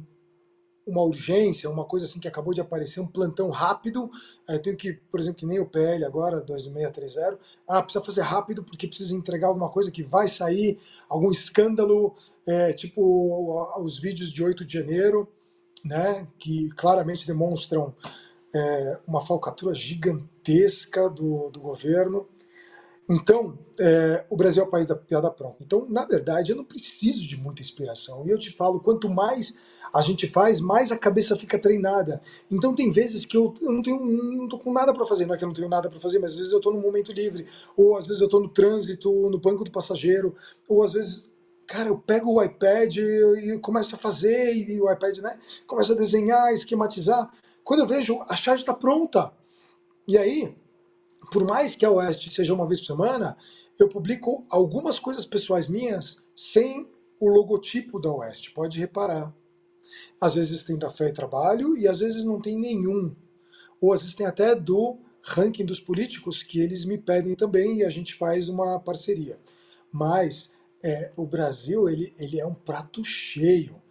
uma 0.87 1.01
urgência, 1.01 1.69
uma 1.69 1.83
coisa 1.83 2.05
assim 2.05 2.19
que 2.19 2.27
acabou 2.27 2.53
de 2.53 2.61
aparecer, 2.61 3.01
um 3.01 3.07
plantão 3.07 3.49
rápido. 3.49 4.09
Eu 4.47 4.59
tenho 4.59 4.77
que, 4.77 4.93
por 4.93 5.19
exemplo, 5.19 5.39
que 5.39 5.45
nem 5.45 5.59
o 5.59 5.65
PL 5.65 6.05
agora, 6.05 6.39
2630, 6.39 7.37
ah, 7.67 7.83
precisa 7.83 8.03
fazer 8.03 8.21
rápido 8.21 8.63
porque 8.63 8.87
precisa 8.87 9.13
entregar 9.13 9.49
alguma 9.49 9.69
coisa 9.69 9.91
que 9.91 10.01
vai 10.01 10.29
sair, 10.29 10.79
algum 11.09 11.29
escândalo, 11.29 12.15
é, 12.45 12.71
tipo 12.71 13.69
os 13.81 13.99
vídeos 13.99 14.31
de 14.31 14.41
8 14.41 14.63
de 14.63 14.73
janeiro, 14.79 15.27
né, 15.83 16.25
que 16.39 16.69
claramente 16.69 17.27
demonstram 17.27 17.93
é, 18.55 18.97
uma 19.05 19.21
falcatrua 19.21 19.73
gigantesca 19.73 21.09
do, 21.09 21.49
do 21.49 21.59
governo. 21.59 22.27
Então, 23.09 23.57
é, 23.79 24.25
o 24.29 24.35
Brasil 24.35 24.63
é 24.63 24.65
o 24.65 24.69
país 24.69 24.85
da 24.85 24.95
piada 24.95 25.31
pronta. 25.31 25.57
Então, 25.61 25.85
na 25.89 26.05
verdade, 26.05 26.51
eu 26.51 26.57
não 26.57 26.65
preciso 26.65 27.27
de 27.27 27.37
muita 27.37 27.61
inspiração. 27.61 28.25
E 28.25 28.29
eu 28.29 28.37
te 28.37 28.51
falo, 28.51 28.81
quanto 28.81 29.09
mais 29.09 29.61
a 29.93 30.01
gente 30.01 30.27
faz, 30.27 30.59
mais 30.59 30.91
a 30.91 30.97
cabeça 30.97 31.35
fica 31.35 31.57
treinada. 31.57 32.21
Então 32.51 32.73
tem 32.73 32.91
vezes 32.91 33.25
que 33.25 33.35
eu, 33.35 33.53
eu 33.61 33.71
não 33.71 33.81
tenho 33.81 34.05
não 34.05 34.47
tô 34.47 34.57
com 34.57 34.71
nada 34.71 34.93
para 34.93 35.05
fazer, 35.05 35.25
não 35.25 35.35
é 35.35 35.37
que 35.37 35.43
eu 35.43 35.47
não 35.47 35.55
tenho 35.55 35.69
nada 35.69 35.89
para 35.89 35.99
fazer, 35.99 36.19
mas 36.19 36.31
às 36.31 36.37
vezes 36.37 36.51
eu 36.51 36.59
estou 36.59 36.73
no 36.73 36.79
momento 36.79 37.11
livre, 37.11 37.47
ou 37.75 37.97
às 37.97 38.07
vezes 38.07 38.21
eu 38.21 38.27
estou 38.27 38.39
no 38.39 38.49
trânsito, 38.49 39.11
no 39.29 39.39
banco 39.39 39.63
do 39.63 39.71
passageiro, 39.71 40.35
ou 40.67 40.83
às 40.83 40.93
vezes 40.93 41.31
cara, 41.67 41.89
eu 41.89 41.97
pego 41.97 42.31
o 42.31 42.41
iPad 42.41 42.95
e 42.95 43.59
começo 43.59 43.93
a 43.93 43.97
fazer, 43.97 44.55
e 44.55 44.81
o 44.81 44.89
iPad, 44.89 45.17
né, 45.17 45.37
começa 45.67 45.91
a 45.91 45.97
desenhar, 45.97 46.53
esquematizar. 46.53 47.29
Quando 47.63 47.81
eu 47.81 47.85
vejo, 47.85 48.17
a 48.29 48.35
charge 48.37 48.63
está 48.63 48.73
pronta. 48.73 49.33
E 50.07 50.17
aí, 50.17 50.55
por 51.29 51.45
mais 51.45 51.75
que 51.75 51.85
a 51.85 51.91
Oeste 51.91 52.33
seja 52.33 52.53
uma 52.53 52.65
vez 52.65 52.79
por 52.79 52.87
semana, 52.87 53.37
eu 53.77 53.89
publico 53.89 54.45
algumas 54.49 54.97
coisas 54.97 55.25
pessoais 55.25 55.67
minhas 55.67 56.25
sem 56.35 56.89
o 57.19 57.27
logotipo 57.27 57.99
da 57.99 58.11
Oeste, 58.11 58.51
pode 58.51 58.79
reparar. 58.79 59.33
Às 60.19 60.35
vezes 60.35 60.63
tem 60.63 60.77
da 60.77 60.89
fé 60.89 61.09
e 61.09 61.13
trabalho 61.13 61.77
e 61.77 61.87
às 61.87 61.99
vezes 61.99 62.25
não 62.25 62.41
tem 62.41 62.57
nenhum. 62.57 63.15
Ou 63.79 63.93
às 63.93 64.01
vezes 64.01 64.15
tem 64.15 64.25
até 64.25 64.55
do 64.55 64.97
ranking 65.21 65.65
dos 65.65 65.79
políticos 65.79 66.41
que 66.41 66.59
eles 66.59 66.85
me 66.85 66.97
pedem 66.97 67.35
também 67.35 67.77
e 67.77 67.83
a 67.83 67.89
gente 67.89 68.15
faz 68.15 68.49
uma 68.49 68.79
parceria. 68.79 69.39
Mas 69.91 70.57
é, 70.81 71.11
o 71.15 71.25
Brasil 71.25 71.89
ele, 71.89 72.13
ele 72.17 72.39
é 72.39 72.45
um 72.45 72.53
prato 72.53 73.03
cheio. 73.03 73.81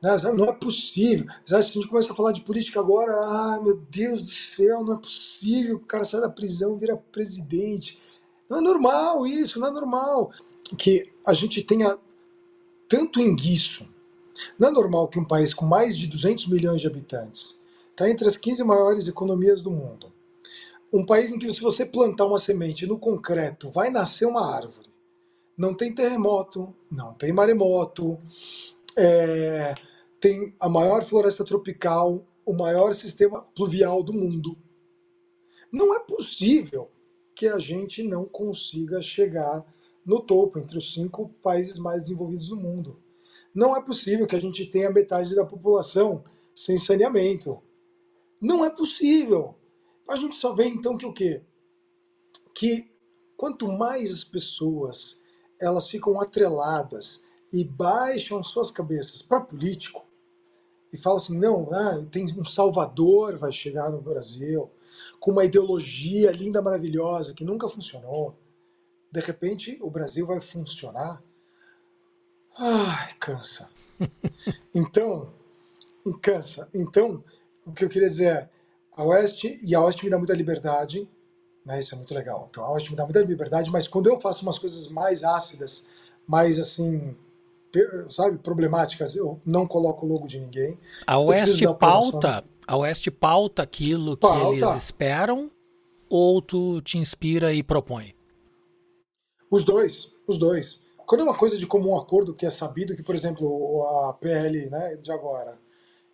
Né? 0.00 0.10
Não 0.34 0.46
é 0.46 0.52
possível. 0.52 1.26
Se 1.44 1.54
a 1.54 1.60
gente 1.60 1.86
começa 1.86 2.12
a 2.12 2.16
falar 2.16 2.32
de 2.32 2.42
política 2.42 2.80
agora, 2.80 3.12
ah, 3.12 3.60
meu 3.62 3.76
Deus 3.90 4.24
do 4.24 4.32
céu, 4.32 4.84
não 4.84 4.94
é 4.94 4.98
possível 4.98 5.78
que 5.78 5.84
o 5.84 5.86
cara 5.86 6.04
saia 6.04 6.22
da 6.22 6.30
prisão 6.30 6.76
e 6.76 6.80
vira 6.80 6.96
presidente. 6.96 8.00
Não 8.48 8.58
é 8.58 8.60
normal 8.60 9.26
isso, 9.26 9.60
não 9.60 9.68
é 9.68 9.70
normal 9.70 10.30
que 10.76 11.12
a 11.26 11.34
gente 11.34 11.62
tenha 11.62 11.98
tanto 12.88 13.20
enguiço 13.20 13.91
não 14.58 14.68
é 14.68 14.70
normal 14.70 15.08
que 15.08 15.18
um 15.18 15.24
país 15.24 15.52
com 15.52 15.66
mais 15.66 15.96
de 15.96 16.06
200 16.06 16.48
milhões 16.48 16.80
de 16.80 16.86
habitantes 16.86 17.62
está 17.90 18.08
entre 18.08 18.28
as 18.28 18.36
15 18.36 18.64
maiores 18.64 19.08
economias 19.08 19.62
do 19.62 19.70
mundo. 19.70 20.12
Um 20.92 21.04
país 21.04 21.30
em 21.30 21.38
que 21.38 21.52
se 21.52 21.60
você 21.60 21.86
plantar 21.86 22.26
uma 22.26 22.38
semente 22.38 22.86
no 22.86 22.98
concreto, 22.98 23.70
vai 23.70 23.90
nascer 23.90 24.26
uma 24.26 24.54
árvore. 24.54 24.90
Não 25.56 25.74
tem 25.74 25.94
terremoto, 25.94 26.74
não 26.90 27.12
tem 27.14 27.32
maremoto, 27.32 28.18
é, 28.96 29.74
tem 30.20 30.54
a 30.60 30.68
maior 30.68 31.04
floresta 31.04 31.44
tropical, 31.44 32.24
o 32.44 32.52
maior 32.52 32.94
sistema 32.94 33.42
pluvial 33.54 34.02
do 34.02 34.12
mundo. 34.12 34.56
Não 35.70 35.94
é 35.94 36.00
possível 36.00 36.90
que 37.34 37.48
a 37.48 37.58
gente 37.58 38.02
não 38.02 38.24
consiga 38.24 39.00
chegar 39.00 39.64
no 40.04 40.20
topo, 40.20 40.58
entre 40.58 40.76
os 40.76 40.92
cinco 40.92 41.30
países 41.42 41.78
mais 41.78 42.02
desenvolvidos 42.02 42.48
do 42.48 42.56
mundo. 42.56 42.98
Não 43.54 43.76
é 43.76 43.82
possível 43.82 44.26
que 44.26 44.36
a 44.36 44.40
gente 44.40 44.66
tenha 44.66 44.90
metade 44.90 45.34
da 45.34 45.44
população 45.44 46.24
sem 46.54 46.78
saneamento. 46.78 47.62
Não 48.40 48.64
é 48.64 48.70
possível. 48.70 49.54
A 50.08 50.16
gente 50.16 50.36
só 50.36 50.54
vê 50.54 50.66
então 50.66 50.96
que 50.96 51.06
o 51.06 51.12
quê? 51.12 51.42
Que 52.54 52.90
quanto 53.36 53.70
mais 53.70 54.12
as 54.12 54.24
pessoas 54.24 55.22
elas 55.60 55.88
ficam 55.88 56.20
atreladas 56.20 57.24
e 57.52 57.64
baixam 57.64 58.42
suas 58.42 58.70
cabeças 58.70 59.22
para 59.22 59.40
político 59.40 60.04
e 60.92 60.98
falam 60.98 61.18
assim, 61.18 61.38
não, 61.38 61.72
ah, 61.72 62.04
tem 62.10 62.24
um 62.38 62.44
salvador 62.44 63.38
vai 63.38 63.52
chegar 63.52 63.90
no 63.90 64.02
Brasil 64.02 64.70
com 65.18 65.30
uma 65.30 65.44
ideologia 65.44 66.30
linda, 66.32 66.60
maravilhosa 66.60 67.32
que 67.32 67.44
nunca 67.44 67.68
funcionou. 67.68 68.36
De 69.10 69.20
repente, 69.20 69.78
o 69.80 69.90
Brasil 69.90 70.26
vai 70.26 70.40
funcionar 70.40 71.22
Ai, 72.58 73.14
cansa. 73.18 73.68
Então, 74.74 75.30
cansa. 76.22 76.68
Então, 76.74 77.22
o 77.66 77.72
que 77.72 77.84
eu 77.84 77.88
queria 77.90 78.08
dizer 78.08 78.26
é, 78.26 78.48
a 78.96 79.04
Oeste, 79.04 79.58
e 79.62 79.74
a 79.74 79.82
Oeste 79.82 80.04
me 80.04 80.10
dá 80.10 80.18
muita 80.18 80.34
liberdade, 80.34 81.08
né? 81.64 81.78
Isso 81.78 81.94
é 81.94 81.98
muito 81.98 82.12
legal. 82.14 82.48
Então, 82.50 82.64
a 82.64 82.72
Oeste 82.72 82.90
me 82.90 82.96
dá 82.96 83.04
muita 83.04 83.20
liberdade, 83.20 83.70
mas 83.70 83.86
quando 83.86 84.08
eu 84.08 84.18
faço 84.18 84.42
umas 84.42 84.58
coisas 84.58 84.88
mais 84.88 85.22
ácidas, 85.22 85.86
mais 86.26 86.58
assim, 86.58 87.16
sabe, 88.10 88.38
problemáticas, 88.38 89.14
eu 89.14 89.40
não 89.44 89.66
coloco 89.66 90.04
o 90.04 90.08
logo 90.08 90.26
de 90.26 90.40
ninguém. 90.40 90.78
A 91.06 91.18
Oeste 91.18 91.64
pauta, 91.78 92.44
a 92.66 92.76
Oeste 92.76 93.10
pauta 93.10 93.62
aquilo 93.62 94.16
pauta. 94.16 94.48
que 94.48 94.56
eles 94.56 94.74
esperam 94.74 95.50
ou 96.10 96.42
tu 96.42 96.80
te 96.82 96.98
inspira 96.98 97.54
e 97.54 97.62
propõe? 97.62 98.14
Os 99.50 99.64
dois, 99.64 100.14
os 100.26 100.38
dois. 100.38 100.81
Quando 101.06 101.22
é 101.22 101.24
uma 101.24 101.36
coisa 101.36 101.56
de 101.56 101.66
comum 101.66 101.96
acordo 101.96 102.34
que 102.34 102.46
é 102.46 102.50
sabido 102.50 102.94
que, 102.94 103.02
por 103.02 103.14
exemplo, 103.14 103.84
a 104.08 104.12
PL, 104.14 104.70
né, 104.70 104.96
de 104.96 105.10
agora, 105.10 105.58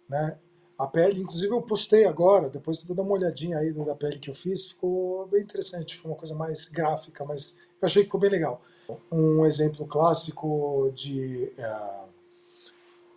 né, 0.09 0.39
a 0.79 0.87
PL, 0.87 1.21
inclusive 1.21 1.53
eu 1.53 1.63
postei 1.63 2.05
agora, 2.05 2.49
depois 2.49 2.79
você 2.79 2.95
dá 2.95 3.03
uma 3.03 3.13
olhadinha 3.13 3.59
aí 3.59 3.73
da 3.73 3.97
PL 3.97 4.19
que 4.19 4.31
eu 4.31 4.35
fiz, 4.35 4.67
ficou 4.67 5.27
bem 5.27 5.43
interessante, 5.43 5.97
foi 5.97 6.11
uma 6.11 6.17
coisa 6.17 6.35
mais 6.35 6.67
gráfica, 6.67 7.25
mas 7.25 7.59
eu 7.81 7.87
achei 7.87 8.03
que 8.03 8.07
ficou 8.07 8.21
bem 8.21 8.31
legal. 8.31 8.63
Um 9.11 9.45
exemplo 9.45 9.87
clássico 9.87 10.91
de 10.95 11.53
uh, 11.59 12.09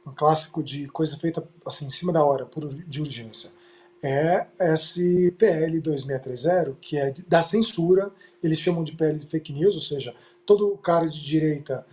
um 0.09 0.11
clássico 0.13 0.63
de 0.63 0.87
coisa 0.87 1.15
feita 1.15 1.47
assim 1.65 1.85
em 1.85 1.91
cima 1.91 2.11
da 2.11 2.23
hora, 2.23 2.45
por 2.45 2.67
de 2.67 2.99
urgência, 2.99 3.51
é 4.03 4.47
esse 4.59 5.31
PL 5.33 5.79
2630, 5.79 6.77
que 6.81 6.97
é 6.97 7.13
da 7.27 7.43
censura, 7.43 8.11
eles 8.41 8.57
chamam 8.57 8.83
de 8.83 8.93
PL 8.93 9.19
de 9.19 9.27
fake 9.27 9.53
news, 9.53 9.75
ou 9.75 9.81
seja, 9.81 10.15
todo 10.45 10.77
cara 10.77 11.07
de 11.07 11.23
direita, 11.23 11.85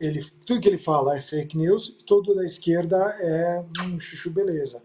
ele, 0.00 0.24
tudo 0.46 0.60
que 0.60 0.68
ele 0.68 0.78
fala 0.78 1.16
é 1.16 1.20
fake 1.20 1.56
news, 1.56 1.88
e 1.88 2.04
todo 2.04 2.34
da 2.34 2.44
esquerda 2.44 2.96
é 3.20 3.64
um 3.86 3.98
chuchu 4.00 4.30
beleza. 4.30 4.82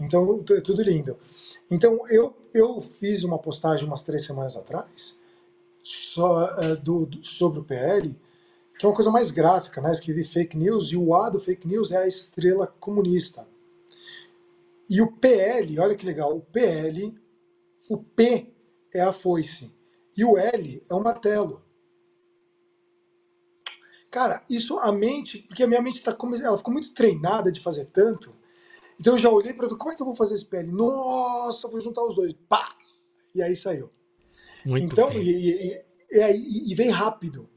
Então, 0.00 0.44
é 0.50 0.60
tudo 0.60 0.82
lindo. 0.82 1.16
Então, 1.70 2.06
eu, 2.08 2.34
eu 2.54 2.80
fiz 2.80 3.24
uma 3.24 3.38
postagem 3.38 3.86
umas 3.86 4.02
três 4.02 4.24
semanas 4.24 4.56
atrás 4.56 5.18
só, 5.82 6.44
uh, 6.44 6.76
do, 6.76 7.06
do, 7.06 7.24
sobre 7.24 7.60
o 7.60 7.64
PL, 7.64 8.16
que 8.78 8.86
é 8.86 8.88
uma 8.88 8.94
coisa 8.94 9.10
mais 9.10 9.30
gráfica, 9.30 9.80
né? 9.80 9.90
Escrevi 9.90 10.22
fake 10.22 10.56
news 10.56 10.92
e 10.92 10.96
o 10.96 11.14
A 11.14 11.28
do 11.28 11.40
fake 11.40 11.66
news 11.66 11.90
é 11.90 11.98
a 11.98 12.06
estrela 12.06 12.66
comunista. 12.78 13.46
E 14.88 15.00
o 15.02 15.10
PL, 15.10 15.78
olha 15.80 15.96
que 15.96 16.06
legal, 16.06 16.36
o 16.36 16.40
PL, 16.40 17.14
o 17.88 17.98
P 17.98 18.52
é 18.94 19.00
a 19.00 19.12
foice 19.12 19.70
e 20.16 20.24
o 20.24 20.38
L 20.38 20.82
é 20.88 20.94
o 20.94 21.02
martelo. 21.02 21.62
Cara, 24.10 24.42
isso 24.48 24.78
a 24.78 24.90
mente, 24.90 25.38
porque 25.42 25.62
a 25.62 25.66
minha 25.66 25.82
mente 25.82 26.02
tá, 26.02 26.16
ela 26.42 26.56
ficou 26.56 26.72
muito 26.72 26.94
treinada 26.94 27.52
de 27.52 27.60
fazer 27.60 27.86
tanto, 27.86 28.34
então 29.00 29.14
eu 29.14 29.18
já 29.18 29.30
olhei 29.30 29.52
para 29.52 29.68
ver 29.68 29.76
como 29.76 29.92
é 29.92 29.94
que 29.94 30.02
eu 30.02 30.06
vou 30.06 30.16
fazer 30.16 30.34
esse 30.34 30.46
PL. 30.46 30.72
Nossa, 30.72 31.68
vou 31.68 31.80
juntar 31.80 32.02
os 32.04 32.16
dois. 32.16 32.32
Pá! 32.48 32.68
E 33.34 33.40
aí 33.40 33.54
saiu. 33.54 33.90
Muito 34.66 34.92
então, 34.92 35.08
bem. 35.08 35.22
E, 35.22 35.50
e, 35.50 35.84
e, 36.10 36.72
e, 36.72 36.74
vem 36.74 36.90
rápido. 36.90 37.48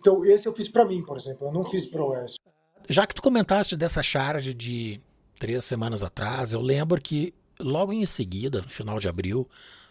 Então, 0.00 0.24
esse 0.24 0.48
eu 0.48 0.54
fiz 0.54 0.68
para 0.68 0.86
mim, 0.86 1.04
por 1.04 1.18
exemplo. 1.18 1.48
Eu 1.48 1.52
não 1.52 1.64
fiz 1.64 1.84
para 1.86 2.02
o 2.02 2.08
Oeste. 2.10 2.40
Já 2.88 3.06
que 3.06 3.14
tu 3.14 3.20
comentaste 3.20 3.76
dessa 3.76 4.02
charge 4.02 4.54
de 4.54 5.00
três 5.38 5.64
semanas 5.64 6.02
atrás, 6.02 6.52
eu 6.52 6.62
lembro 6.62 7.00
que 7.00 7.34
logo 7.60 7.92
em 7.92 8.06
seguida, 8.06 8.62
no 8.62 8.68
final 8.68 8.98
de 8.98 9.08
abril, 9.08 9.46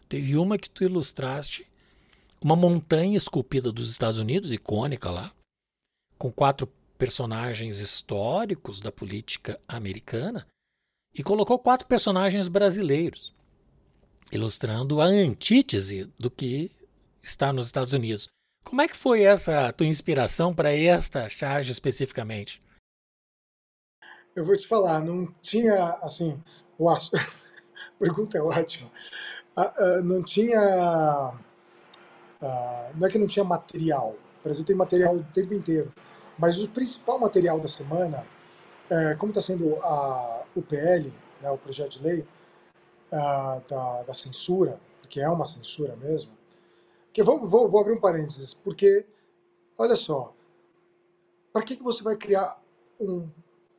teve 0.10 0.38
uma 0.38 0.58
que 0.58 0.69
tu 0.69 0.84
ilustraste 0.84 1.67
uma 2.41 2.56
montanha 2.56 3.17
esculpida 3.17 3.71
dos 3.71 3.89
Estados 3.89 4.17
Unidos, 4.17 4.51
icônica 4.51 5.10
lá, 5.10 5.32
com 6.17 6.32
quatro 6.32 6.67
personagens 6.97 7.80
históricos 7.80 8.80
da 8.80 8.91
política 8.91 9.60
americana, 9.67 10.47
e 11.13 11.23
colocou 11.23 11.58
quatro 11.58 11.88
personagens 11.88 12.47
brasileiros, 12.47 13.34
ilustrando 14.32 15.01
a 15.01 15.06
antítese 15.06 16.12
do 16.19 16.30
que 16.30 16.71
está 17.23 17.54
nos 17.54 17.67
Estados 17.67 17.93
Unidos. 17.93 18.28
Como 18.65 18.82
é 18.82 18.88
que 18.88 18.97
foi 18.97 19.23
essa 19.23 19.71
tua 19.71 19.88
inspiração 19.88 20.54
para 20.54 20.73
esta 20.73 21.30
charge 21.30 21.71
especificamente? 21.71 22.62
Eu 24.36 24.43
vou 24.43 24.58
te 24.58 24.67
falar, 24.67 24.99
não 24.99 25.32
tinha 25.41 25.97
assim, 26.01 26.41
o 26.78 26.89
a 26.89 26.99
pergunta 27.97 28.38
é 28.38 28.41
ótima. 28.41 28.91
Não 30.04 30.21
tinha 30.21 31.34
não 32.95 33.08
é 33.08 33.10
que 33.10 33.17
não 33.17 33.28
tinha 33.28 33.45
material. 33.45 34.15
Brasil 34.45 34.63
tem 34.63 34.75
material 34.75 35.15
o 35.15 35.23
tempo 35.23 35.53
inteiro, 35.53 35.91
mas 36.38 36.60
o 36.63 36.69
principal 36.69 37.19
material 37.19 37.60
da 37.60 37.67
semana 37.67 38.25
é, 38.89 39.15
como 39.15 39.31
está 39.31 39.41
sendo 39.41 39.75
a, 39.77 40.45
o 40.55 40.62
PL, 40.62 41.12
né, 41.41 41.49
o 41.49 41.58
projeto 41.58 41.97
de 41.97 42.03
lei 42.03 42.27
a, 43.12 43.62
da, 43.67 44.03
da, 44.03 44.13
censura, 44.13 44.79
porque 45.01 45.19
é 45.19 45.27
uma 45.27 45.45
censura 45.45 45.95
mesmo, 45.95 46.31
que 47.12 47.23
vou, 47.23 47.45
vou, 47.47 47.67
vou 47.67 47.81
abrir 47.81 47.93
um 47.93 47.99
parênteses, 47.99 48.53
porque, 48.53 49.05
olha 49.77 49.95
só, 49.95 50.36
para 51.51 51.63
que, 51.63 51.75
que 51.75 51.84
você 51.84 52.03
vai 52.03 52.15
criar 52.15 52.62
um, 52.99 53.27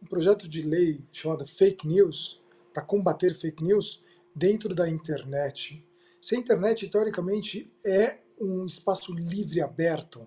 um 0.03 0.07
projeto 0.09 0.49
de 0.49 0.63
lei 0.63 1.05
chamado 1.13 1.47
fake 1.47 1.87
news, 1.87 2.43
para 2.73 2.83
combater 2.83 3.35
fake 3.35 3.63
news, 3.63 4.03
dentro 4.35 4.75
da 4.75 4.89
internet? 4.89 5.85
Se 6.21 6.35
a 6.35 6.39
internet, 6.39 6.89
teoricamente, 6.89 7.73
é 7.85 8.19
um 8.41 8.67
espaço 8.67 9.15
livre, 9.15 9.63
aberto, 9.63 10.27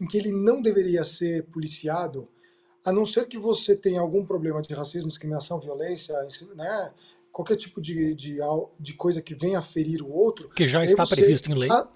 em 0.00 0.06
que 0.06 0.16
ele 0.16 0.32
não 0.32 0.60
deveria 0.62 1.04
ser 1.04 1.44
policiado, 1.46 2.28
a 2.84 2.92
não 2.92 3.04
ser 3.04 3.26
que 3.26 3.38
você 3.38 3.76
tenha 3.76 4.00
algum 4.00 4.24
problema 4.24 4.62
de 4.62 4.72
racismo, 4.72 5.08
discriminação, 5.08 5.60
violência, 5.60 6.14
né, 6.54 6.92
qualquer 7.32 7.56
tipo 7.56 7.80
de, 7.80 8.14
de, 8.14 8.38
de 8.78 8.94
coisa 8.94 9.20
que 9.20 9.34
venha 9.34 9.58
a 9.58 9.62
ferir 9.62 10.02
o 10.02 10.10
outro. 10.10 10.48
Que 10.50 10.66
já 10.66 10.84
está 10.84 11.06
previsto 11.06 11.50
em 11.50 11.54
lei. 11.54 11.70
A, 11.70 11.88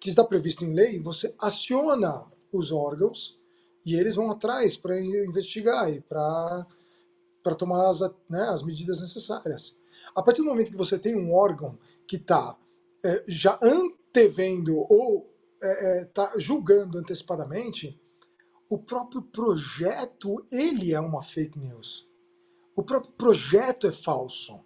que 0.00 0.10
está 0.10 0.24
previsto 0.24 0.64
em 0.64 0.72
lei, 0.72 1.00
você 1.00 1.34
aciona 1.40 2.24
os 2.52 2.70
órgãos 2.70 3.40
e 3.84 3.94
eles 3.94 4.14
vão 4.14 4.30
atrás 4.30 4.76
para 4.76 5.00
investigar 5.00 5.92
e 5.92 6.00
para 6.00 6.66
tomar 7.56 7.88
as, 7.88 8.00
né, 8.28 8.42
as 8.48 8.62
medidas 8.62 9.00
necessárias. 9.00 9.78
A 10.14 10.22
partir 10.22 10.42
do 10.42 10.48
momento 10.48 10.70
que 10.70 10.76
você 10.76 10.98
tem 10.98 11.16
um 11.16 11.32
órgão 11.32 11.78
que 12.06 12.16
está 12.16 12.56
é, 13.04 13.24
já 13.26 13.58
antevendo 13.62 14.76
ou 14.76 15.32
está 15.72 15.84
é, 15.84 16.00
é, 16.00 16.04
tá 16.04 16.32
julgando 16.36 16.98
antecipadamente, 16.98 18.00
o 18.68 18.78
próprio 18.78 19.22
projeto 19.22 20.44
ele 20.50 20.92
é 20.92 21.00
uma 21.00 21.22
fake 21.22 21.58
news. 21.58 22.08
O 22.74 22.82
próprio 22.82 23.12
projeto 23.12 23.86
é 23.86 23.92
falso. 23.92 24.60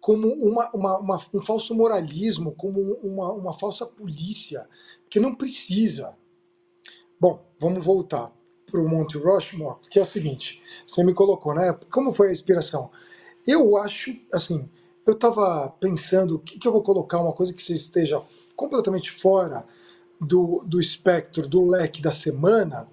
Como 0.00 0.28
uma, 0.28 0.70
uma, 0.72 0.98
uma, 0.98 1.20
um 1.34 1.40
falso 1.40 1.74
moralismo, 1.74 2.52
como 2.52 2.80
uma, 3.02 3.32
uma 3.32 3.52
falsa 3.52 3.84
polícia, 3.86 4.68
que 5.10 5.18
não 5.18 5.34
precisa. 5.34 6.16
Bom, 7.18 7.44
vamos 7.58 7.84
voltar 7.84 8.32
para 8.70 8.80
o 8.80 8.88
Monte 8.88 9.18
Rushmore, 9.18 9.80
que 9.90 9.98
é 9.98 10.02
o 10.02 10.04
seguinte: 10.04 10.62
você 10.86 11.02
me 11.02 11.12
colocou, 11.12 11.54
né? 11.54 11.72
Como 11.90 12.12
foi 12.12 12.28
a 12.28 12.32
inspiração? 12.32 12.90
Eu 13.46 13.76
acho, 13.76 14.14
assim, 14.32 14.70
eu 15.06 15.14
estava 15.14 15.68
pensando 15.80 16.36
o 16.36 16.38
que, 16.38 16.58
que 16.58 16.68
eu 16.68 16.72
vou 16.72 16.82
colocar, 16.82 17.20
uma 17.20 17.32
coisa 17.32 17.52
que 17.52 17.62
você 17.62 17.74
esteja 17.74 18.22
completamente 18.54 19.10
fora 19.10 19.66
do, 20.20 20.64
do 20.66 20.80
espectro, 20.80 21.46
do 21.46 21.66
leque 21.66 22.02
da 22.02 22.10
semana, 22.10 22.88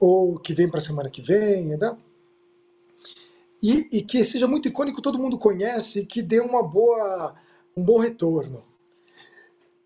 ou 0.00 0.38
que 0.38 0.54
vem 0.54 0.68
para 0.68 0.78
a 0.78 0.82
semana 0.82 1.10
que 1.10 1.22
vem, 1.22 1.76
né? 1.76 1.96
E, 3.62 3.98
e, 3.98 4.02
que 4.02 4.24
seja 4.24 4.48
muito 4.48 4.66
icônico, 4.66 5.00
todo 5.00 5.18
mundo 5.18 5.38
conhece 5.38 6.00
e 6.00 6.06
que 6.06 6.20
dê 6.20 6.40
uma 6.40 6.62
boa, 6.62 7.34
um 7.76 7.84
bom 7.84 7.98
retorno. 7.98 8.64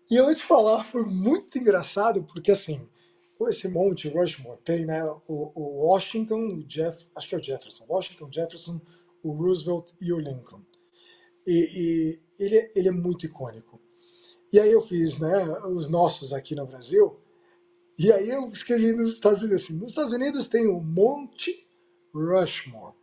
E 0.09 0.15
eu 0.15 0.25
vou 0.25 0.33
te 0.33 0.43
falar, 0.43 0.83
foi 0.83 1.03
muito 1.03 1.57
engraçado, 1.59 2.23
porque 2.23 2.51
assim, 2.51 2.87
esse 3.47 3.67
monte 3.67 4.09
Rushmore 4.09 4.59
tem 4.63 4.85
né, 4.85 5.03
o, 5.27 5.51
o 5.53 5.85
Washington, 5.85 6.39
o 6.39 6.63
Jeff, 6.63 7.05
acho 7.15 7.29
que 7.29 7.35
é 7.35 7.37
o 7.37 7.43
Jefferson, 7.43 7.85
Washington, 7.87 8.31
Jefferson, 8.31 8.81
o 9.21 9.31
Roosevelt 9.33 9.91
e 10.01 10.11
o 10.11 10.17
Lincoln. 10.17 10.61
E, 11.45 12.19
e 12.39 12.43
ele, 12.43 12.57
é, 12.57 12.71
ele 12.75 12.87
é 12.87 12.91
muito 12.91 13.25
icônico. 13.25 13.79
E 14.51 14.59
aí 14.59 14.71
eu 14.71 14.81
fiz 14.81 15.19
né, 15.19 15.45
os 15.67 15.89
nossos 15.89 16.33
aqui 16.33 16.55
no 16.55 16.65
Brasil, 16.65 17.19
e 17.97 18.11
aí 18.11 18.29
eu 18.29 18.49
escrevi 18.49 18.91
nos 18.93 19.13
Estados 19.13 19.41
Unidos 19.41 19.63
assim: 19.63 19.79
nos 19.79 19.91
Estados 19.91 20.13
Unidos 20.13 20.47
tem 20.47 20.67
o 20.67 20.79
Monte 20.79 21.67
Rushmore. 22.13 22.93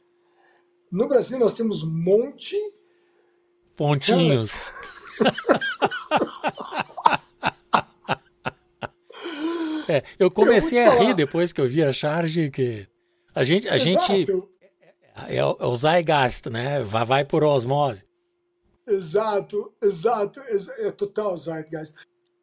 No 0.90 1.09
Brasil 1.09 1.38
nós 1.38 1.54
temos 1.54 1.83
Monte. 1.83 2.57
Pontinhos. 3.76 4.72
é, 9.88 10.02
eu 10.18 10.30
comecei 10.30 10.78
eu 10.78 10.92
a 10.92 10.94
rir 10.94 11.14
depois 11.14 11.52
que 11.52 11.61
eu 11.61 11.68
vi 11.68 11.83
a 11.83 11.92
charge 11.92 12.50
que 12.50 12.87
a 13.35 13.42
gente, 13.42 13.68
a 13.68 13.76
gente 13.76 14.30
é, 15.28 15.37
é, 15.37 15.44
o 15.44 15.74
Zygeist, 15.74 16.48
né? 16.48 16.83
Vai, 16.85 17.04
vai 17.04 17.24
por 17.24 17.42
osmose. 17.42 18.04
Exato, 18.87 19.73
exato, 19.81 20.40
é 20.40 20.90
total 20.90 21.37
Zeitgeist. 21.37 21.94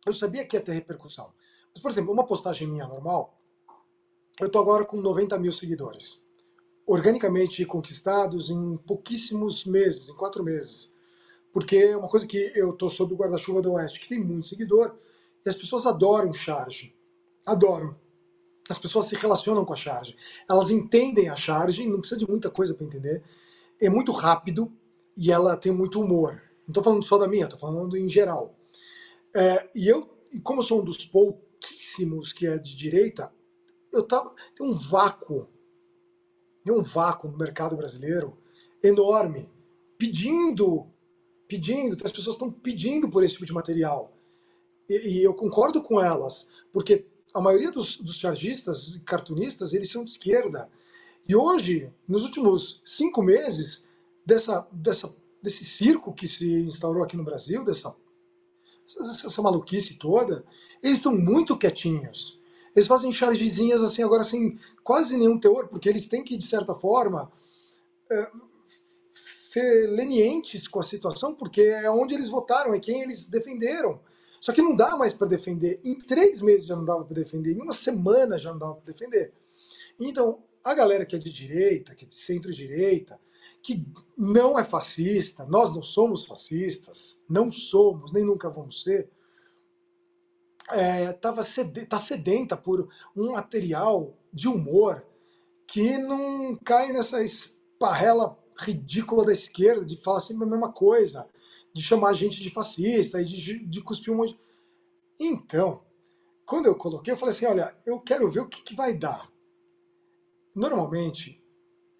Eu 0.05 0.13
sabia 0.13 0.45
que 0.45 0.55
ia 0.55 0.61
ter 0.61 0.71
repercussão. 0.71 1.31
Mas, 1.71 1.81
por 1.81 1.91
exemplo, 1.91 2.11
uma 2.11 2.25
postagem 2.25 2.67
minha 2.67 2.87
normal, 2.87 3.39
eu 4.39 4.49
tô 4.49 4.59
agora 4.59 4.83
com 4.85 4.97
90 4.97 5.37
mil 5.37 5.51
seguidores. 5.51 6.19
organicamente 6.87 7.63
conquistados 7.65 8.49
em 8.49 8.75
pouquíssimos 8.77 9.65
meses, 9.65 10.09
em 10.09 10.15
quatro 10.15 10.43
meses. 10.43 10.95
Porque 11.53 11.77
é 11.77 11.95
uma 11.97 12.09
coisa 12.09 12.25
que 12.25 12.51
eu 12.55 12.71
estou 12.71 12.89
sob 12.89 13.13
o 13.13 13.17
guarda-chuva 13.17 13.61
do 13.61 13.73
Oeste, 13.73 13.99
que 13.99 14.09
tem 14.09 14.19
muito 14.19 14.47
seguidor, 14.47 14.95
e 15.45 15.49
as 15.49 15.55
pessoas 15.55 15.85
adoram 15.85 16.33
charge. 16.33 16.95
Adoram. 17.45 17.95
As 18.69 18.77
pessoas 18.77 19.05
se 19.05 19.15
relacionam 19.15 19.63
com 19.63 19.73
a 19.73 19.75
charge. 19.75 20.17
Elas 20.49 20.69
entendem 20.69 21.29
a 21.29 21.35
charge, 21.35 21.87
não 21.87 21.99
precisa 21.99 22.19
de 22.19 22.29
muita 22.29 22.49
coisa 22.49 22.73
para 22.73 22.85
entender. 22.85 23.23
É 23.79 23.89
muito 23.89 24.11
rápido 24.11 24.71
e 25.17 25.31
ela 25.31 25.57
tem 25.57 25.71
muito 25.71 25.99
humor. 25.99 26.41
Não 26.61 26.71
estou 26.71 26.83
falando 26.83 27.03
só 27.03 27.17
da 27.17 27.27
minha, 27.27 27.45
estou 27.45 27.59
falando 27.59 27.97
em 27.97 28.07
geral. 28.07 28.55
É, 29.33 29.69
e 29.75 29.87
eu, 29.87 30.09
e 30.31 30.39
como 30.39 30.61
sou 30.61 30.81
um 30.81 30.83
dos 30.83 31.05
pouquíssimos 31.05 32.33
que 32.33 32.47
é 32.47 32.57
de 32.57 32.75
direita, 32.75 33.31
eu 33.91 34.03
tava 34.03 34.33
tem 34.55 34.65
um 34.65 34.73
vácuo, 34.73 35.47
tem 36.63 36.73
um 36.73 36.83
vácuo 36.83 37.29
no 37.29 37.37
mercado 37.37 37.75
brasileiro 37.75 38.37
enorme, 38.83 39.49
pedindo, 39.97 40.87
pedindo, 41.47 41.97
as 42.03 42.11
pessoas 42.11 42.35
estão 42.35 42.51
pedindo 42.51 43.09
por 43.09 43.23
esse 43.23 43.33
tipo 43.33 43.45
de 43.45 43.53
material. 43.53 44.17
E, 44.89 45.19
e 45.19 45.23
eu 45.23 45.33
concordo 45.33 45.81
com 45.81 46.01
elas, 46.01 46.49
porque 46.71 47.05
a 47.33 47.41
maioria 47.41 47.71
dos, 47.71 47.97
dos 47.97 48.17
chargistas 48.17 48.95
e 48.95 49.01
cartunistas, 49.01 49.73
eles 49.73 49.91
são 49.91 50.03
de 50.03 50.11
esquerda. 50.11 50.69
E 51.27 51.35
hoje, 51.35 51.91
nos 52.07 52.23
últimos 52.23 52.81
cinco 52.85 53.21
meses, 53.21 53.89
dessa, 54.31 54.65
dessa, 54.71 55.13
desse 55.43 55.65
circo 55.65 56.13
que 56.13 56.25
se 56.25 56.49
instaurou 56.61 57.03
aqui 57.03 57.17
no 57.17 57.23
Brasil, 57.23 57.65
dessa 57.65 57.93
essa 58.99 59.41
maluquice 59.41 59.97
toda, 59.97 60.43
eles 60.83 60.97
estão 60.97 61.15
muito 61.15 61.57
quietinhos. 61.57 62.41
Eles 62.75 62.87
fazem 62.87 63.13
chargezinhas 63.13 63.81
assim, 63.81 64.03
agora 64.03 64.23
sem 64.23 64.59
quase 64.83 65.15
nenhum 65.17 65.39
teor, 65.39 65.69
porque 65.69 65.87
eles 65.87 66.09
têm 66.09 66.23
que, 66.23 66.37
de 66.37 66.45
certa 66.45 66.75
forma, 66.75 67.31
é, 68.09 68.31
ser 69.13 69.89
lenientes 69.91 70.67
com 70.67 70.79
a 70.79 70.83
situação, 70.83 71.33
porque 71.33 71.61
é 71.61 71.89
onde 71.89 72.15
eles 72.15 72.27
votaram, 72.27 72.73
é 72.73 72.79
quem 72.79 73.01
eles 73.01 73.29
defenderam. 73.29 74.01
Só 74.41 74.51
que 74.51 74.61
não 74.61 74.75
dá 74.75 74.97
mais 74.97 75.13
para 75.13 75.27
defender. 75.27 75.79
Em 75.85 75.97
três 75.97 76.41
meses 76.41 76.65
já 76.65 76.75
não 76.75 76.83
dava 76.83 77.05
para 77.05 77.15
defender, 77.15 77.53
em 77.53 77.61
uma 77.61 77.73
semana 77.73 78.37
já 78.37 78.51
não 78.51 78.59
dava 78.59 78.75
para 78.75 78.91
defender. 78.91 79.31
Então, 79.97 80.43
a 80.63 80.73
galera 80.73 81.05
que 81.05 81.15
é 81.15 81.19
de 81.19 81.31
direita, 81.31 81.95
que 81.95 82.03
é 82.03 82.07
de 82.07 82.15
centro-direita, 82.15 83.17
que 83.61 83.85
não 84.17 84.57
é 84.57 84.63
fascista, 84.63 85.45
nós 85.45 85.73
não 85.73 85.83
somos 85.83 86.25
fascistas, 86.25 87.23
não 87.29 87.51
somos, 87.51 88.11
nem 88.11 88.25
nunca 88.25 88.49
vamos 88.49 88.83
ser, 88.83 89.09
é, 90.69 91.11
tá 91.13 91.99
sedenta 91.99 92.55
por 92.55 92.89
um 93.15 93.33
material 93.33 94.17
de 94.33 94.47
humor 94.47 95.05
que 95.67 95.97
não 95.97 96.55
cai 96.63 96.91
nessa 96.91 97.23
esparrela 97.23 98.37
ridícula 98.57 99.25
da 99.25 99.33
esquerda 99.33 99.85
de 99.85 99.97
falar 99.97 100.21
sempre 100.21 100.43
a 100.43 100.49
mesma 100.49 100.71
coisa, 100.71 101.27
de 101.73 101.81
chamar 101.81 102.09
a 102.09 102.13
gente 102.13 102.41
de 102.41 102.49
fascista 102.49 103.21
e 103.21 103.25
de, 103.25 103.65
de 103.65 103.81
cuspir 103.81 104.13
um 104.13 104.17
monte. 104.17 104.39
Então, 105.19 105.81
quando 106.45 106.65
eu 106.65 106.75
coloquei, 106.75 107.13
eu 107.13 107.17
falei 107.17 107.33
assim: 107.33 107.45
olha, 107.45 107.75
eu 107.85 107.99
quero 107.99 108.29
ver 108.29 108.41
o 108.41 108.47
que, 108.47 108.61
que 108.61 108.75
vai 108.75 108.93
dar. 108.93 109.31
Normalmente, 110.53 111.40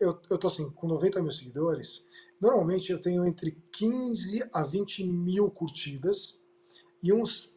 eu, 0.02 0.20
eu 0.30 0.38
tô 0.38 0.48
assim, 0.48 0.70
com 0.72 0.88
90 0.88 1.22
mil 1.22 1.32
seguidores, 1.32 2.04
normalmente 2.42 2.92
eu 2.92 3.00
tenho 3.00 3.24
entre 3.24 3.56
15 3.72 4.44
a 4.52 4.64
20 4.64 5.06
mil 5.06 5.50
curtidas 5.52 6.42
e 7.02 7.14
uns, 7.14 7.56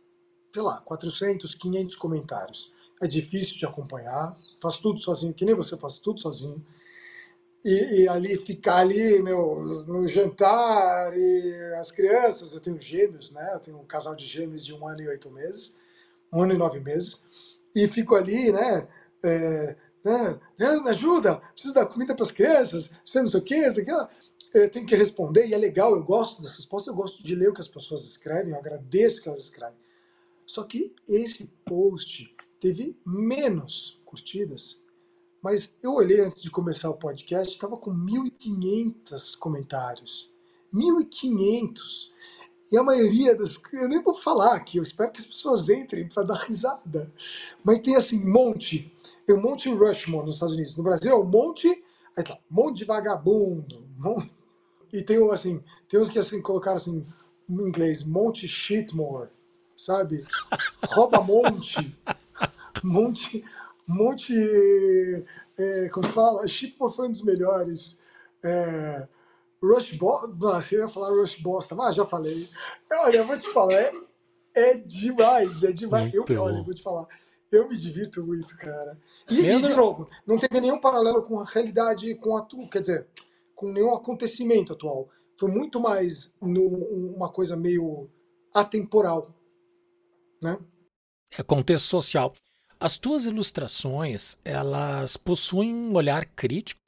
sei 0.52 0.62
lá, 0.62 0.80
400, 0.82 1.54
500 1.54 1.96
comentários. 1.96 2.72
É 3.02 3.06
difícil 3.06 3.56
de 3.56 3.64
acompanhar, 3.64 4.36
faço 4.60 4.82
tudo 4.82 5.00
sozinho, 5.00 5.32
que 5.32 5.44
nem 5.44 5.54
você 5.54 5.76
faz 5.76 5.98
tudo 5.98 6.20
sozinho. 6.20 6.64
E, 7.64 8.02
e, 8.02 8.08
ali 8.08 8.36
ficar 8.36 8.76
ali 8.76 9.22
meu, 9.22 9.56
no 9.88 10.06
jantar 10.06 11.16
e 11.16 11.74
as 11.80 11.90
crianças, 11.90 12.52
eu 12.52 12.60
tenho 12.60 12.78
gêmeos, 12.78 13.32
né? 13.32 13.52
Eu 13.54 13.60
tenho 13.60 13.78
um 13.78 13.86
casal 13.86 14.14
de 14.14 14.26
gêmeos 14.26 14.62
de 14.62 14.74
um 14.74 14.86
ano 14.86 15.00
e 15.00 15.08
oito 15.08 15.30
meses, 15.30 15.78
um 16.30 16.42
ano 16.42 16.52
e 16.52 16.58
nove 16.58 16.78
meses, 16.78 17.24
e 17.74 17.88
fico 17.88 18.14
ali, 18.14 18.52
né? 18.52 18.86
É, 19.22 19.76
né? 20.04 20.38
me 20.80 20.90
ajuda, 20.90 21.36
preciso 21.52 21.74
dar 21.74 21.86
comida 21.86 22.14
para 22.14 22.22
as 22.22 22.30
crianças, 22.30 22.90
você 23.04 23.20
não 23.20 23.26
sei 23.26 23.40
o 23.40 23.42
que, 23.42 23.56
isso 23.56 23.80
aqui. 23.80 23.90
Eu 24.52 24.70
tenho 24.70 24.86
que 24.86 24.94
responder, 24.94 25.48
e 25.48 25.54
é 25.54 25.58
legal, 25.58 25.96
eu 25.96 26.04
gosto 26.04 26.40
dessas 26.40 26.58
respostas, 26.58 26.92
eu 26.92 26.96
gosto 26.96 27.22
de 27.22 27.34
ler 27.34 27.48
o 27.48 27.54
que 27.54 27.60
as 27.60 27.68
pessoas 27.68 28.04
escrevem, 28.04 28.52
eu 28.52 28.58
agradeço 28.58 29.18
o 29.18 29.22
que 29.22 29.28
elas 29.28 29.40
escrevem. 29.40 29.78
Só 30.46 30.62
que 30.62 30.94
esse 31.08 31.48
post 31.64 32.34
teve 32.60 32.96
menos 33.04 34.00
curtidas, 34.04 34.80
mas 35.42 35.78
eu 35.82 35.92
olhei 35.92 36.20
antes 36.20 36.42
de 36.42 36.50
começar 36.50 36.88
o 36.88 36.98
podcast, 36.98 37.52
estava 37.52 37.76
com 37.76 37.90
1.500 37.90 39.36
comentários. 39.38 40.30
1.500! 40.72 42.12
E 42.74 42.76
a 42.76 42.82
maioria 42.82 43.36
das. 43.36 43.62
Eu 43.72 43.88
nem 43.88 44.02
vou 44.02 44.14
falar 44.14 44.56
aqui, 44.56 44.78
eu 44.78 44.82
espero 44.82 45.12
que 45.12 45.20
as 45.20 45.26
pessoas 45.26 45.68
entrem 45.68 46.08
para 46.08 46.24
dar 46.24 46.34
risada. 46.34 47.08
Mas 47.62 47.78
tem 47.78 47.94
assim, 47.94 48.28
monte. 48.28 48.92
Tem 49.24 49.32
um 49.32 49.40
monte 49.40 49.72
Rushmore 49.72 50.26
nos 50.26 50.34
Estados 50.34 50.56
Unidos. 50.56 50.76
No 50.76 50.82
Brasil 50.82 51.12
é 51.12 51.14
um 51.14 51.22
monte. 51.22 51.68
Aí 52.18 52.24
tá, 52.24 52.36
monte 52.50 52.78
de 52.78 52.84
vagabundo. 52.84 53.86
Monte, 53.96 54.28
e 54.92 55.02
tem 55.02 55.16
assim, 55.30 55.62
tem 55.88 56.00
uns 56.00 56.08
que 56.08 56.18
assim 56.18 56.42
colocaram 56.42 56.76
assim, 56.76 57.06
em 57.48 57.62
inglês, 57.62 58.04
monte 58.04 58.48
shitmore, 58.48 59.28
sabe? 59.76 60.24
Rouba 60.84 61.20
monte. 61.20 61.96
monte. 62.82 63.44
Monte. 63.86 64.34
É, 65.56 65.88
como 65.90 66.08
fala? 66.08 66.48
Shitmore 66.48 66.92
foi 66.92 67.06
um 67.06 67.12
dos 67.12 67.22
melhores. 67.22 68.02
É, 68.42 69.06
Rush 69.64 69.92
Boston. 69.92 70.36
Eu 70.70 70.80
ia 70.80 70.88
falar 70.88 71.08
Rush 71.10 71.36
Boston, 71.36 71.74
mas 71.76 71.96
já 71.96 72.04
falei. 72.04 72.48
Olha, 72.92 73.18
eu 73.18 73.26
vou 73.26 73.38
te 73.38 73.48
falar, 73.48 73.74
é, 73.74 73.92
é 74.54 74.76
demais, 74.76 75.64
é 75.64 75.72
demais. 75.72 76.12
eu, 76.12 76.24
olha, 76.38 76.58
eu 76.58 76.64
vou 76.64 76.74
te 76.74 76.82
falar. 76.82 77.06
Eu 77.50 77.68
me 77.68 77.76
divirto 77.76 78.24
muito, 78.24 78.56
cara. 78.56 78.98
E, 79.30 79.40
e, 79.40 79.62
de 79.62 79.76
novo, 79.76 80.08
não 80.26 80.38
teve 80.38 80.60
nenhum 80.60 80.80
paralelo 80.80 81.22
com 81.22 81.38
a 81.38 81.44
realidade, 81.44 82.14
com 82.16 82.36
a 82.36 82.42
tu, 82.42 82.68
quer 82.68 82.80
dizer, 82.80 83.06
com 83.54 83.70
nenhum 83.70 83.94
acontecimento 83.94 84.72
atual. 84.72 85.08
Foi 85.38 85.50
muito 85.50 85.80
mais 85.80 86.34
no, 86.40 86.66
uma 87.16 87.30
coisa 87.30 87.56
meio 87.56 88.08
atemporal, 88.52 89.32
né? 90.42 90.58
É 91.36 91.42
contexto 91.42 91.86
social. 91.86 92.32
As 92.78 92.98
tuas 92.98 93.24
ilustrações, 93.24 94.36
elas 94.44 95.16
possuem 95.16 95.72
um 95.72 95.94
olhar 95.94 96.24
crítico 96.26 96.83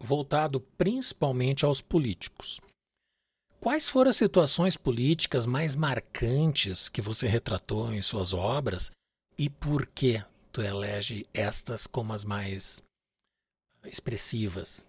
voltado 0.00 0.60
principalmente 0.76 1.64
aos 1.64 1.80
políticos. 1.80 2.60
Quais 3.60 3.88
foram 3.88 4.10
as 4.10 4.16
situações 4.16 4.76
políticas 4.76 5.44
mais 5.44 5.74
marcantes 5.74 6.88
que 6.88 7.02
você 7.02 7.26
retratou 7.26 7.92
em 7.92 8.00
suas 8.00 8.32
obras 8.32 8.90
e 9.36 9.50
por 9.50 9.86
que 9.86 10.22
tu 10.52 10.62
elege 10.62 11.26
estas 11.34 11.86
como 11.86 12.12
as 12.12 12.24
mais 12.24 12.82
expressivas? 13.84 14.86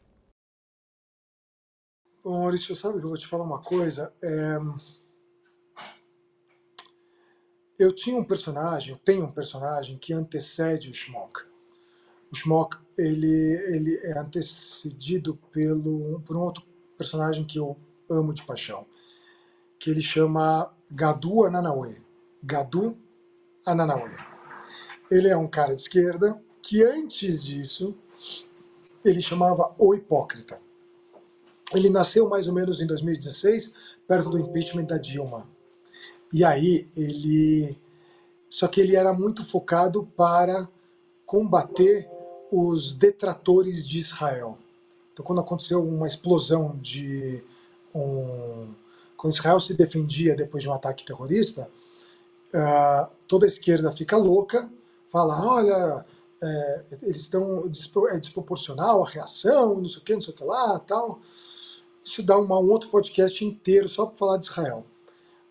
Bom, 2.24 2.42
Maurício, 2.42 2.76
sabe 2.76 3.00
que 3.00 3.06
eu 3.06 3.10
vou 3.10 3.18
te 3.18 3.28
falar 3.28 3.44
uma 3.44 3.62
coisa? 3.62 4.14
É... 4.22 4.58
Eu 7.78 7.96
tinha 7.96 8.18
um 8.18 8.26
personagem, 8.26 8.94
eu 8.94 9.00
tenho 9.00 9.24
um 9.24 9.32
personagem 9.32 9.98
que 9.98 10.14
antecede 10.14 10.90
o 10.90 10.94
Schmock. 10.94 11.46
O 12.32 12.36
Schmock 12.36 12.78
ele, 13.00 13.76
ele 13.76 13.98
é 14.04 14.20
antecedido 14.20 15.40
pelo, 15.52 16.22
por 16.26 16.36
um 16.36 16.42
outro 16.42 16.64
personagem 16.98 17.46
que 17.46 17.58
eu 17.58 17.78
amo 18.10 18.34
de 18.34 18.44
paixão, 18.44 18.86
que 19.80 19.90
ele 19.90 20.02
chama 20.02 20.72
Gadu 20.92 21.46
Ananaue. 21.46 22.02
Gadu 22.44 22.98
Ananaue. 23.66 24.16
Ele 25.10 25.28
é 25.28 25.38
um 25.38 25.48
cara 25.48 25.76
de 25.76 25.82
esquerda 25.82 26.42
que 26.62 26.84
antes 26.84 27.44
disso 27.44 27.96
ele 29.04 29.22
chamava 29.22 29.74
O 29.78 29.96
Hipócrita. 29.96 30.60
Ele 31.74 31.90
nasceu 31.90 32.28
mais 32.28 32.48
ou 32.48 32.54
menos 32.54 32.82
em 32.82 32.88
2016, 32.88 33.76
perto 34.08 34.30
do 34.30 34.40
impeachment 34.40 34.86
da 34.86 34.98
Dilma. 34.98 35.48
E 36.34 36.44
aí 36.44 36.88
ele. 36.96 37.78
Só 38.50 38.68
que 38.68 38.82
ele 38.82 38.96
era 38.96 39.14
muito 39.14 39.46
focado 39.46 40.06
para 40.18 40.68
combater 41.26 42.10
os 42.52 42.98
detratores 42.98 43.88
de 43.88 44.00
Israel. 44.00 44.58
Então, 45.14 45.26
quando 45.26 45.42
aconteceu 45.42 45.84
uma 45.84 46.08
explosão 46.08 46.78
de 46.82 47.44
um, 47.94 48.74
quando 49.18 49.34
Israel 49.34 49.60
se 49.60 49.76
defendia 49.76 50.36
depois 50.36 50.64
de 50.64 50.70
um 50.70 50.74
ataque 50.74 51.06
terrorista, 51.06 51.70
uh, 52.54 53.08
toda 53.28 53.46
a 53.46 53.48
esquerda 53.48 53.92
fica 53.92 54.16
louca, 54.18 54.70
fala, 55.10 55.46
olha, 55.46 56.06
é, 56.42 56.84
eles 57.02 57.18
estão 57.18 57.70
é 58.10 58.20
desproporcional 58.20 59.04
a 59.04 59.10
reação, 59.10 59.76
não 59.76 59.90
sei 59.90 60.02
o 60.02 60.06
que, 60.06 60.14
não 60.14 60.22
sei 60.22 60.34
o 60.34 60.38
que 60.38 60.44
lá, 60.44 60.80
tal. 60.80 61.20
Isso 62.04 62.24
dá 62.24 62.38
uma, 62.38 62.58
um 62.60 62.70
outro 62.70 62.90
podcast 62.90 63.44
inteiro 63.44 63.90
só 63.90 64.06
para 64.06 64.18
falar 64.18 64.38
de 64.38 64.46
Israel. 64.46 64.86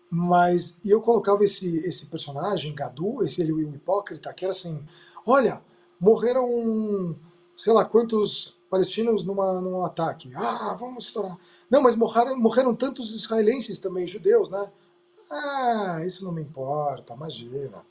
Mas 0.09 0.79
e 0.83 0.89
eu 0.89 0.99
colocava 1.01 1.43
esse 1.43 1.77
esse 1.85 2.07
personagem, 2.07 2.73
Gadu, 2.73 3.23
esse 3.23 3.41
ele 3.41 3.53
o 3.53 3.61
hipócrita, 3.61 4.33
que 4.33 4.43
era 4.43 4.51
assim, 4.51 4.83
olha, 5.25 5.61
morreram 5.99 7.15
sei 7.59 7.73
lá, 7.73 7.83
quantos 7.83 8.57
palestinos 8.69 9.25
numa, 9.25 9.59
num 9.59 9.83
ataque. 9.83 10.31
Ah, 10.33 10.77
vamos 10.79 11.07
estourar. 11.07 11.37
Não, 11.69 11.81
mas 11.81 11.93
morreram, 11.93 12.39
morreram 12.39 12.73
tantos 12.73 13.13
israelenses 13.13 13.79
também, 13.79 14.07
judeus, 14.07 14.49
né? 14.49 14.71
Ah, 15.29 16.01
isso 16.05 16.23
não 16.23 16.31
me 16.31 16.41
importa, 16.41 17.13
imagina. 17.13 17.85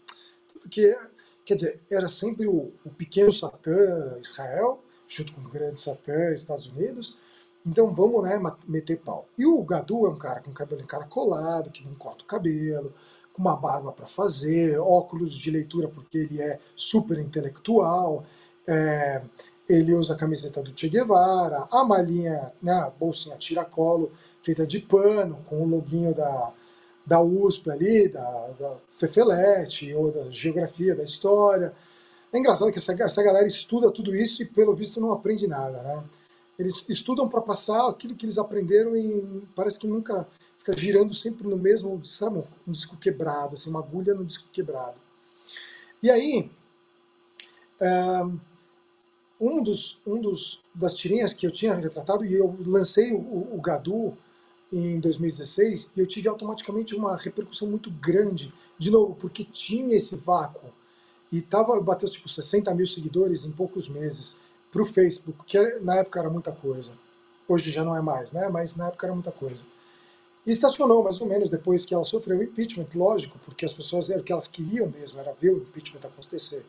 Tudo 0.51 0.71
que, 0.71 0.97
quer 1.45 1.55
dizer, 1.55 1.81
era 1.91 2.09
sempre 2.09 2.47
o, 2.49 2.73
o 2.83 2.91
pequeno 2.97 3.31
Satã, 3.31 4.19
Israel, 4.23 4.83
junto 5.07 5.35
com 5.35 5.43
o 5.43 5.49
grande 5.51 5.79
Satã, 5.79 6.33
Estados 6.33 6.67
Unidos. 6.67 7.19
Então 7.67 7.95
vamos 7.95 8.23
né, 8.23 8.41
meter 8.67 8.99
pau. 8.99 9.29
E 9.37 9.45
o 9.45 9.63
Gadu 9.63 10.07
é 10.07 10.09
um 10.09 10.17
cara 10.17 10.41
com 10.41 10.51
cabelo 10.51 10.81
encaracolado, 10.81 11.71
que 11.71 11.85
não 11.85 11.95
corta 11.95 12.25
o 12.25 12.27
cabelo, 12.27 12.95
uma 13.39 13.57
barba 13.57 13.93
para 13.93 14.07
fazer, 14.07 14.79
óculos 14.79 15.35
de 15.39 15.51
leitura 15.51 15.89
porque 15.89 16.19
ele 16.19 16.43
é 16.43 16.59
super 16.75 17.19
intelectual. 17.19 18.25
É, 18.67 19.23
ele 19.69 19.95
usa 19.95 20.15
a 20.15 20.17
camiseta 20.17 20.63
do 20.63 20.73
Che 20.75 20.89
Guevara, 20.89 21.69
a 21.71 21.85
malinha, 21.85 22.53
né, 22.63 22.73
a 22.73 22.91
bolsinha 22.91 23.37
tiracolo 23.37 24.11
feita 24.43 24.67
de 24.67 24.79
pano, 24.81 25.39
com 25.45 25.63
o 25.63 25.69
loginho 25.69 26.15
da, 26.15 26.53
da 27.05 27.21
USP 27.21 27.71
ali, 27.71 28.09
da, 28.09 28.49
da 28.59 28.77
Fefelete, 28.89 29.93
ou 29.95 30.11
da 30.11 30.31
Geografia, 30.31 30.95
da 30.95 31.03
História. 31.03 31.75
É 32.33 32.39
engraçado 32.39 32.73
que 32.73 32.79
essa, 32.79 32.93
essa 33.03 33.23
galera 33.23 33.47
estuda 33.47 33.91
tudo 33.91 34.15
isso 34.15 34.43
e, 34.43 34.47
pelo 34.47 34.75
visto, 34.75 35.01
não 35.01 35.13
aprende 35.13 35.47
nada, 35.47 35.83
né? 35.83 36.05
Eles 36.59 36.85
estudam 36.89 37.29
para 37.29 37.41
passar 37.41 37.89
aquilo 37.89 38.15
que 38.15 38.27
eles 38.27 38.39
aprenderam 38.39 38.97
e 38.97 39.43
parece 39.55 39.79
que 39.79 39.87
nunca 39.87 40.27
fica 40.59 40.77
girando 40.77 41.15
sempre 41.15 41.47
no 41.47 41.57
mesmo, 41.57 42.03
sabe, 42.05 42.43
um 42.67 42.73
disco 42.73 42.97
quebrado, 42.97 43.55
assim, 43.55 43.71
uma 43.71 43.81
agulha 43.81 44.15
no 44.15 44.25
disco 44.25 44.49
quebrado. 44.53 44.97
E 46.03 46.11
aí, 46.11 46.51
um 49.41 49.63
dos, 49.63 50.01
um 50.07 50.21
dos 50.21 50.63
das 50.75 50.95
tirinhas 50.95 51.33
que 51.33 51.47
eu 51.47 51.51
tinha 51.51 51.75
retratado 51.75 52.25
e 52.25 52.35
eu 52.35 52.57
lancei 52.67 53.13
o, 53.13 53.55
o 53.55 53.61
Gadu 53.61 54.17
em 54.73 55.01
2016 55.01 55.93
e 55.97 56.01
eu 56.01 56.07
tive 56.07 56.29
automaticamente 56.29 56.95
uma 56.95 57.17
repercussão 57.17 57.69
muito 57.69 57.91
grande, 57.91 58.53
de 58.79 58.91
novo, 58.91 59.15
porque 59.15 59.45
tinha 59.45 59.97
esse 59.97 60.17
vácuo 60.17 60.71
e 61.33 61.41
tava 61.41 61.79
bateu 61.81 62.09
tipo 62.09 62.29
60 62.29 62.73
mil 62.75 62.87
seguidores 62.87 63.45
em 63.45 63.53
poucos 63.53 63.89
meses 63.89 64.41
para 64.71 64.83
o 64.83 64.87
Facebook, 64.87 65.45
que 65.47 65.59
na 65.81 65.97
época 65.97 66.21
era 66.21 66.31
muita 66.31 66.53
coisa. 66.53 66.93
Hoje 67.47 67.71
já 67.71 67.83
não 67.83 67.97
é 67.97 68.03
mais, 68.03 68.33
né? 68.33 68.49
Mas 68.49 68.77
na 68.77 68.89
época 68.89 69.07
era 69.07 69.15
muita 69.15 69.33
coisa. 69.33 69.65
E 70.49 70.51
estacionou 70.51 71.05
mais 71.05 71.21
ou 71.21 71.27
menos 71.27 71.51
depois 71.51 71.85
que 71.85 71.93
ela 71.93 72.05
sofreu 72.05 72.39
o 72.39 72.43
impeachment, 72.43 72.89
lógico, 72.95 73.39
porque 73.45 73.67
as 73.67 73.73
pessoas 73.75 74.09
o 74.09 74.23
que 74.23 74.33
elas 74.33 74.49
queriam 74.49 74.89
mesmo, 74.89 75.21
era 75.21 75.31
ver 75.35 75.51
o 75.51 75.59
impeachment 75.59 76.01
acontecer. 76.03 76.65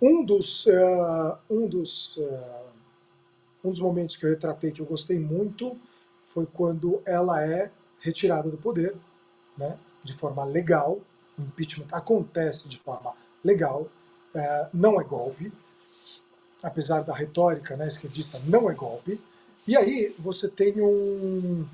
Um 0.00 0.24
dos, 0.24 0.64
uh, 0.64 1.36
um 1.50 1.66
dos, 1.68 2.16
uh, 2.16 2.64
um 3.62 3.68
dos 3.68 3.78
momentos 3.78 4.16
que 4.16 4.24
eu 4.24 4.30
retratei 4.30 4.72
que 4.72 4.80
eu 4.80 4.86
gostei 4.86 5.18
muito 5.18 5.76
foi 6.22 6.46
quando 6.46 7.02
ela 7.04 7.44
é 7.44 7.70
retirada 8.00 8.48
do 8.48 8.56
poder, 8.56 8.96
né, 9.54 9.76
de 10.02 10.14
forma 10.14 10.42
legal. 10.42 10.98
O 11.38 11.42
impeachment 11.42 11.88
acontece 11.92 12.70
de 12.70 12.78
forma 12.78 13.12
legal, 13.44 13.82
uh, 13.82 14.68
não 14.72 14.98
é 14.98 15.04
golpe, 15.04 15.52
apesar 16.62 17.02
da 17.02 17.14
retórica 17.14 17.76
né, 17.76 17.86
esquerdista, 17.86 18.40
não 18.46 18.70
é 18.70 18.74
golpe. 18.74 19.20
E 19.68 19.76
aí 19.76 20.14
você 20.18 20.48
tem 20.48 20.80
um. 20.80 21.66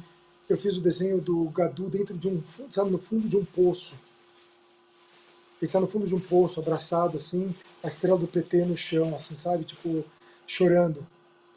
Eu 0.49 0.57
fiz 0.57 0.77
o 0.77 0.81
desenho 0.81 1.21
do 1.21 1.45
Gadu 1.51 1.89
dentro 1.89 2.17
de 2.17 2.29
um, 2.29 2.43
sabe, 2.71 2.91
no 2.91 2.99
fundo 2.99 3.29
de 3.29 3.37
um 3.37 3.45
poço 3.45 3.97
ele 5.61 5.69
está 5.69 5.81
no 5.81 5.89
fundo 5.89 6.07
de 6.07 6.15
um 6.15 6.21
poço, 6.21 6.61
abraçado, 6.61 7.17
assim, 7.17 7.53
a 7.83 7.89
estrela 7.89 8.17
do 8.17 8.29
PT 8.29 8.65
no 8.65 8.77
chão, 8.77 9.15
assim, 9.15 9.35
sabe? 9.35 9.65
Tipo, 9.65 10.05
chorando. 10.47 11.05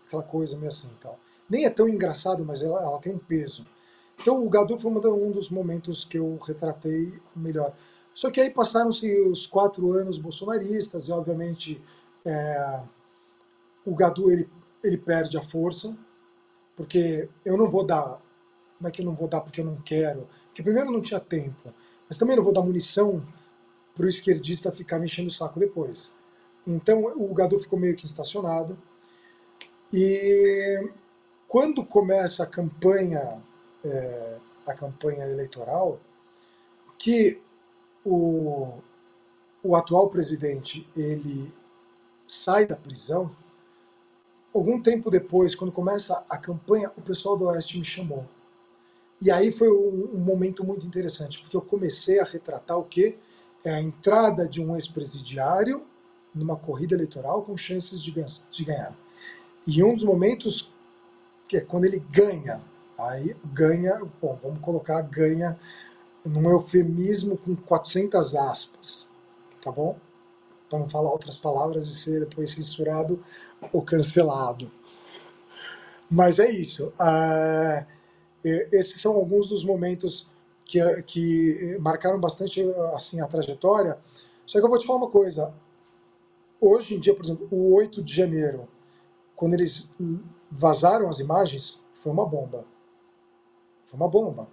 Aquela 0.07 0.23
coisa 0.23 0.57
meio 0.57 0.69
assim 0.69 0.89
tal. 0.99 1.19
Nem 1.49 1.65
é 1.65 1.69
tão 1.69 1.87
engraçado, 1.87 2.43
mas 2.43 2.63
ela, 2.63 2.81
ela 2.81 2.99
tem 2.99 3.13
um 3.13 3.19
peso. 3.19 3.65
Então 4.19 4.43
o 4.43 4.49
Gadu 4.49 4.77
foi 4.77 4.91
um 4.91 5.31
dos 5.31 5.49
momentos 5.49 6.03
que 6.03 6.17
eu 6.17 6.37
retratei 6.41 7.13
melhor. 7.35 7.73
Só 8.13 8.29
que 8.29 8.41
aí 8.41 8.49
passaram-se 8.49 9.21
os 9.21 9.45
quatro 9.45 9.93
anos 9.93 10.17
bolsonaristas 10.17 11.07
e, 11.07 11.11
obviamente, 11.11 11.81
é, 12.25 12.79
o 13.85 13.95
Gadu 13.95 14.31
ele, 14.31 14.49
ele 14.83 14.97
perde 14.97 15.37
a 15.37 15.41
força, 15.41 15.95
porque 16.75 17.29
eu 17.45 17.55
não 17.55 17.69
vou 17.69 17.85
dar. 17.85 18.19
Como 18.81 18.87
é 18.87 18.91
que 18.91 19.03
eu 19.03 19.05
não 19.05 19.13
vou 19.13 19.27
dar 19.27 19.41
porque 19.41 19.61
eu 19.61 19.65
não 19.65 19.75
quero? 19.75 20.27
Porque 20.47 20.63
primeiro 20.63 20.91
não 20.91 21.01
tinha 21.01 21.19
tempo, 21.19 21.71
mas 22.09 22.17
também 22.17 22.35
não 22.35 22.43
vou 22.43 22.51
dar 22.51 22.63
munição 22.63 23.23
para 23.95 24.07
o 24.07 24.09
esquerdista 24.09 24.71
ficar 24.71 24.97
mexendo 24.97 25.27
o 25.27 25.31
saco 25.31 25.59
depois. 25.59 26.17
Então 26.65 27.03
o 27.03 27.31
Gadu 27.31 27.59
ficou 27.59 27.77
meio 27.77 27.95
que 27.95 28.07
estacionado. 28.07 28.75
E 29.93 30.89
quando 31.47 31.85
começa 31.85 32.41
a 32.41 32.47
campanha, 32.47 33.39
é, 33.85 34.37
a 34.65 34.73
campanha 34.73 35.25
eleitoral, 35.25 35.99
que 36.97 37.39
o, 38.03 38.79
o 39.61 39.75
atual 39.75 40.09
presidente 40.09 40.89
ele 40.97 41.53
sai 42.25 42.65
da 42.65 42.75
prisão, 42.75 43.29
algum 44.51 44.81
tempo 44.81 45.11
depois, 45.11 45.53
quando 45.53 45.71
começa 45.71 46.25
a 46.27 46.37
campanha, 46.39 46.91
o 46.97 47.01
pessoal 47.03 47.37
do 47.37 47.45
Oeste 47.45 47.77
me 47.77 47.85
chamou. 47.85 48.25
E 49.21 49.29
aí 49.29 49.51
foi 49.51 49.71
um, 49.71 50.09
um 50.15 50.19
momento 50.19 50.65
muito 50.65 50.85
interessante, 50.85 51.39
porque 51.41 51.55
eu 51.55 51.61
comecei 51.61 52.19
a 52.19 52.23
retratar 52.23 52.77
o 52.77 52.83
que 52.83 53.17
é 53.63 53.71
a 53.71 53.81
entrada 53.81 54.47
de 54.47 54.59
um 54.59 54.75
ex-presidiário 54.75 55.85
numa 56.33 56.55
corrida 56.55 56.95
eleitoral 56.95 57.43
com 57.43 57.55
chances 57.55 58.01
de, 58.01 58.11
de 58.51 58.65
ganhar. 58.65 58.97
E 59.67 59.83
um 59.83 59.93
dos 59.93 60.03
momentos 60.03 60.73
que 61.47 61.57
é 61.57 61.61
quando 61.61 61.85
ele 61.85 61.99
ganha, 61.99 62.61
aí 62.97 63.35
ganha, 63.45 64.01
bom, 64.21 64.39
vamos 64.41 64.59
colocar 64.61 65.01
ganha 65.01 65.59
num 66.25 66.49
eufemismo 66.49 67.37
com 67.37 67.55
400 67.55 68.35
aspas, 68.35 69.09
tá 69.61 69.71
bom? 69.71 69.97
Para 70.69 70.79
não 70.79 70.89
falar 70.89 71.11
outras 71.11 71.35
palavras 71.35 71.87
e 71.87 71.99
ser 71.99 72.21
depois 72.21 72.51
censurado 72.51 73.23
ou 73.71 73.81
cancelado. 73.81 74.71
Mas 76.09 76.39
é 76.39 76.49
isso. 76.49 76.93
Ah, 76.97 77.85
esses 78.43 79.01
são 79.01 79.13
alguns 79.15 79.49
dos 79.49 79.63
momentos 79.63 80.29
que, 80.65 80.79
que 81.03 81.77
marcaram 81.79 82.19
bastante 82.19 82.63
assim 82.93 83.21
a 83.21 83.27
trajetória. 83.27 83.97
Só 84.45 84.59
que 84.59 84.65
eu 84.65 84.69
vou 84.69 84.79
te 84.79 84.85
falar 84.85 84.99
uma 84.99 85.09
coisa. 85.09 85.53
Hoje 86.59 86.95
em 86.95 86.99
dia, 86.99 87.15
por 87.15 87.25
exemplo, 87.25 87.47
o 87.51 87.73
8 87.73 88.03
de 88.03 88.13
janeiro, 88.13 88.67
quando 89.35 89.53
eles 89.53 89.93
vazaram 90.49 91.09
as 91.09 91.19
imagens, 91.19 91.87
foi 91.93 92.11
uma 92.11 92.25
bomba. 92.25 92.65
Foi 93.85 93.99
uma 93.99 94.07
bomba. 94.07 94.47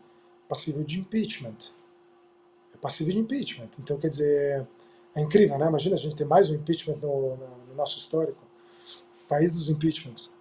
Passível 0.49 0.82
de 0.84 1.01
impeachment. 1.01 1.57
É 2.74 2.76
passível 2.78 3.12
de 3.12 3.20
impeachment. 3.20 3.68
Então, 3.78 3.99
quer 3.99 4.09
dizer, 4.09 4.66
é 5.14 5.20
incrível, 5.20 5.59
né? 5.59 5.66
Imagina 5.66 5.97
a 5.97 5.99
gente 5.99 6.16
ter 6.16 6.24
mais 6.24 6.51
um 6.51 6.55
impeachment 6.55 6.97
no, 6.97 7.36
no, 7.36 7.49
no 7.68 7.74
nosso 7.74 7.99
histórico. 7.99 8.41
País 9.28 9.55
dos 9.55 9.68
impeachments. 9.68 10.32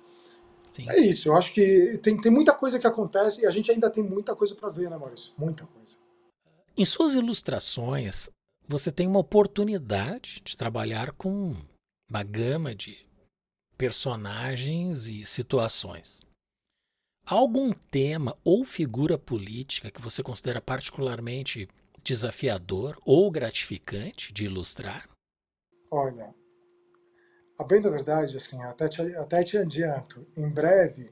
Sim. 0.78 0.88
É 0.91 0.99
isso, 0.99 1.28
eu 1.28 1.36
acho 1.36 1.51
que 1.55 1.97
tem, 2.03 2.21
tem 2.21 2.32
muita 2.32 2.53
coisa 2.53 2.80
que 2.80 2.86
acontece 2.86 3.41
e 3.41 3.47
a 3.47 3.51
gente 3.51 3.71
ainda 3.71 3.89
tem 3.89 4.03
muita 4.03 4.36
coisa 4.36 4.53
para 4.53 4.69
ver, 4.69 4.91
né, 4.91 4.95
Maurício? 4.95 5.34
Muita 5.36 5.65
coisa. 5.65 5.97
Em 6.78 6.86
suas 6.86 7.15
ilustrações, 7.15 8.30
você 8.67 8.91
tem 8.91 9.07
uma 9.07 9.19
oportunidade 9.19 10.39
de 10.45 10.55
trabalhar 10.55 11.13
com 11.13 11.55
uma 12.07 12.21
gama 12.21 12.75
de 12.75 12.95
personagens 13.75 15.07
e 15.07 15.25
situações. 15.25 16.21
Há 17.25 17.34
algum 17.34 17.73
tema 17.73 18.38
ou 18.43 18.63
figura 18.63 19.17
política 19.17 19.89
que 19.89 19.99
você 19.99 20.21
considera 20.21 20.61
particularmente 20.61 21.67
desafiador 22.03 22.99
ou 23.03 23.32
gratificante 23.32 24.32
de 24.32 24.45
ilustrar? 24.45 25.09
Olha, 25.89 26.36
a 27.57 27.63
bem 27.63 27.81
da 27.81 27.89
verdade, 27.89 28.37
assim, 28.37 28.61
até 28.63 28.87
te, 28.87 29.01
até 29.15 29.43
te 29.43 29.57
adianto, 29.57 30.25
em 30.35 30.47
breve 30.47 31.11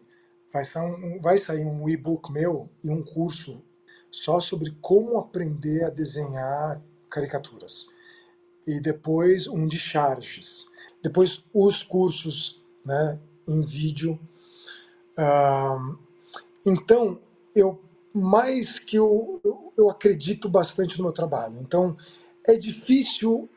vai 0.54 0.64
sair, 0.64 0.86
um, 0.86 1.20
vai 1.20 1.38
sair 1.38 1.66
um 1.66 1.90
e-book 1.90 2.32
meu 2.32 2.70
e 2.84 2.90
um 2.90 3.04
curso 3.04 3.64
só 4.12 4.40
sobre 4.40 4.72
como 4.80 5.18
aprender 5.18 5.84
a 5.84 5.90
desenhar 5.90 6.82
caricaturas. 7.10 7.88
E 8.66 8.80
depois 8.80 9.48
um 9.48 9.68
de 9.68 9.80
charges. 9.80 10.68
Depois 11.04 11.44
os 11.54 11.84
cursos 11.84 12.66
né, 12.86 13.20
em 13.48 13.62
vídeo. 13.62 14.20
então, 16.66 17.20
eu 17.56 17.82
mais 18.14 18.80
que 18.80 18.96
eu, 18.96 19.42
eu, 19.44 19.74
eu 19.78 19.90
acredito 19.90 20.48
bastante 20.48 20.98
no 20.98 21.04
meu 21.04 21.14
trabalho. 21.14 21.60
Então, 21.60 21.98
é 22.48 22.56
difícil 22.56 23.50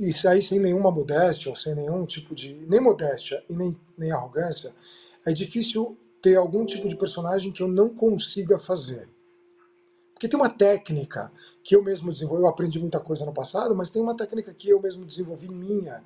e 0.00 0.14
aí 0.26 0.40
sem 0.40 0.58
nenhuma 0.58 0.90
modéstia, 0.90 1.50
ou 1.50 1.54
sem 1.54 1.74
nenhum 1.74 2.06
tipo 2.06 2.34
de. 2.34 2.54
nem 2.66 2.80
modéstia 2.80 3.44
e 3.50 3.54
nem, 3.54 3.76
nem 3.98 4.10
arrogância, 4.10 4.74
é 5.26 5.32
difícil 5.32 5.94
ter 6.22 6.36
algum 6.36 6.64
tipo 6.64 6.88
de 6.88 6.96
personagem 6.96 7.52
que 7.52 7.62
eu 7.62 7.68
não 7.68 7.90
consiga 7.90 8.58
fazer. 8.58 9.06
Porque 10.14 10.26
tem 10.26 10.40
uma 10.40 10.48
técnica 10.48 11.30
que 11.62 11.76
eu 11.76 11.82
mesmo 11.82 12.10
desenvolvi, 12.10 12.42
eu 12.42 12.48
aprendi 12.48 12.78
muita 12.78 12.98
coisa 12.98 13.26
no 13.26 13.32
passado, 13.32 13.74
mas 13.76 13.90
tem 13.90 14.00
uma 14.00 14.16
técnica 14.16 14.54
que 14.54 14.70
eu 14.70 14.80
mesmo 14.80 15.04
desenvolvi 15.04 15.48
minha. 15.48 16.02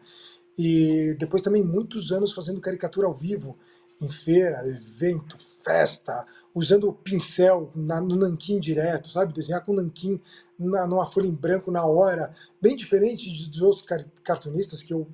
e 0.59 1.15
depois 1.19 1.43
também 1.43 1.63
muitos 1.63 2.11
anos 2.11 2.33
fazendo 2.33 2.61
caricatura 2.61 3.07
ao 3.07 3.15
vivo, 3.15 3.57
em 4.01 4.09
feira, 4.09 4.69
evento, 4.69 5.37
festa, 5.39 6.27
usando 6.53 6.89
o 6.89 6.93
pincel 6.93 7.71
na, 7.75 8.01
no 8.01 8.17
nanquim 8.17 8.59
direto, 8.59 9.09
sabe? 9.09 9.33
Desenhar 9.33 9.65
com 9.65 9.73
nanquim 9.73 10.21
na, 10.59 10.87
numa 10.87 11.07
folha 11.07 11.27
em 11.27 11.35
branco 11.35 11.71
na 11.71 11.85
hora, 11.85 12.35
bem 12.61 12.77
diferente 12.77 13.31
dos 13.49 13.63
outros 13.63 13.85
cartunistas 14.23 14.83
que 14.83 14.93
eu 14.93 15.07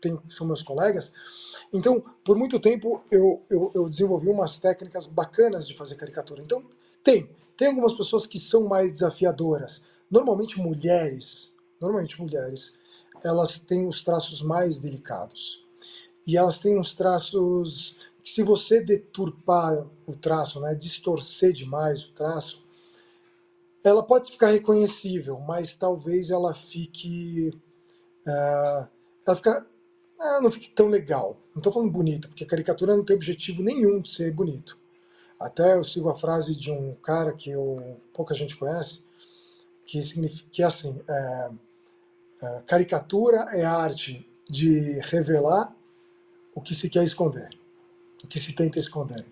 tenho, 0.00 0.18
que 0.18 0.34
são 0.34 0.46
meus 0.46 0.62
colegas. 0.62 1.12
Então, 1.72 2.02
por 2.24 2.36
muito 2.36 2.58
tempo, 2.58 3.02
eu, 3.10 3.42
eu, 3.48 3.70
eu 3.74 3.88
desenvolvi 3.88 4.28
umas 4.28 4.58
técnicas 4.58 5.06
bacanas 5.06 5.66
de 5.66 5.76
fazer 5.76 5.96
caricatura. 5.96 6.42
Então, 6.42 6.64
tem. 7.04 7.28
Tem 7.56 7.68
algumas 7.68 7.92
pessoas 7.92 8.26
que 8.26 8.38
são 8.38 8.66
mais 8.66 8.92
desafiadoras. 8.92 9.84
Normalmente 10.10 10.58
mulheres, 10.58 11.54
normalmente 11.80 12.20
mulheres, 12.20 12.74
elas 13.22 13.60
têm 13.60 13.86
os 13.86 14.02
traços 14.02 14.42
mais 14.42 14.78
delicados. 14.78 15.64
E 16.26 16.36
elas 16.36 16.58
têm 16.58 16.78
uns 16.78 16.94
traços 16.94 18.00
que 18.22 18.30
se 18.30 18.42
você 18.42 18.80
deturpar 18.80 19.86
o 20.06 20.14
traço, 20.14 20.60
né, 20.60 20.74
distorcer 20.74 21.52
demais 21.52 22.02
o 22.04 22.12
traço, 22.12 22.64
ela 23.84 24.02
pode 24.02 24.30
ficar 24.30 24.48
reconhecível, 24.48 25.38
mas 25.40 25.74
talvez 25.74 26.30
ela 26.30 26.52
fique. 26.52 27.50
Uh, 28.26 28.88
ela 29.26 29.36
fica, 29.36 29.66
uh, 30.18 30.42
não 30.42 30.50
fique 30.50 30.70
tão 30.70 30.88
legal. 30.88 31.36
Não 31.54 31.60
estou 31.60 31.72
falando 31.72 31.90
bonita, 31.90 32.28
porque 32.28 32.44
caricatura 32.44 32.96
não 32.96 33.04
tem 33.04 33.16
objetivo 33.16 33.62
nenhum 33.62 34.00
de 34.00 34.10
ser 34.10 34.32
bonito. 34.32 34.78
Até 35.38 35.74
eu 35.74 35.84
sigo 35.84 36.10
a 36.10 36.14
frase 36.14 36.54
de 36.54 36.70
um 36.70 36.94
cara 36.96 37.32
que 37.32 37.50
eu, 37.50 37.98
pouca 38.12 38.34
gente 38.34 38.56
conhece, 38.56 39.04
que, 39.86 40.02
significa, 40.02 40.48
que 40.52 40.62
é 40.62 40.66
assim: 40.66 41.02
é, 41.08 41.50
é, 42.42 42.62
caricatura 42.66 43.46
é 43.52 43.64
a 43.64 43.72
arte 43.72 44.28
de 44.48 45.00
revelar 45.00 45.74
o 46.54 46.60
que 46.60 46.74
se 46.74 46.90
quer 46.90 47.04
esconder, 47.04 47.48
o 48.22 48.26
que 48.26 48.38
se 48.38 48.54
tenta 48.54 48.78
esconder. 48.78 49.24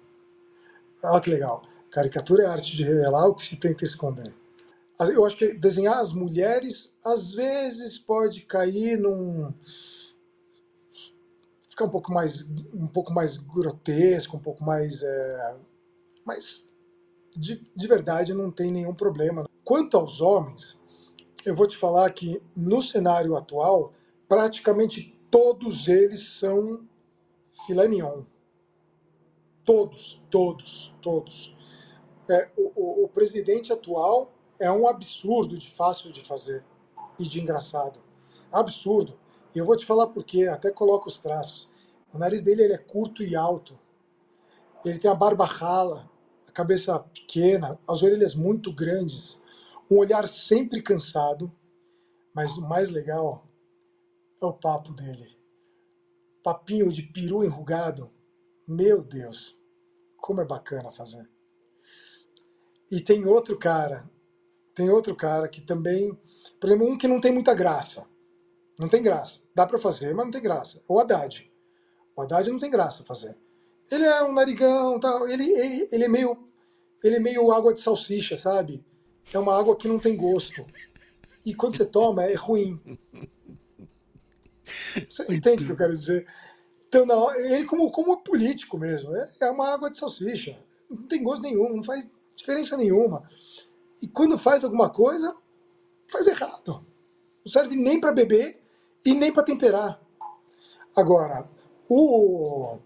Olha 1.02 1.20
que 1.20 1.30
legal. 1.30 1.62
Caricatura 1.90 2.44
é 2.44 2.46
a 2.46 2.52
arte 2.52 2.76
de 2.76 2.84
revelar 2.84 3.26
o 3.28 3.34
que 3.34 3.44
se 3.44 3.58
tenta 3.58 3.84
esconder. 3.84 4.34
Eu 5.00 5.24
acho 5.24 5.36
que 5.36 5.54
desenhar 5.54 5.98
as 5.98 6.12
mulheres 6.12 6.96
às 7.04 7.32
vezes 7.32 7.98
pode 7.98 8.42
cair 8.42 8.98
num 8.98 9.52
ficar 11.68 11.84
um 11.84 11.90
pouco 11.90 12.12
mais 12.12 12.50
um 12.74 12.88
pouco 12.88 13.12
mais 13.12 13.36
grotesco, 13.36 14.36
um 14.36 14.40
pouco 14.40 14.64
mais 14.64 15.02
é, 15.02 15.56
mas 16.24 16.68
de, 17.36 17.62
de 17.74 17.86
verdade 17.86 18.34
não 18.34 18.50
tem 18.50 18.72
nenhum 18.72 18.92
problema. 18.92 19.48
Quanto 19.64 19.96
aos 19.96 20.20
homens, 20.20 20.82
eu 21.46 21.54
vou 21.54 21.68
te 21.68 21.76
falar 21.76 22.10
que 22.12 22.42
no 22.56 22.82
cenário 22.82 23.36
atual, 23.36 23.92
praticamente 24.28 25.16
todos 25.30 25.86
eles 25.86 26.38
são 26.38 26.86
filé 27.66 27.86
mignon. 27.86 28.22
Todos, 29.64 30.24
todos, 30.30 30.94
todos. 31.02 31.56
É, 32.28 32.50
o, 32.56 32.72
o, 32.74 33.04
o, 33.04 33.08
presidente 33.08 33.72
atual 33.72 34.32
é 34.60 34.70
um 34.70 34.88
absurdo 34.88 35.56
de 35.56 35.70
fácil 35.70 36.12
de 36.12 36.24
fazer 36.24 36.64
e 37.18 37.26
de 37.26 37.40
engraçado. 37.40 38.00
Absurdo. 38.50 39.18
E 39.54 39.58
eu 39.58 39.64
vou 39.64 39.76
te 39.76 39.86
falar 39.86 40.08
por 40.08 40.24
quê, 40.24 40.46
até 40.46 40.70
coloco 40.70 41.08
os 41.08 41.18
traços. 41.18 41.72
O 42.12 42.18
nariz 42.18 42.42
dele 42.42 42.62
ele 42.62 42.74
é 42.74 42.78
curto 42.78 43.22
e 43.22 43.36
alto. 43.36 43.78
Ele 44.84 44.98
tem 44.98 45.10
a 45.10 45.14
barba 45.14 45.44
rala, 45.44 46.10
a 46.46 46.52
cabeça 46.52 46.98
pequena, 46.98 47.78
as 47.86 48.02
orelhas 48.02 48.34
muito 48.34 48.72
grandes, 48.72 49.44
um 49.90 49.98
olhar 49.98 50.26
sempre 50.28 50.82
cansado, 50.82 51.52
mas 52.34 52.52
o 52.52 52.62
mais 52.62 52.90
legal 52.90 53.46
é 54.40 54.46
o 54.46 54.52
papo 54.52 54.92
dele. 54.92 55.36
Papinho 56.42 56.92
de 56.92 57.02
peru 57.02 57.44
enrugado. 57.44 58.10
Meu 58.66 59.02
Deus, 59.02 59.58
como 60.18 60.40
é 60.40 60.44
bacana 60.44 60.90
fazer. 60.90 61.28
E 62.90 63.00
tem 63.00 63.26
outro 63.26 63.58
cara, 63.58 64.08
tem 64.78 64.88
outro 64.90 65.12
cara 65.16 65.48
que 65.48 65.60
também, 65.60 66.16
por 66.60 66.68
exemplo, 66.68 66.88
um 66.88 66.96
que 66.96 67.08
não 67.08 67.20
tem 67.20 67.32
muita 67.32 67.52
graça. 67.52 68.06
Não 68.78 68.88
tem 68.88 69.02
graça. 69.02 69.42
Dá 69.52 69.66
para 69.66 69.76
fazer, 69.76 70.14
mas 70.14 70.24
não 70.24 70.30
tem 70.30 70.40
graça. 70.40 70.80
O 70.86 71.00
Haddad. 71.00 71.50
O 72.14 72.22
Haddad 72.22 72.48
não 72.48 72.60
tem 72.60 72.70
graça 72.70 73.04
fazer. 73.04 73.36
Ele 73.90 74.04
é 74.04 74.22
um 74.22 74.32
narigão, 74.32 75.00
tal. 75.00 75.28
Ele, 75.28 75.50
ele, 75.50 75.88
ele 75.90 76.04
é 76.04 76.08
meio 76.08 76.48
ele 77.02 77.16
é 77.16 77.20
meio 77.20 77.50
água 77.50 77.74
de 77.74 77.80
salsicha, 77.80 78.36
sabe? 78.36 78.84
É 79.32 79.38
uma 79.38 79.58
água 79.58 79.76
que 79.76 79.88
não 79.88 79.98
tem 79.98 80.16
gosto. 80.16 80.64
E 81.44 81.54
quando 81.54 81.76
você 81.76 81.86
toma, 81.86 82.24
é 82.24 82.34
ruim. 82.34 82.80
Você 85.08 85.24
entende 85.32 85.62
o 85.62 85.66
que 85.66 85.72
eu 85.72 85.76
quero 85.76 85.96
dizer? 85.96 86.26
Então, 86.86 87.06
não, 87.06 87.34
ele 87.34 87.64
como, 87.64 87.90
como 87.90 88.22
político 88.22 88.76
mesmo, 88.76 89.14
é, 89.16 89.32
é 89.40 89.50
uma 89.50 89.72
água 89.72 89.90
de 89.90 89.98
salsicha. 89.98 90.58
Não 90.90 91.02
tem 91.06 91.22
gosto 91.22 91.42
nenhum, 91.42 91.76
não 91.76 91.82
faz 91.84 92.06
diferença 92.36 92.76
nenhuma. 92.76 93.28
E 94.00 94.08
quando 94.08 94.38
faz 94.38 94.64
alguma 94.64 94.90
coisa, 94.90 95.36
faz 96.10 96.26
errado. 96.26 96.84
Não 97.44 97.52
serve 97.52 97.76
nem 97.76 98.00
para 98.00 98.12
beber 98.12 98.62
e 99.04 99.14
nem 99.14 99.32
para 99.32 99.42
temperar. 99.42 100.00
Agora, 100.96 101.48
o, 101.88 102.78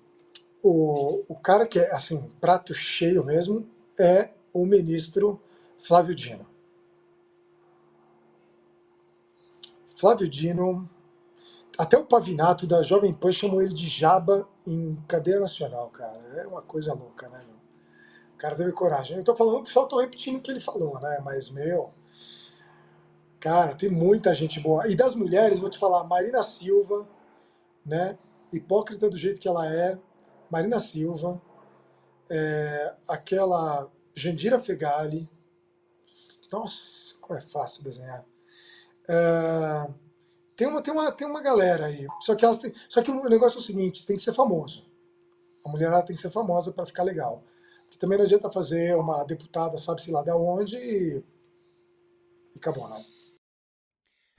o, 0.63 1.25
o 1.29 1.35
cara 1.37 1.67
que 1.67 1.79
é 1.79 1.93
assim, 1.93 2.31
prato 2.41 2.75
cheio 2.75 3.25
mesmo, 3.25 3.69
é 3.99 4.31
o 4.53 4.65
ministro 4.65 5.41
Flávio 5.79 6.15
Dino. 6.15 6.47
Flávio 9.97 10.29
Dino, 10.29 10.89
até 11.79 11.97
o 11.97 12.05
Pavinato 12.05 12.67
da 12.67 12.83
Jovem 12.83 13.15
Pan 13.15 13.33
chamou 13.33 13.63
ele 13.63 13.75
de 13.75 13.89
Jaba 13.89 14.49
em 14.67 14.97
cadeia 15.09 15.41
nacional, 15.41 15.89
cara. 15.91 16.21
É 16.39 16.47
uma 16.47 16.63
coisa 16.63 16.93
louca, 16.93 17.29
né, 17.29 17.45
cara 18.43 18.57
teve 18.57 18.73
coragem. 18.73 19.17
Eu 19.17 19.25
tô 19.25 19.37
falando 19.37 19.63
que 19.63 19.71
só 19.71 19.87
tô 19.87 20.01
repetindo 20.01 20.39
o 20.39 20.41
que 20.41 20.51
ele 20.51 20.59
falou, 20.59 20.99
né? 21.01 21.21
Mas, 21.25 21.49
meu. 21.49 21.93
Cara, 23.39 23.75
tem 23.75 23.89
muita 23.89 24.35
gente 24.35 24.59
boa. 24.59 24.89
E 24.89 24.97
das 24.97 25.15
mulheres, 25.15 25.61
vou 25.61 25.71
te 25.71 25.79
falar, 25.79 26.03
Marina 26.05 26.43
Silva, 26.43 27.07
né? 27.87 28.19
hipócrita 28.53 29.09
do 29.09 29.17
jeito 29.17 29.41
que 29.41 29.49
ela 29.49 29.73
é, 29.73 29.99
Marina 30.51 30.79
Silva, 30.79 31.41
é, 32.29 32.95
aquela 33.09 33.91
Jandira 34.15 34.59
Fegali, 34.59 35.31
nossa, 36.51 37.17
como 37.21 37.39
é 37.39 37.41
fácil 37.41 37.83
desenhar. 37.83 38.25
É, 39.09 39.91
tem, 40.55 40.67
uma, 40.67 40.83
tem, 40.83 40.93
uma, 40.93 41.13
tem 41.13 41.27
uma 41.27 41.41
galera 41.41 41.87
aí, 41.87 42.07
só 42.21 42.35
que, 42.35 42.45
elas 42.45 42.59
tem, 42.59 42.75
só 42.89 43.03
que 43.03 43.11
o 43.11 43.29
negócio 43.29 43.57
é 43.57 43.61
o 43.61 43.65
seguinte, 43.65 44.07
tem 44.07 44.17
que 44.17 44.23
ser 44.23 44.35
famoso. 44.35 44.91
A 45.65 45.69
mulherada 45.69 46.07
tem 46.07 46.15
que 46.15 46.21
ser 46.21 46.31
famosa 46.31 46.73
para 46.73 46.85
ficar 46.85 47.05
legal. 47.05 47.43
Porque 47.93 47.99
também 47.99 48.17
não 48.17 48.25
adianta 48.25 48.51
fazer 48.51 48.97
uma 48.97 49.23
deputada, 49.23 49.77
sabe-se 49.77 50.11
lá 50.11 50.23
de 50.23 50.31
onde, 50.31 50.77
e, 50.77 51.23
e 52.55 52.59
acabou, 52.59 52.89
não. 52.89 53.05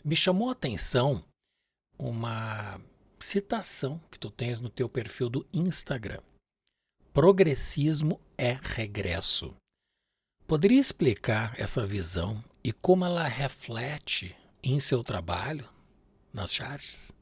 Me 0.03 0.15
chamou 0.15 0.49
a 0.49 0.53
atenção 0.53 1.23
uma 1.99 2.81
citação 3.19 4.01
que 4.09 4.17
tu 4.17 4.31
tens 4.31 4.59
no 4.59 4.71
teu 4.71 4.89
perfil 4.89 5.29
do 5.29 5.45
Instagram. 5.53 6.19
Progressismo 7.13 8.19
é 8.35 8.57
regresso. 8.59 9.55
Poderia 10.47 10.79
explicar 10.79 11.53
essa 11.59 11.85
visão 11.85 12.43
e 12.63 12.73
como 12.73 13.05
ela 13.05 13.25
reflete 13.25 14.35
em 14.63 14.79
seu 14.79 15.03
trabalho 15.03 15.69
nas 16.33 16.51
charges? 16.51 17.13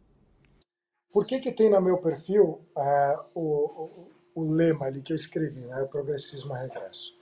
Por 1.11 1.25
que 1.25 1.41
que 1.41 1.51
tem 1.51 1.69
no 1.69 1.81
meu 1.81 1.97
perfil 1.97 2.65
uh, 2.77 3.31
o, 3.35 3.41
o, 3.41 4.20
o, 4.41 4.51
lema 4.51 4.85
ali 4.85 5.01
que 5.01 5.13
eu 5.13 5.15
escrevi, 5.15 5.61
né? 5.61 5.81
O 5.81 5.87
progressismo 5.87 6.55
é 6.55 6.61
regresso. 6.61 7.15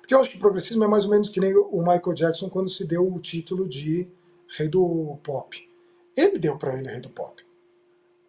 Porque 0.00 0.14
eu 0.14 0.20
acho 0.20 0.30
que 0.30 0.36
o 0.36 0.40
progressismo 0.40 0.84
é 0.84 0.86
mais 0.86 1.04
ou 1.04 1.10
menos 1.10 1.28
que 1.28 1.40
nem 1.40 1.54
o 1.56 1.78
Michael 1.78 2.14
Jackson 2.14 2.48
quando 2.48 2.68
se 2.70 2.86
deu 2.86 3.06
o 3.06 3.20
título 3.20 3.68
de 3.68 4.08
rei 4.56 4.68
do 4.68 5.18
pop. 5.22 5.68
Ele 6.16 6.38
deu 6.38 6.56
para 6.56 6.78
ele 6.78 6.88
rei 6.88 7.00
do 7.00 7.10
pop. 7.10 7.44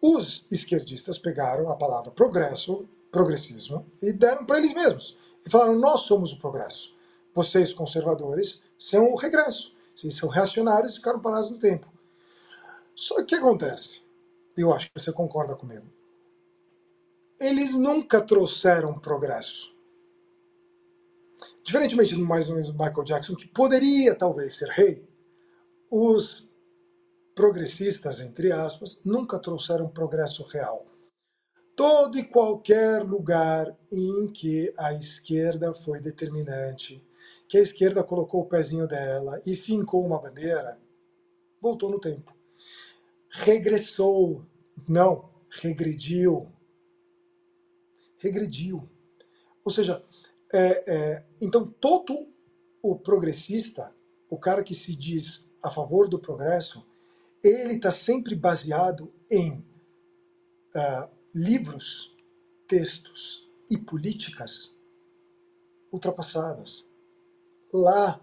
Os 0.00 0.46
esquerdistas 0.50 1.18
pegaram 1.18 1.70
a 1.70 1.76
palavra 1.76 2.10
progresso, 2.10 2.88
progressismo, 3.10 3.86
e 4.02 4.12
deram 4.12 4.44
para 4.44 4.58
eles 4.58 4.74
mesmos. 4.74 5.18
E 5.44 5.50
falaram: 5.50 5.78
nós 5.78 6.02
somos 6.02 6.32
o 6.32 6.38
progresso. 6.38 6.94
Vocês, 7.34 7.72
conservadores, 7.72 8.64
são 8.78 9.12
o 9.12 9.16
regresso. 9.16 9.76
Vocês 9.94 10.16
são 10.16 10.28
reacionários 10.28 10.92
e 10.92 10.96
ficaram 10.96 11.20
parados 11.20 11.50
no 11.50 11.58
tempo. 11.58 11.86
Só 12.94 13.16
que 13.16 13.22
o 13.22 13.26
que 13.26 13.34
acontece? 13.34 14.02
Eu 14.56 14.72
acho 14.72 14.90
que 14.90 15.00
você 15.00 15.12
concorda 15.12 15.54
comigo. 15.54 15.86
Eles 17.38 17.74
nunca 17.74 18.20
trouxeram 18.20 18.98
progresso. 18.98 19.76
Diferentemente 21.62 22.14
do 22.14 22.24
mais 22.24 22.48
ou 22.48 22.54
menos 22.54 22.70
do 22.70 22.78
Michael 22.78 23.04
Jackson, 23.04 23.34
que 23.34 23.46
poderia 23.48 24.14
talvez 24.14 24.56
ser 24.56 24.68
rei, 24.70 25.06
os 25.90 26.56
progressistas, 27.34 28.20
entre 28.20 28.50
aspas, 28.50 29.04
nunca 29.04 29.38
trouxeram 29.38 29.88
progresso 29.88 30.46
real. 30.46 30.86
Todo 31.76 32.18
e 32.18 32.24
qualquer 32.24 33.02
lugar 33.02 33.76
em 33.92 34.28
que 34.28 34.72
a 34.78 34.94
esquerda 34.94 35.74
foi 35.74 36.00
determinante, 36.00 37.06
que 37.46 37.58
a 37.58 37.60
esquerda 37.60 38.02
colocou 38.02 38.40
o 38.40 38.46
pezinho 38.46 38.88
dela 38.88 39.40
e 39.44 39.54
fincou 39.54 40.04
uma 40.04 40.18
bandeira, 40.18 40.78
voltou 41.60 41.90
no 41.90 42.00
tempo. 42.00 42.34
Regressou, 43.28 44.42
Não, 44.88 45.28
regrediu. 45.50 46.50
Regrediu. 48.26 48.88
Ou 49.64 49.70
seja, 49.70 50.04
é, 50.52 50.94
é, 50.94 51.24
então 51.40 51.66
todo 51.80 52.28
o 52.82 52.96
progressista, 52.96 53.94
o 54.28 54.38
cara 54.38 54.62
que 54.62 54.74
se 54.74 54.96
diz 54.96 55.56
a 55.62 55.70
favor 55.70 56.08
do 56.08 56.18
progresso, 56.18 56.86
ele 57.42 57.74
está 57.74 57.92
sempre 57.92 58.34
baseado 58.34 59.12
em 59.30 59.52
uh, 60.74 61.08
livros, 61.34 62.16
textos 62.66 63.48
e 63.70 63.78
políticas 63.78 64.76
ultrapassadas. 65.92 66.88
Lá, 67.72 68.20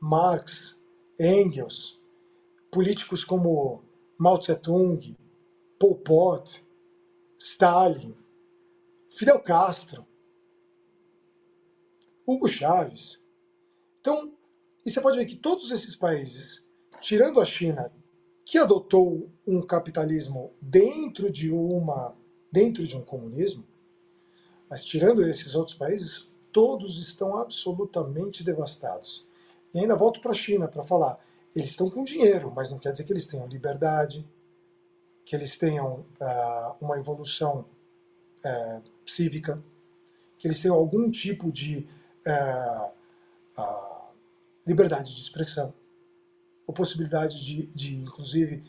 Marx, 0.00 0.84
Engels, 1.18 2.00
políticos 2.70 3.24
como 3.24 3.82
Mao 4.18 4.38
Tse-tung, 4.38 5.16
Pol 5.78 5.96
Pot, 5.96 6.64
Stalin, 7.38 8.14
Fidel 9.08 9.40
Castro, 9.40 10.06
Hugo 12.26 12.46
Chávez. 12.46 13.22
Então, 14.00 14.32
e 14.84 14.90
você 14.90 15.00
pode 15.00 15.18
ver 15.18 15.26
que 15.26 15.36
todos 15.36 15.70
esses 15.70 15.96
países, 15.96 16.68
tirando 17.00 17.40
a 17.40 17.44
China, 17.44 17.92
que 18.44 18.58
adotou 18.58 19.30
um 19.46 19.60
capitalismo 19.60 20.52
dentro 20.60 21.30
de 21.30 21.50
uma 21.50 22.16
dentro 22.50 22.86
de 22.86 22.96
um 22.96 23.02
comunismo, 23.02 23.62
mas 24.70 24.84
tirando 24.84 25.22
esses 25.26 25.54
outros 25.54 25.76
países, 25.76 26.34
todos 26.50 26.98
estão 26.98 27.36
absolutamente 27.36 28.42
devastados. 28.42 29.26
E 29.74 29.78
ainda 29.78 29.94
volto 29.94 30.20
para 30.20 30.32
a 30.32 30.34
China 30.34 30.66
para 30.66 30.82
falar, 30.82 31.22
eles 31.54 31.70
estão 31.70 31.90
com 31.90 32.02
dinheiro, 32.04 32.50
mas 32.54 32.70
não 32.70 32.78
quer 32.78 32.92
dizer 32.92 33.04
que 33.04 33.12
eles 33.12 33.26
tenham 33.26 33.46
liberdade, 33.46 34.26
que 35.26 35.36
eles 35.36 35.58
tenham 35.58 36.00
uh, 36.00 36.74
uma 36.80 36.98
evolução 36.98 37.66
uh, 38.44 38.82
cívica, 39.10 39.62
que 40.38 40.46
eles 40.46 40.60
tenham 40.60 40.76
algum 40.76 41.10
tipo 41.10 41.50
de 41.50 41.86
uh, 42.26 42.90
liberdade 44.66 45.14
de 45.14 45.20
expressão, 45.20 45.74
ou 46.66 46.74
possibilidade 46.74 47.44
de, 47.44 47.66
de 47.68 47.96
inclusive, 47.96 48.62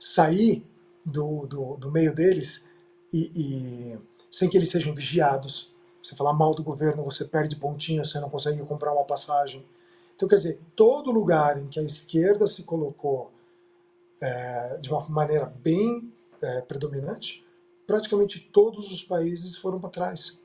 sair 0.00 0.66
do, 1.04 1.46
do, 1.46 1.76
do, 1.76 1.92
meio 1.92 2.12
deles 2.12 2.66
e, 3.12 3.30
e, 3.34 3.98
sem 4.30 4.50
que 4.50 4.56
eles 4.56 4.70
sejam 4.70 4.92
vigiados. 4.92 5.72
Você 6.02 6.16
falar 6.16 6.32
mal 6.32 6.54
do 6.54 6.62
governo, 6.62 7.04
você 7.04 7.24
perde 7.24 7.54
pontinho, 7.54 8.04
você 8.04 8.18
não 8.18 8.28
consegue 8.28 8.60
comprar 8.64 8.92
uma 8.92 9.04
passagem. 9.04 9.64
Então, 10.14 10.28
quer 10.28 10.36
dizer, 10.36 10.60
todo 10.74 11.10
lugar 11.12 11.58
em 11.58 11.68
que 11.68 11.78
a 11.78 11.82
esquerda 11.82 12.46
se 12.46 12.64
colocou 12.64 13.30
é, 14.20 14.78
de 14.78 14.90
uma 14.90 15.06
maneira 15.08 15.46
bem 15.62 16.12
é, 16.42 16.60
predominante, 16.62 17.45
praticamente 17.86 18.40
todos 18.52 18.90
os 18.90 19.04
países 19.04 19.56
foram 19.56 19.80
para 19.80 19.90
trás. 19.90 20.38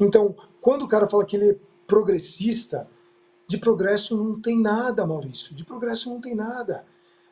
Então, 0.00 0.34
quando 0.60 0.82
o 0.82 0.88
cara 0.88 1.08
fala 1.08 1.24
que 1.24 1.36
ele 1.36 1.50
é 1.50 1.56
progressista, 1.86 2.88
de 3.46 3.58
progresso 3.58 4.16
não 4.16 4.40
tem 4.40 4.58
nada, 4.60 5.06
Maurício. 5.06 5.54
De 5.54 5.64
progresso 5.64 6.08
não 6.08 6.20
tem 6.20 6.34
nada. 6.34 6.84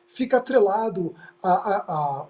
Fica 0.07 0.37
atrelado 0.37 1.15
a. 1.41 1.51
a, 1.51 1.77
a... 1.77 2.27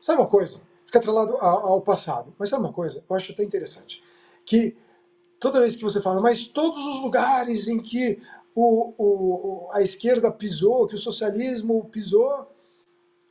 Sabe 0.00 0.20
uma 0.20 0.28
coisa? 0.28 0.60
Fica 0.84 0.98
atrelado 0.98 1.36
a, 1.36 1.48
ao 1.48 1.80
passado. 1.80 2.34
Mas 2.38 2.50
sabe 2.50 2.64
uma 2.64 2.72
coisa? 2.72 3.02
Eu 3.08 3.16
acho 3.16 3.32
até 3.32 3.42
interessante. 3.42 4.02
Que 4.44 4.76
toda 5.38 5.60
vez 5.60 5.76
que 5.76 5.82
você 5.82 6.00
fala, 6.02 6.20
mas 6.20 6.46
todos 6.46 6.84
os 6.84 7.00
lugares 7.00 7.68
em 7.68 7.80
que 7.80 8.20
o, 8.54 8.92
o, 8.98 9.68
a 9.72 9.80
esquerda 9.80 10.30
pisou, 10.30 10.86
que 10.88 10.94
o 10.94 10.98
socialismo 10.98 11.88
pisou, 11.90 12.50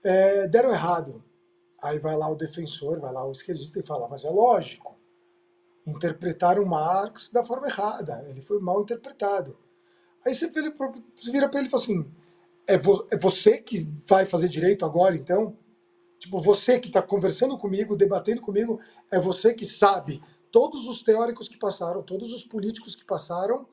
é, 0.03 0.47
deram 0.47 0.71
errado. 0.71 1.21
Aí 1.81 1.99
vai 1.99 2.15
lá 2.15 2.29
o 2.29 2.35
defensor, 2.35 2.99
vai 2.99 3.13
lá 3.13 3.25
o 3.25 3.31
esquerdista 3.31 3.79
e 3.79 3.83
fala, 3.83 4.07
mas 4.07 4.25
é 4.25 4.29
lógico, 4.29 4.97
interpretaram 5.85 6.65
Marx 6.65 7.31
da 7.31 7.45
forma 7.45 7.67
errada, 7.67 8.25
ele 8.27 8.41
foi 8.41 8.59
mal 8.59 8.81
interpretado. 8.81 9.57
Aí 10.25 10.33
você, 10.33 10.47
vira 10.49 11.47
para 11.47 11.59
ele 11.59 11.67
e 11.67 11.71
fala 11.71 11.83
assim, 11.83 12.11
é, 12.65 12.77
vo, 12.77 13.07
é 13.11 13.17
você 13.17 13.59
que 13.59 13.87
vai 14.05 14.25
fazer 14.25 14.49
direito 14.49 14.85
agora, 14.85 15.15
então? 15.15 15.55
Tipo, 16.19 16.41
você 16.41 16.79
que 16.79 16.87
está 16.87 17.01
conversando 17.01 17.57
comigo, 17.57 17.95
debatendo 17.95 18.41
comigo, 18.41 18.79
é 19.11 19.19
você 19.19 19.53
que 19.53 19.65
sabe. 19.65 20.21
Todos 20.51 20.87
os 20.87 21.03
teóricos 21.03 21.47
que 21.47 21.57
passaram, 21.57 22.01
todos 22.01 22.33
os 22.33 22.43
políticos 22.43 22.95
que 22.95 23.05
passaram, 23.05 23.67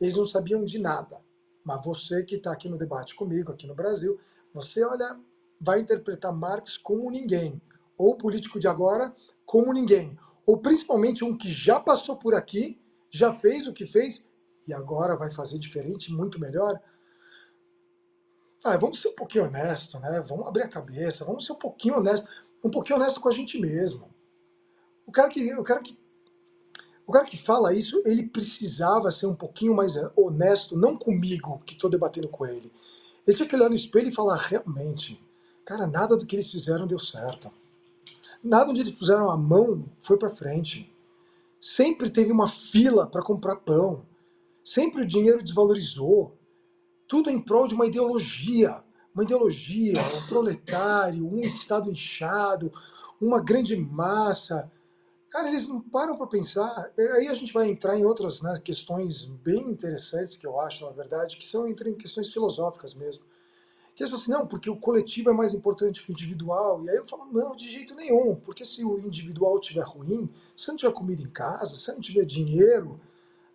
eles 0.00 0.14
não 0.14 0.24
sabiam 0.24 0.64
de 0.64 0.78
nada. 0.78 1.20
Mas 1.64 1.84
você 1.84 2.22
que 2.22 2.36
está 2.36 2.52
aqui 2.52 2.68
no 2.68 2.78
debate 2.78 3.14
comigo, 3.14 3.52
aqui 3.52 3.66
no 3.66 3.74
Brasil, 3.74 4.18
você 4.54 4.84
olha 4.84 5.18
vai 5.60 5.80
interpretar 5.80 6.32
Marx 6.32 6.76
como 6.76 7.10
ninguém, 7.10 7.60
ou 7.98 8.12
o 8.12 8.16
político 8.16 8.58
de 8.58 8.66
agora 8.66 9.14
como 9.44 9.72
ninguém, 9.72 10.18
ou 10.46 10.58
principalmente 10.58 11.22
um 11.22 11.36
que 11.36 11.52
já 11.52 11.78
passou 11.78 12.16
por 12.16 12.34
aqui, 12.34 12.80
já 13.10 13.32
fez 13.32 13.66
o 13.66 13.72
que 13.72 13.84
fez 13.86 14.32
e 14.66 14.72
agora 14.72 15.16
vai 15.16 15.30
fazer 15.30 15.58
diferente, 15.58 16.12
muito 16.12 16.40
melhor. 16.40 16.80
Ah, 18.64 18.76
vamos 18.76 19.00
ser 19.00 19.08
um 19.08 19.14
pouquinho 19.14 19.44
honesto, 19.44 19.98
né? 19.98 20.20
Vamos 20.20 20.46
abrir 20.46 20.62
a 20.62 20.68
cabeça, 20.68 21.24
vamos 21.24 21.44
ser 21.44 21.52
um 21.52 21.58
pouquinho 21.58 21.96
honesto, 21.96 22.28
um 22.64 22.70
pouquinho 22.70 22.98
honesto 22.98 23.20
com 23.20 23.28
a 23.28 23.32
gente 23.32 23.58
mesmo. 23.58 24.08
O 25.06 25.12
cara 25.12 25.28
que, 25.28 25.54
o 25.54 25.62
cara 25.62 25.80
que, 25.80 25.98
o 27.06 27.12
cara 27.12 27.24
que 27.24 27.36
fala 27.36 27.74
isso, 27.74 28.00
ele 28.06 28.28
precisava 28.28 29.10
ser 29.10 29.26
um 29.26 29.34
pouquinho 29.34 29.74
mais 29.74 29.94
honesto, 30.16 30.76
não 30.76 30.96
comigo 30.96 31.60
que 31.66 31.74
estou 31.74 31.90
debatendo 31.90 32.28
com 32.28 32.46
ele. 32.46 32.72
Ele 33.26 33.36
tinha 33.36 33.48
que 33.48 33.56
olhar 33.56 33.68
no 33.68 33.74
espelho 33.74 34.08
e 34.08 34.14
falar 34.14 34.36
realmente 34.36 35.20
Cara, 35.64 35.86
nada 35.86 36.16
do 36.16 36.26
que 36.26 36.36
eles 36.36 36.50
fizeram 36.50 36.86
deu 36.86 36.98
certo. 36.98 37.52
Nada 38.42 38.70
onde 38.70 38.80
eles 38.80 38.94
puseram 38.94 39.30
a 39.30 39.36
mão 39.36 39.84
foi 40.00 40.16
para 40.16 40.28
frente. 40.28 40.92
Sempre 41.60 42.08
teve 42.10 42.32
uma 42.32 42.48
fila 42.48 43.06
para 43.06 43.22
comprar 43.22 43.56
pão. 43.56 44.06
Sempre 44.64 45.02
o 45.02 45.06
dinheiro 45.06 45.42
desvalorizou. 45.42 46.36
Tudo 47.06 47.28
em 47.28 47.40
prol 47.40 47.68
de 47.68 47.74
uma 47.74 47.86
ideologia. 47.86 48.82
Uma 49.14 49.24
ideologia, 49.24 49.94
um 50.16 50.26
proletário, 50.28 51.26
um 51.26 51.40
Estado 51.40 51.90
inchado, 51.90 52.72
uma 53.20 53.40
grande 53.40 53.76
massa. 53.76 54.70
Cara, 55.28 55.48
eles 55.48 55.66
não 55.66 55.80
param 55.80 56.16
para 56.16 56.26
pensar. 56.26 56.90
Aí 57.16 57.28
a 57.28 57.34
gente 57.34 57.52
vai 57.52 57.68
entrar 57.68 57.98
em 57.98 58.04
outras 58.04 58.40
né, 58.40 58.60
questões 58.64 59.24
bem 59.24 59.60
interessantes 59.70 60.34
que 60.34 60.46
eu 60.46 60.58
acho, 60.60 60.86
na 60.86 60.92
verdade, 60.92 61.36
que 61.36 61.46
são 61.46 61.68
em 61.68 61.74
questões 61.94 62.32
filosóficas 62.32 62.94
mesmo. 62.94 63.24
Que 64.00 64.04
eles 64.04 64.12
falam 64.12 64.22
assim, 64.22 64.32
não, 64.32 64.46
porque 64.46 64.70
o 64.70 64.76
coletivo 64.76 65.28
é 65.28 65.32
mais 65.34 65.52
importante 65.52 66.02
que 66.02 66.10
o 66.10 66.14
individual. 66.14 66.82
E 66.82 66.88
aí 66.88 66.96
eu 66.96 67.06
falo, 67.06 67.26
não, 67.30 67.54
de 67.54 67.68
jeito 67.70 67.94
nenhum, 67.94 68.34
porque 68.34 68.64
se 68.64 68.82
o 68.82 68.98
individual 68.98 69.58
estiver 69.58 69.84
ruim, 69.84 70.26
se 70.56 70.68
não 70.68 70.76
tiver 70.76 70.92
comida 70.94 71.20
em 71.22 71.28
casa, 71.28 71.76
se 71.76 71.92
não 71.92 72.00
tiver 72.00 72.24
dinheiro, 72.24 72.98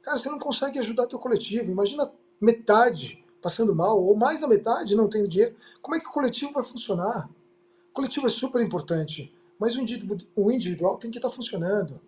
cara, 0.04 0.20
você 0.20 0.30
não 0.30 0.38
consegue 0.38 0.78
ajudar 0.78 1.08
teu 1.08 1.18
coletivo. 1.18 1.72
Imagina 1.72 2.12
metade 2.40 3.26
passando 3.42 3.74
mal, 3.74 4.00
ou 4.00 4.16
mais 4.16 4.40
da 4.40 4.48
metade 4.48 4.94
não 4.94 5.10
tendo 5.10 5.28
dinheiro. 5.28 5.56
Como 5.82 5.96
é 5.96 6.00
que 6.00 6.08
o 6.08 6.12
coletivo 6.12 6.52
vai 6.52 6.64
funcionar? 6.64 7.28
O 7.90 7.94
coletivo 7.94 8.28
é 8.28 8.30
super 8.30 8.62
importante, 8.62 9.34
mas 9.58 9.76
o 9.76 10.52
individual 10.52 10.98
tem 10.98 11.10
que 11.10 11.18
estar 11.18 11.32
funcionando. 11.32 12.00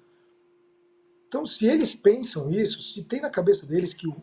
Então, 1.27 1.43
se 1.43 1.65
eles 1.65 1.95
pensam 1.95 2.51
isso, 2.51 2.83
se 2.83 3.03
tem 3.03 3.19
na 3.19 3.31
cabeça 3.31 3.65
deles 3.65 3.95
que 3.95 4.07
o, 4.07 4.15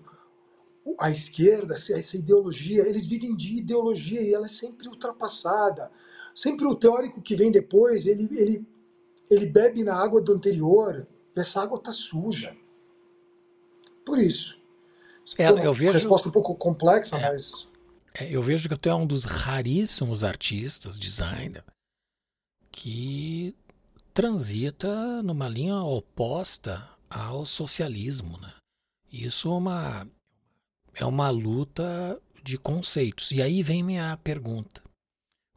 a 0.99 1.11
esquerda, 1.11 1.75
essa 1.75 2.17
ideologia, 2.17 2.87
eles 2.87 3.07
vivem 3.07 3.35
de 3.35 3.57
ideologia 3.57 4.21
e 4.21 4.35
ela 4.35 4.47
é 4.47 4.51
sempre 4.51 4.89
ultrapassada. 4.89 5.91
Sempre 6.35 6.67
o 6.67 6.75
teórico 6.75 7.23
que 7.23 7.37
vem 7.37 7.51
depois, 7.51 8.07
ele, 8.07 8.29
ele, 8.33 8.67
ele 9.31 9.47
bebe 9.47 9.83
na 9.83 9.95
água 9.95 10.21
do 10.21 10.33
anterior 10.33 11.07
e 11.35 11.41
essa 11.41 11.63
água 11.63 11.79
está 11.79 11.93
suja. 11.93 12.57
Por 14.05 14.19
isso. 14.19 14.63
É, 15.39 15.49
eu 15.49 15.73
vejo, 15.73 15.93
resposta 15.93 16.29
um 16.29 16.33
pouco 16.33 16.55
complexa, 16.55 17.17
é, 17.17 17.31
mas. 17.31 17.69
É, 18.15 18.31
eu 18.31 18.43
vejo 18.43 18.69
que 18.69 18.77
tu 18.77 18.89
é 18.89 18.95
um 18.95 19.07
dos 19.07 19.25
raríssimos 19.25 20.23
artistas, 20.23 20.99
designer, 20.99 21.65
que 22.71 23.57
transita 24.13 25.23
numa 25.23 25.49
linha 25.49 25.77
oposta 25.77 26.87
ao 27.09 27.47
socialismo. 27.47 28.39
Né? 28.39 28.53
Isso 29.11 29.49
é 29.49 29.53
uma, 29.53 30.07
é 30.95 31.05
uma 31.05 31.31
luta 31.31 32.21
de 32.43 32.59
conceitos. 32.59 33.33
E 33.33 33.43
aí 33.43 33.63
vem 33.63 33.83
minha 33.83 34.17
pergunta: 34.19 34.83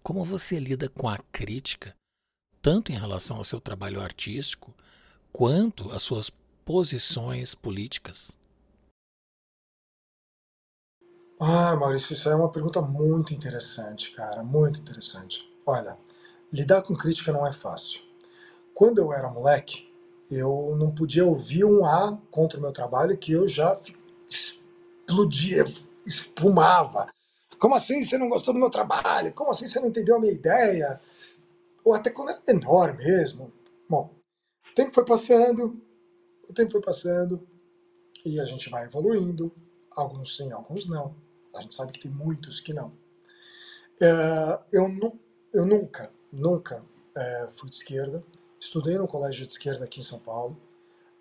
como 0.01 0.23
você 0.23 0.59
lida 0.59 0.89
com 0.89 1.07
a 1.07 1.17
crítica, 1.31 1.95
tanto 2.61 2.91
em 2.91 2.97
relação 2.97 3.37
ao 3.37 3.43
seu 3.43 3.59
trabalho 3.59 4.01
artístico, 4.01 4.73
quanto 5.31 5.91
às 5.91 6.01
suas 6.01 6.29
posições 6.65 7.53
políticas? 7.53 8.37
Ah, 11.39 11.75
Maurício, 11.75 12.13
isso 12.13 12.27
é 12.29 12.35
uma 12.35 12.51
pergunta 12.51 12.81
muito 12.81 13.31
interessante, 13.33 14.11
cara, 14.11 14.43
muito 14.43 14.79
interessante. 14.79 15.47
Olha, 15.65 15.95
lidar 16.51 16.81
com 16.81 16.95
crítica 16.95 17.31
não 17.31 17.45
é 17.45 17.51
fácil. 17.51 18.01
Quando 18.73 18.97
eu 18.99 19.13
era 19.13 19.29
moleque, 19.29 19.87
eu 20.31 20.75
não 20.77 20.91
podia 20.91 21.25
ouvir 21.25 21.63
um 21.63 21.85
A 21.85 22.17
contra 22.31 22.57
o 22.57 22.61
meu 22.61 22.71
trabalho 22.71 23.17
que 23.17 23.31
eu 23.31 23.47
já 23.47 23.79
explodia, 25.07 25.65
espumava. 26.05 27.07
Como 27.57 27.75
assim 27.75 28.03
você 28.03 28.17
não 28.17 28.29
gostou 28.29 28.53
do 28.53 28.59
meu 28.59 28.69
trabalho? 28.69 29.33
Como 29.33 29.51
assim 29.51 29.67
você 29.67 29.79
não 29.79 29.87
entendeu 29.87 30.15
a 30.15 30.19
minha 30.19 30.33
ideia? 30.33 30.99
ou 31.87 31.93
até 31.93 32.09
quando 32.09 32.31
era 32.31 32.41
menor 32.45 32.97
mesmo. 32.97 33.51
Bom, 33.89 34.13
o 34.69 34.73
tempo 34.73 34.93
foi 34.93 35.05
passando, 35.05 35.81
o 36.49 36.53
tempo 36.53 36.71
foi 36.71 36.81
passando, 36.81 37.47
e 38.25 38.41
a 38.41 38.43
gente 38.43 38.69
vai 38.69 38.85
evoluindo, 38.85 39.55
alguns 39.91 40.35
sim, 40.35 40.51
alguns 40.51 40.85
não. 40.89 41.15
A 41.55 41.61
gente 41.61 41.75
sabe 41.75 41.93
que 41.93 42.01
tem 42.01 42.11
muitos 42.11 42.59
que 42.59 42.73
não. 42.73 42.91
É, 44.01 44.59
eu, 44.73 44.89
nu, 44.89 45.17
eu 45.53 45.65
nunca, 45.65 46.11
nunca 46.29 46.83
é, 47.15 47.47
fui 47.51 47.69
de 47.69 47.77
esquerda. 47.77 48.21
Estudei 48.59 48.97
no 48.97 49.07
colégio 49.07 49.47
de 49.47 49.53
esquerda 49.53 49.85
aqui 49.85 50.01
em 50.01 50.03
São 50.03 50.19
Paulo, 50.19 50.59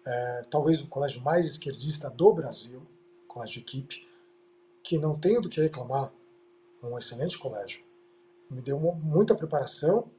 é, 0.04 0.44
talvez 0.50 0.82
o 0.82 0.88
colégio 0.88 1.22
mais 1.22 1.46
esquerdista 1.46 2.10
do 2.10 2.32
Brasil, 2.32 2.82
colégio 3.36 3.54
de 3.54 3.60
equipe, 3.60 4.08
que 4.82 4.98
não 4.98 5.14
tenho 5.14 5.42
do 5.42 5.48
que 5.48 5.60
reclamar, 5.60 6.10
um 6.82 6.98
excelente 6.98 7.38
colégio. 7.38 7.82
Me 8.50 8.62
deu 8.62 8.78
muita 8.78 9.34
preparação, 9.34 10.10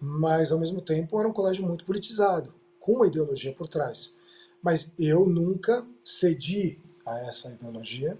mas 0.00 0.50
ao 0.50 0.58
mesmo 0.58 0.80
tempo 0.80 1.18
era 1.18 1.28
um 1.28 1.32
colégio 1.32 1.66
muito 1.66 1.84
politizado, 1.84 2.54
com 2.78 2.92
uma 2.92 3.06
ideologia 3.06 3.52
por 3.52 3.68
trás. 3.68 4.16
Mas 4.62 4.94
eu 4.98 5.26
nunca 5.26 5.86
cedi 6.04 6.80
a 7.04 7.18
essa 7.20 7.50
ideologia 7.50 8.16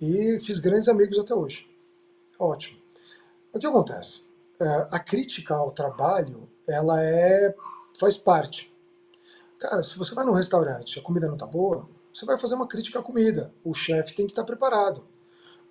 e 0.00 0.40
fiz 0.40 0.58
grandes 0.58 0.88
amigos 0.88 1.18
até 1.18 1.34
hoje. 1.34 1.70
Ótimo. 2.38 2.80
O 3.52 3.58
que 3.58 3.66
acontece? 3.66 4.26
É, 4.60 4.88
a 4.90 4.98
crítica 4.98 5.54
ao 5.54 5.70
trabalho, 5.70 6.48
ela 6.66 7.02
é 7.02 7.54
faz 7.98 8.16
parte. 8.16 8.74
Cara, 9.58 9.82
se 9.82 9.96
você 9.96 10.14
vai 10.14 10.24
num 10.24 10.32
restaurante, 10.32 10.98
a 10.98 11.02
comida 11.02 11.28
não 11.28 11.36
tá 11.36 11.46
boa, 11.46 11.88
você 12.16 12.24
vai 12.24 12.38
fazer 12.38 12.54
uma 12.54 12.66
crítica 12.66 12.98
à 12.98 13.02
comida. 13.02 13.52
O 13.62 13.74
chefe 13.74 14.16
tem 14.16 14.26
que 14.26 14.32
estar 14.32 14.42
preparado. 14.42 15.04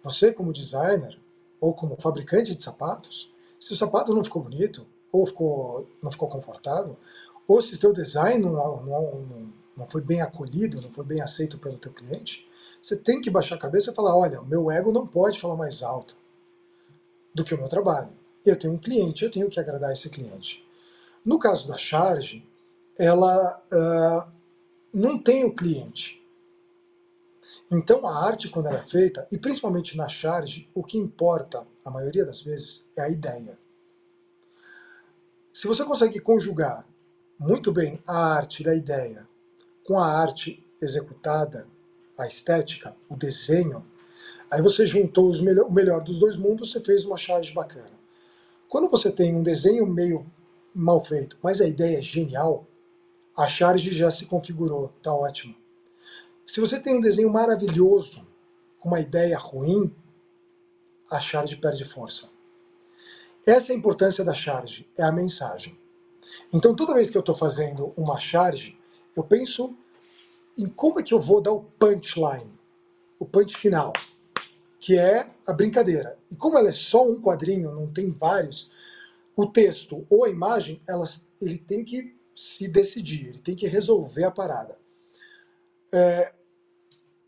Você, 0.04 0.32
como 0.32 0.54
designer 0.54 1.20
ou 1.60 1.74
como 1.74 2.00
fabricante 2.00 2.54
de 2.54 2.62
sapatos, 2.62 3.34
se 3.60 3.74
o 3.74 3.76
sapato 3.76 4.14
não 4.14 4.24
ficou 4.24 4.44
bonito, 4.44 4.86
ou 5.12 5.26
ficou, 5.26 5.90
não 6.04 6.12
ficou 6.12 6.30
confortável, 6.30 6.98
ou 7.48 7.60
se 7.62 7.74
o 7.74 7.78
seu 7.78 7.92
design 7.92 8.44
não, 8.44 8.54
não, 8.54 8.86
não, 8.86 9.54
não 9.76 9.88
foi 9.88 10.02
bem 10.02 10.22
acolhido, 10.22 10.80
não 10.80 10.92
foi 10.92 11.04
bem 11.04 11.20
aceito 11.20 11.58
pelo 11.58 11.80
teu 11.80 11.92
cliente, 11.92 12.48
você 12.80 12.96
tem 12.96 13.20
que 13.20 13.32
baixar 13.32 13.56
a 13.56 13.60
cabeça 13.60 13.90
e 13.90 13.96
falar, 13.96 14.16
olha, 14.16 14.40
o 14.40 14.46
meu 14.46 14.70
ego 14.70 14.92
não 14.92 15.08
pode 15.08 15.42
falar 15.42 15.56
mais 15.56 15.82
alto 15.82 16.16
do 17.34 17.44
que 17.44 17.56
o 17.56 17.58
meu 17.58 17.68
trabalho. 17.68 18.12
Eu 18.46 18.56
tenho 18.56 18.74
um 18.74 18.78
cliente, 18.78 19.26
eu 19.26 19.32
tenho 19.32 19.50
que 19.50 19.60
agradar 19.60 19.92
esse 19.92 20.12
cliente. 20.12 20.64
No 21.26 21.40
caso 21.40 21.68
da 21.68 21.76
charge, 21.76 22.48
ela 23.00 23.60
uh, 23.72 24.32
não 24.94 25.18
tem 25.18 25.44
o 25.44 25.52
cliente. 25.52 26.24
Então 27.72 28.06
a 28.06 28.26
arte, 28.26 28.50
quando 28.50 28.68
ela 28.68 28.80
é 28.80 28.84
feita, 28.84 29.28
e 29.32 29.38
principalmente 29.38 29.98
na 29.98 30.08
charge, 30.08 30.70
o 30.74 30.84
que 30.84 30.98
importa, 30.98 31.66
a 31.84 31.90
maioria 31.90 32.26
das 32.26 32.42
vezes, 32.42 32.90
é 32.96 33.02
a 33.02 33.10
ideia. 33.10 33.58
Se 35.54 35.68
você 35.68 35.84
consegue 35.84 36.20
conjugar 36.20 36.86
muito 37.40 37.72
bem 37.72 38.02
a 38.06 38.36
arte 38.36 38.64
da 38.64 38.76
ideia 38.76 39.28
com 39.86 40.00
a 40.00 40.06
arte 40.06 40.66
executada, 40.82 41.68
a 42.18 42.28
estética, 42.28 42.96
o 43.10 43.16
desenho, 43.16 43.86
aí 44.52 44.62
você 44.62 44.88
juntou 44.88 45.32
o 45.32 45.72
melhor 45.72 46.04
dos 46.04 46.20
dois 46.20 46.36
mundos, 46.36 46.72
você 46.72 46.80
fez 46.80 47.06
uma 47.06 47.18
charge 47.18 47.54
bacana. 47.54 47.92
Quando 48.68 48.90
você 48.90 49.12
tem 49.12 49.36
um 49.36 49.44
desenho 49.44 49.86
meio 49.86 50.26
mal 50.74 51.04
feito, 51.04 51.38
mas 51.42 51.62
a 51.62 51.68
ideia 51.68 52.00
é 52.00 52.04
genial, 52.04 52.68
a 53.38 53.48
charge 53.48 53.96
já 53.96 54.10
se 54.12 54.26
configurou, 54.26 54.92
tá 55.02 55.14
ótimo. 55.14 55.56
Se 56.46 56.60
você 56.60 56.80
tem 56.80 56.96
um 56.96 57.02
desenho 57.02 57.30
maravilhoso, 57.30 58.28
com 58.80 58.90
uma 58.90 59.00
ideia 59.00 59.38
ruim, 59.38 59.94
a 61.10 61.20
charge 61.20 61.56
perde 61.56 61.84
força. 61.84 62.30
Essa 63.46 63.72
é 63.72 63.76
a 63.76 63.78
importância 63.78 64.24
da 64.24 64.34
charge, 64.34 64.90
é 64.98 65.04
a 65.04 65.12
mensagem. 65.12 65.78
Então, 66.54 66.76
toda 66.76 66.94
vez 66.94 67.10
que 67.10 67.18
eu 67.18 67.22
estou 67.22 67.36
fazendo 67.36 67.94
uma 67.98 68.20
charge, 68.20 68.78
eu 69.16 69.24
penso 69.24 69.76
em 70.58 70.68
como 70.68 71.00
é 71.00 71.04
que 71.04 71.14
eu 71.14 71.20
vou 71.20 71.42
dar 71.42 71.52
o 71.52 71.64
punchline, 71.64 72.52
o 73.20 73.26
punch 73.26 73.56
final, 73.58 73.92
que 74.80 74.98
é 74.98 75.30
a 75.46 75.54
brincadeira. 75.54 76.18
E 76.32 76.36
como 76.36 76.58
ela 76.58 76.70
é 76.70 76.74
só 76.74 77.08
um 77.08 77.20
quadrinho, 77.20 77.72
não 77.72 77.92
tem 77.92 78.12
vários, 78.12 78.72
o 79.36 79.46
texto 79.46 80.06
ou 80.10 80.24
a 80.24 80.30
imagem, 80.30 80.82
elas, 80.88 81.30
ele 81.42 81.58
tem 81.58 81.84
que 81.84 82.16
se 82.36 82.68
decidir, 82.68 83.28
ele 83.28 83.40
tem 83.40 83.56
que 83.56 83.68
resolver 83.68 84.24
a 84.24 84.32
parada. 84.32 84.78
É, 85.92 86.34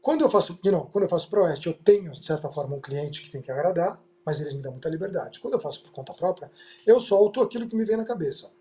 quando 0.07 0.21
eu 0.21 0.29
faço, 0.29 0.57
de 0.63 0.71
novo, 0.71 0.89
quando 0.89 1.03
eu 1.03 1.09
faço 1.09 1.29
ProEst, 1.29 1.65
eu 1.65 1.73
tenho, 1.73 2.13
de 2.13 2.25
certa 2.25 2.49
forma, 2.49 2.73
um 2.73 2.79
cliente 2.79 3.21
que 3.21 3.29
tem 3.29 3.41
que 3.41 3.51
agradar, 3.51 4.01
mas 4.25 4.39
eles 4.39 4.53
me 4.53 4.61
dão 4.61 4.71
muita 4.71 4.87
liberdade. 4.87 5.41
Quando 5.41 5.55
eu 5.55 5.59
faço 5.59 5.83
por 5.83 5.91
conta 5.91 6.13
própria, 6.13 6.49
eu 6.85 6.97
solto 6.97 7.41
aquilo 7.41 7.67
que 7.67 7.75
me 7.75 7.83
vem 7.83 7.97
na 7.97 8.05
cabeça. 8.05 8.53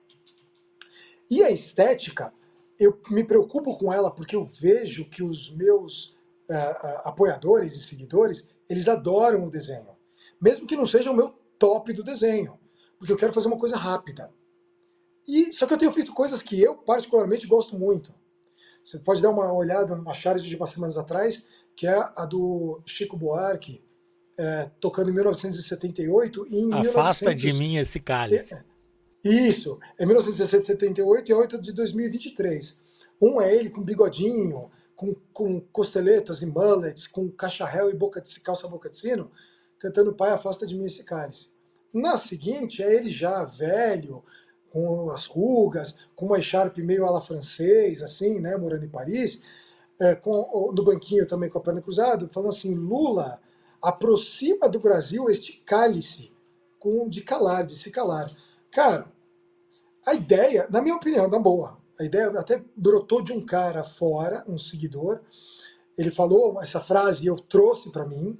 E 1.30 1.44
a 1.44 1.50
estética, 1.52 2.34
eu 2.80 3.00
me 3.10 3.22
preocupo 3.22 3.78
com 3.78 3.92
ela 3.92 4.10
porque 4.10 4.34
eu 4.34 4.42
vejo 4.42 5.08
que 5.08 5.22
os 5.22 5.54
meus 5.54 6.16
uh, 6.50 7.04
apoiadores 7.04 7.74
e 7.74 7.84
seguidores, 7.84 8.48
eles 8.68 8.88
adoram 8.88 9.46
o 9.46 9.50
desenho. 9.50 9.96
Mesmo 10.40 10.66
que 10.66 10.74
não 10.74 10.84
seja 10.84 11.12
o 11.12 11.14
meu 11.14 11.32
top 11.60 11.92
do 11.92 12.02
desenho. 12.02 12.58
Porque 12.98 13.12
eu 13.12 13.16
quero 13.16 13.32
fazer 13.32 13.46
uma 13.46 13.56
coisa 13.56 13.76
rápida. 13.76 14.34
E, 15.28 15.52
só 15.52 15.64
que 15.64 15.74
eu 15.74 15.78
tenho 15.78 15.92
feito 15.92 16.12
coisas 16.12 16.42
que 16.42 16.60
eu 16.60 16.74
particularmente 16.74 17.46
gosto 17.46 17.78
muito. 17.78 18.12
Você 18.86 19.00
pode 19.00 19.20
dar 19.20 19.30
uma 19.30 19.52
olhada 19.52 19.96
numa 19.96 20.14
charge 20.14 20.48
de 20.48 20.54
umas 20.54 20.68
semanas 20.68 20.96
atrás, 20.96 21.44
que 21.74 21.88
é 21.88 22.10
a 22.14 22.24
do 22.24 22.80
Chico 22.86 23.16
Buarque, 23.16 23.82
é, 24.38 24.70
tocando 24.78 25.10
em 25.10 25.12
1978 25.12 26.46
e 26.48 26.60
em 26.60 26.72
Afasta 26.72 27.30
1900... 27.30 27.42
de 27.42 27.52
mim 27.54 27.76
esse 27.78 27.98
cálice. 27.98 28.54
É, 28.54 29.28
isso, 29.28 29.80
é 29.98 30.06
1978 30.06 31.28
e 31.28 31.32
a 31.32 31.36
outra 31.36 31.58
de 31.60 31.72
2023. 31.72 32.84
Um 33.20 33.40
é 33.40 33.52
ele 33.52 33.70
com 33.70 33.82
bigodinho, 33.82 34.70
com, 34.94 35.16
com 35.32 35.60
costeletas 35.72 36.40
e 36.40 36.46
mullets, 36.46 37.08
com 37.08 37.28
cacharel 37.28 37.90
e 37.90 37.94
boca 37.94 38.20
de, 38.20 38.38
calça 38.38 38.68
boca 38.68 38.88
de 38.88 38.98
sino, 38.98 39.32
cantando 39.80 40.14
Pai, 40.14 40.30
afasta 40.30 40.64
de 40.64 40.76
mim 40.76 40.84
esse 40.84 41.02
cálice. 41.02 41.50
Na 41.92 42.16
seguinte, 42.16 42.84
é 42.84 42.94
ele 42.94 43.10
já 43.10 43.42
velho, 43.42 44.22
com 44.76 45.10
as 45.10 45.24
rugas, 45.24 46.00
com 46.14 46.26
uma 46.26 46.38
echarpe 46.38 46.82
meio 46.82 47.06
ala 47.06 47.18
francês, 47.18 48.02
assim, 48.02 48.38
né, 48.38 48.58
morando 48.58 48.84
em 48.84 48.90
Paris, 48.90 49.42
é, 49.98 50.14
com, 50.14 50.70
no 50.70 50.84
banquinho 50.84 51.26
também 51.26 51.48
com 51.48 51.56
a 51.56 51.62
perna 51.62 51.80
cruzada, 51.80 52.28
falando 52.28 52.50
assim, 52.50 52.74
Lula 52.74 53.40
aproxima 53.80 54.68
do 54.68 54.78
Brasil 54.78 55.30
este 55.30 55.62
cálice 55.64 56.36
com, 56.78 57.08
de 57.08 57.22
calar, 57.22 57.64
de 57.64 57.74
se 57.74 57.90
calar. 57.90 58.30
Cara, 58.70 59.10
a 60.06 60.12
ideia, 60.12 60.66
na 60.68 60.82
minha 60.82 60.96
opinião, 60.96 61.26
na 61.26 61.38
boa, 61.38 61.78
a 61.98 62.04
ideia 62.04 62.28
até 62.38 62.62
brotou 62.76 63.22
de 63.22 63.32
um 63.32 63.40
cara 63.40 63.82
fora, 63.82 64.44
um 64.46 64.58
seguidor, 64.58 65.22
ele 65.96 66.10
falou 66.10 66.60
essa 66.60 66.82
frase 66.82 67.24
e 67.24 67.28
eu 67.28 67.38
trouxe 67.38 67.90
para 67.90 68.04
mim, 68.04 68.38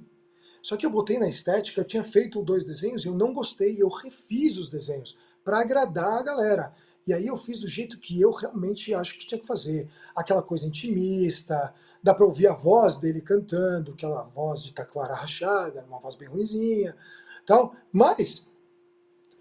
só 0.61 0.77
que 0.77 0.85
eu 0.85 0.91
botei 0.91 1.17
na 1.17 1.27
estética, 1.27 1.81
eu 1.81 1.85
tinha 1.85 2.03
feito 2.03 2.43
dois 2.43 2.63
desenhos 2.63 3.03
e 3.03 3.07
eu 3.07 3.15
não 3.15 3.33
gostei, 3.33 3.81
eu 3.81 3.89
refiz 3.89 4.55
os 4.55 4.69
desenhos 4.69 5.17
para 5.47 5.61
agradar 5.61 6.19
a 6.19 6.23
galera. 6.23 6.73
E 7.07 7.13
aí 7.13 7.25
eu 7.25 7.37
fiz 7.37 7.61
do 7.61 7.69
jeito 7.69 7.97
que 7.97 8.19
eu 8.19 8.31
realmente 8.31 8.93
acho 8.93 9.17
que 9.17 9.25
tinha 9.25 9.39
que 9.39 9.47
fazer. 9.47 9.89
Aquela 10.13 10.41
coisa 10.41 10.67
intimista, 10.67 11.73
dá 12.03 12.13
para 12.13 12.25
ouvir 12.25 12.47
a 12.47 12.53
voz 12.53 12.97
dele 12.97 13.21
cantando, 13.21 13.93
aquela 13.93 14.23
voz 14.23 14.61
de 14.61 14.73
taquara 14.73 15.13
rachada, 15.13 15.85
uma 15.87 15.99
voz 15.99 16.15
bem 16.15 16.27
ruimzinha, 16.27 16.93
tal. 17.45 17.73
Mas 17.93 18.51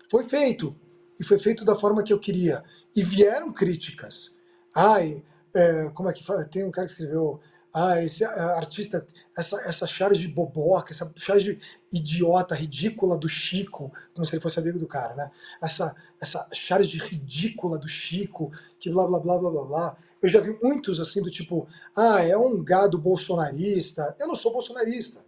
foi 0.09 0.23
feito 0.23 0.77
e 1.19 1.25
foi 1.25 1.41
feito 1.41 1.65
da 1.65 1.75
forma 1.75 2.05
que 2.05 2.13
eu 2.13 2.21
queria. 2.21 2.63
E 2.95 3.03
vieram 3.03 3.53
críticas. 3.53 4.37
Ai, 4.73 5.25
é, 5.53 5.91
como 5.93 6.09
é 6.09 6.13
que 6.13 6.25
fala? 6.25 6.45
Tem 6.45 6.65
um 6.65 6.71
cara 6.71 6.87
que 6.87 6.93
escreveu 6.93 7.41
ah, 7.79 8.03
esse 8.03 8.25
artista, 8.25 9.07
essa, 9.37 9.61
essa 9.61 9.87
charge 9.87 10.23
de 10.23 10.29
boboca, 10.29 10.95
essa 10.95 11.13
charge 11.15 11.61
idiota, 11.93 12.55
ridícula 12.55 13.19
do 13.19 13.29
Chico, 13.29 13.93
como 14.15 14.25
se 14.25 14.35
ele 14.35 14.41
fosse 14.41 14.59
amigo 14.59 14.79
do 14.79 14.87
cara, 14.87 15.15
né? 15.15 15.31
Essa, 15.63 15.95
essa 16.19 16.49
charge 16.55 16.97
ridícula 16.97 17.79
do 17.79 17.87
Chico, 17.87 18.51
que 18.81 18.89
blá 18.89 19.07
blá 19.07 19.21
blá 19.21 19.37
blá 19.37 19.51
blá 19.51 19.65
blá. 19.65 19.97
Eu 20.23 20.29
já 20.31 20.41
vi 20.41 20.59
muitos 20.63 20.99
assim 20.99 21.21
do 21.21 21.31
tipo, 21.31 21.69
ah, 21.95 22.23
é 22.23 22.35
um 22.35 22.65
gado 22.65 22.97
bolsonarista. 22.97 24.17
Eu 24.19 24.27
não 24.27 24.35
sou 24.35 24.55
bolsonarista. 24.55 25.23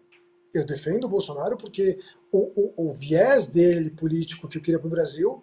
Eu 0.54 0.64
defendo 0.64 1.04
o 1.04 1.08
Bolsonaro 1.10 1.58
porque 1.58 1.98
o, 2.32 2.38
o, 2.78 2.88
o 2.88 2.92
viés 2.94 3.48
dele 3.48 3.90
político 3.90 4.48
que 4.48 4.56
eu 4.56 4.62
queria 4.62 4.78
para 4.78 4.88
o 4.88 4.90
Brasil 4.90 5.42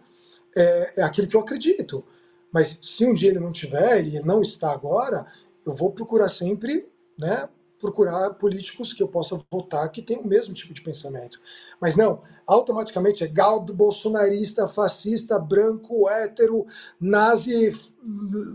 é, 0.55 1.01
é 1.01 1.03
aquilo 1.03 1.27
que 1.27 1.35
eu 1.35 1.41
acredito. 1.41 2.03
Mas 2.51 2.79
se 2.81 3.05
um 3.05 3.13
dia 3.13 3.29
ele 3.29 3.39
não 3.39 3.51
tiver, 3.51 3.99
ele 3.99 4.19
não 4.21 4.41
está 4.41 4.71
agora, 4.71 5.27
eu 5.63 5.75
vou 5.75 5.91
procurar 5.91 6.29
sempre 6.29 6.89
né, 7.18 7.49
procurar 7.80 8.32
políticos 8.36 8.93
que 8.93 9.03
eu 9.03 9.07
possa 9.07 9.39
votar 9.51 9.89
que 9.91 10.01
tenham 10.01 10.24
o 10.24 10.28
mesmo 10.28 10.53
tipo 10.53 10.74
de 10.74 10.82
pensamento. 10.82 11.39
Mas 11.80 11.95
não, 11.95 12.24
automaticamente 12.47 13.24
é 13.24 13.28
galdo, 13.28 13.74
bolsonarista, 13.74 14.68
fascista, 14.68 15.38
branco, 15.38 16.09
hétero, 16.09 16.66
nazi, 16.99 17.72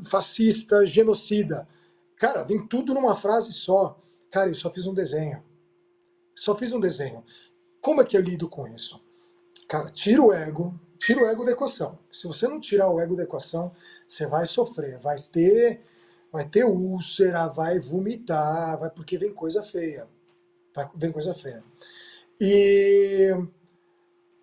fascista, 0.04 0.84
genocida. 0.86 1.68
Cara, 2.16 2.42
vem 2.42 2.66
tudo 2.66 2.94
numa 2.94 3.14
frase 3.14 3.52
só. 3.52 3.98
Cara, 4.30 4.50
eu 4.50 4.54
só 4.54 4.70
fiz 4.70 4.86
um 4.86 4.94
desenho. 4.94 5.42
Só 6.34 6.56
fiz 6.56 6.72
um 6.72 6.80
desenho. 6.80 7.24
Como 7.80 8.00
é 8.00 8.04
que 8.04 8.16
eu 8.16 8.20
lido 8.20 8.48
com 8.48 8.66
isso? 8.68 9.02
Cara, 9.68 9.88
tira 9.88 10.22
o 10.22 10.32
ego, 10.32 10.78
tira 10.98 11.22
o 11.22 11.26
ego 11.26 11.44
da 11.44 11.52
equação. 11.52 11.98
Se 12.10 12.26
você 12.26 12.46
não 12.48 12.60
tirar 12.60 12.90
o 12.90 13.00
ego 13.00 13.16
da 13.16 13.22
equação, 13.22 13.72
você 14.06 14.26
vai 14.26 14.44
sofrer, 14.44 14.98
vai 14.98 15.22
ter, 15.22 15.82
vai 16.32 16.48
ter 16.48 16.64
úlcera, 16.64 17.48
vai 17.48 17.80
vomitar, 17.80 18.78
vai 18.78 18.90
porque 18.90 19.18
vem 19.18 19.32
coisa 19.32 19.62
feia. 19.62 20.08
Vai, 20.74 20.88
vem 20.94 21.12
coisa 21.12 21.34
feia. 21.34 21.64
E, 22.40 23.30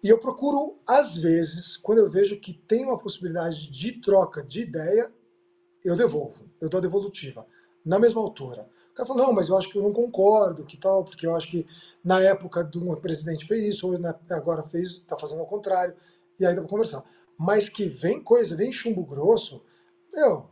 e 0.03 0.09
eu 0.09 0.19
procuro, 0.19 0.77
às 0.87 1.15
vezes, 1.15 1.77
quando 1.77 1.99
eu 1.99 2.09
vejo 2.09 2.39
que 2.39 2.53
tem 2.53 2.85
uma 2.85 2.97
possibilidade 2.97 3.71
de 3.71 3.93
troca 4.01 4.43
de 4.43 4.61
ideia, 4.61 5.11
eu 5.83 5.95
devolvo, 5.95 6.45
eu 6.59 6.69
dou 6.69 6.79
a 6.79 6.81
devolutiva, 6.81 7.47
na 7.85 7.97
mesma 7.97 8.21
altura. 8.21 8.69
O 8.91 8.93
cara 8.93 9.07
fala, 9.07 9.23
não, 9.23 9.33
mas 9.33 9.49
eu 9.49 9.57
acho 9.57 9.69
que 9.69 9.77
eu 9.77 9.83
não 9.83 9.93
concordo, 9.93 10.65
que 10.65 10.75
tal, 10.75 11.05
porque 11.05 11.25
eu 11.25 11.35
acho 11.35 11.49
que 11.49 11.65
na 12.03 12.19
época 12.19 12.63
do 12.63 12.97
presidente 12.97 13.45
fez 13.45 13.75
isso, 13.75 13.87
ou 13.87 13.99
agora 14.29 14.63
fez, 14.63 14.89
está 14.89 15.17
fazendo 15.17 15.39
ao 15.39 15.47
contrário, 15.47 15.95
e 16.39 16.45
aí 16.45 16.55
dá 16.55 16.61
para 16.61 16.69
conversar. 16.69 17.03
Mas 17.37 17.69
que 17.69 17.87
vem 17.87 18.21
coisa, 18.21 18.55
vem 18.55 18.71
chumbo 18.71 19.05
grosso, 19.05 19.63
meu, 20.11 20.49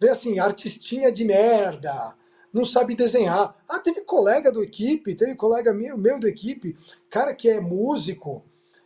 vem 0.00 0.10
assim, 0.10 0.38
artistinha 0.38 1.12
de 1.12 1.24
merda, 1.24 2.14
não 2.52 2.64
sabe 2.64 2.96
desenhar. 2.96 3.54
Ah, 3.68 3.78
teve 3.78 4.00
colega 4.00 4.50
do 4.50 4.62
equipe, 4.62 5.14
teve 5.14 5.34
colega 5.34 5.72
meu, 5.72 5.98
meu 5.98 6.18
do 6.18 6.26
equipe, 6.26 6.76
cara 7.08 7.34
que 7.34 7.48
é 7.48 7.60
músico, 7.60 8.42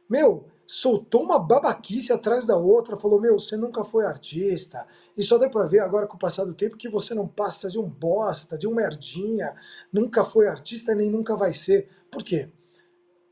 meu, 0.08 0.46
soltou 0.66 1.22
uma 1.22 1.38
babaquice 1.38 2.12
atrás 2.12 2.46
da 2.46 2.56
outra, 2.56 2.96
falou, 2.96 3.20
meu, 3.20 3.38
você 3.38 3.56
nunca 3.56 3.84
foi 3.84 4.04
artista, 4.04 4.86
e 5.16 5.22
só 5.22 5.38
deu 5.38 5.50
pra 5.50 5.66
ver 5.66 5.80
agora 5.80 6.06
com 6.06 6.16
o 6.16 6.18
passar 6.18 6.44
do 6.44 6.54
tempo 6.54 6.76
que 6.76 6.88
você 6.88 7.14
não 7.14 7.28
passa 7.28 7.70
de 7.70 7.78
um 7.78 7.88
bosta, 7.88 8.58
de 8.58 8.66
um 8.66 8.74
merdinha, 8.74 9.54
nunca 9.92 10.24
foi 10.24 10.48
artista 10.48 10.94
nem 10.94 11.10
nunca 11.10 11.36
vai 11.36 11.54
ser. 11.54 11.88
Por 12.10 12.24
quê? 12.24 12.50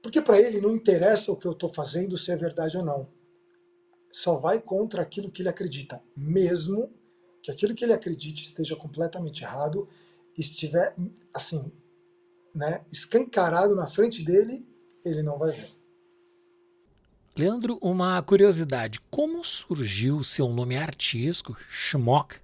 Porque 0.03 0.21
para 0.21 0.41
ele 0.41 0.61
não 0.61 0.71
interessa 0.71 1.33
o 1.33 1.37
que 1.37 1.47
eu 1.47 1.53
estou 1.53 1.69
fazendo, 1.69 2.17
se 2.17 2.31
é 2.31 2.37
verdade 2.37 2.77
ou 2.77 2.85
não. 2.85 3.09
Só 4.11 4.37
vai 4.37 4.61
contra 4.61 5.03
aquilo 5.03 5.31
que 5.31 5.43
ele 5.43 5.49
acredita, 5.49 6.03
mesmo 6.17 6.91
que 7.43 7.51
aquilo 7.51 7.75
que 7.75 7.85
ele 7.85 7.93
acredite 7.93 8.45
esteja 8.45 8.77
completamente 8.77 9.43
errado, 9.43 9.89
estiver 10.39 10.95
assim, 11.35 11.73
né, 12.55 12.85
escancarado 12.91 13.75
na 13.75 13.87
frente 13.87 14.25
dele, 14.25 14.67
ele 15.05 15.23
não 15.23 15.39
vai 15.39 15.51
ver. 15.51 15.71
Leandro, 17.37 17.79
uma 17.81 18.23
curiosidade: 18.23 19.01
como 19.11 19.45
surgiu 19.45 20.19
o 20.19 20.25
seu 20.25 20.49
nome 20.49 20.77
artístico, 20.77 21.57
Schmock, 21.71 22.39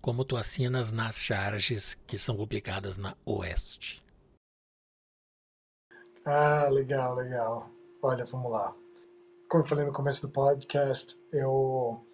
como 0.00 0.24
tu 0.24 0.36
assinas 0.36 0.90
nas 0.90 1.20
charges 1.20 1.96
que 2.06 2.16
são 2.16 2.36
publicadas 2.36 2.96
na 2.96 3.16
Oeste? 3.26 4.02
Ah, 6.24 6.68
legal, 6.70 7.14
legal. 7.14 7.70
Olha, 8.02 8.24
vamos 8.24 8.50
lá. 8.50 8.74
Como 9.48 9.62
eu 9.62 9.68
falei 9.68 9.84
no 9.84 9.92
começo 9.92 10.26
do 10.26 10.32
podcast, 10.32 11.16
eu 11.32 12.05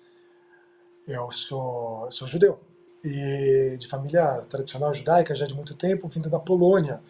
eu 1.07 1.30
sou, 1.30 2.11
sou 2.11 2.28
judeu 2.28 2.59
e 3.05 3.76
de 3.78 3.88
família 3.88 4.42
tradicional 4.48 4.94
judaica 4.94 5.34
já 5.34 5.46
de 5.46 5.55
muito 5.55 5.74
tempo, 5.74 6.09
vindo 6.09 6.30
da 6.30 6.38
Polônia, 6.38 7.00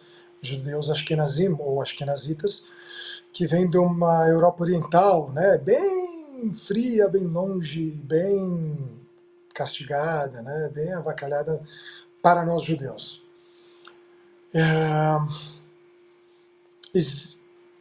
judeus 0.41 0.89
Ashkenazim 0.89 1.55
ou 1.59 1.81
Ashkenazitas 1.81 2.67
que 3.31 3.47
vem 3.47 3.69
de 3.69 3.77
uma 3.77 4.27
Europa 4.27 4.63
Oriental, 4.63 5.31
né, 5.31 5.57
bem 5.57 6.53
fria, 6.53 7.07
bem 7.07 7.25
longe, 7.25 7.91
bem 8.03 8.77
castigada, 9.53 10.41
né, 10.41 10.69
bem 10.73 10.93
avacalhada 10.93 11.61
para 12.21 12.45
nós 12.45 12.63
judeus. 12.63 13.23
É, 14.53 15.17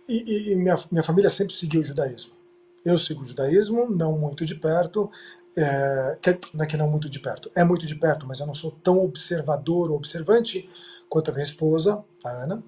e, 0.08 0.52
e 0.52 0.56
minha, 0.56 0.78
minha 0.90 1.02
família 1.02 1.28
sempre 1.28 1.54
seguiu 1.54 1.82
o 1.82 1.84
judaísmo. 1.84 2.32
Eu 2.84 2.98
sigo 2.98 3.22
o 3.22 3.26
judaísmo, 3.26 3.88
não 3.90 4.18
muito 4.18 4.44
de 4.44 4.54
perto, 4.54 5.10
é, 5.56 6.18
que, 6.20 6.38
não 6.54 6.64
é 6.64 6.66
que 6.66 6.76
não 6.76 6.88
muito 6.88 7.08
de 7.08 7.20
perto, 7.20 7.50
é 7.54 7.62
muito 7.64 7.86
de 7.86 7.94
perto, 7.94 8.26
mas 8.26 8.40
eu 8.40 8.46
não 8.46 8.54
sou 8.54 8.70
tão 8.70 8.98
observador 9.04 9.90
ou 9.90 9.96
observante 9.96 10.68
quanto 11.08 11.30
a 11.30 11.34
minha 11.34 11.44
esposa, 11.44 12.02
a 12.24 12.30
Ana. 12.30 12.62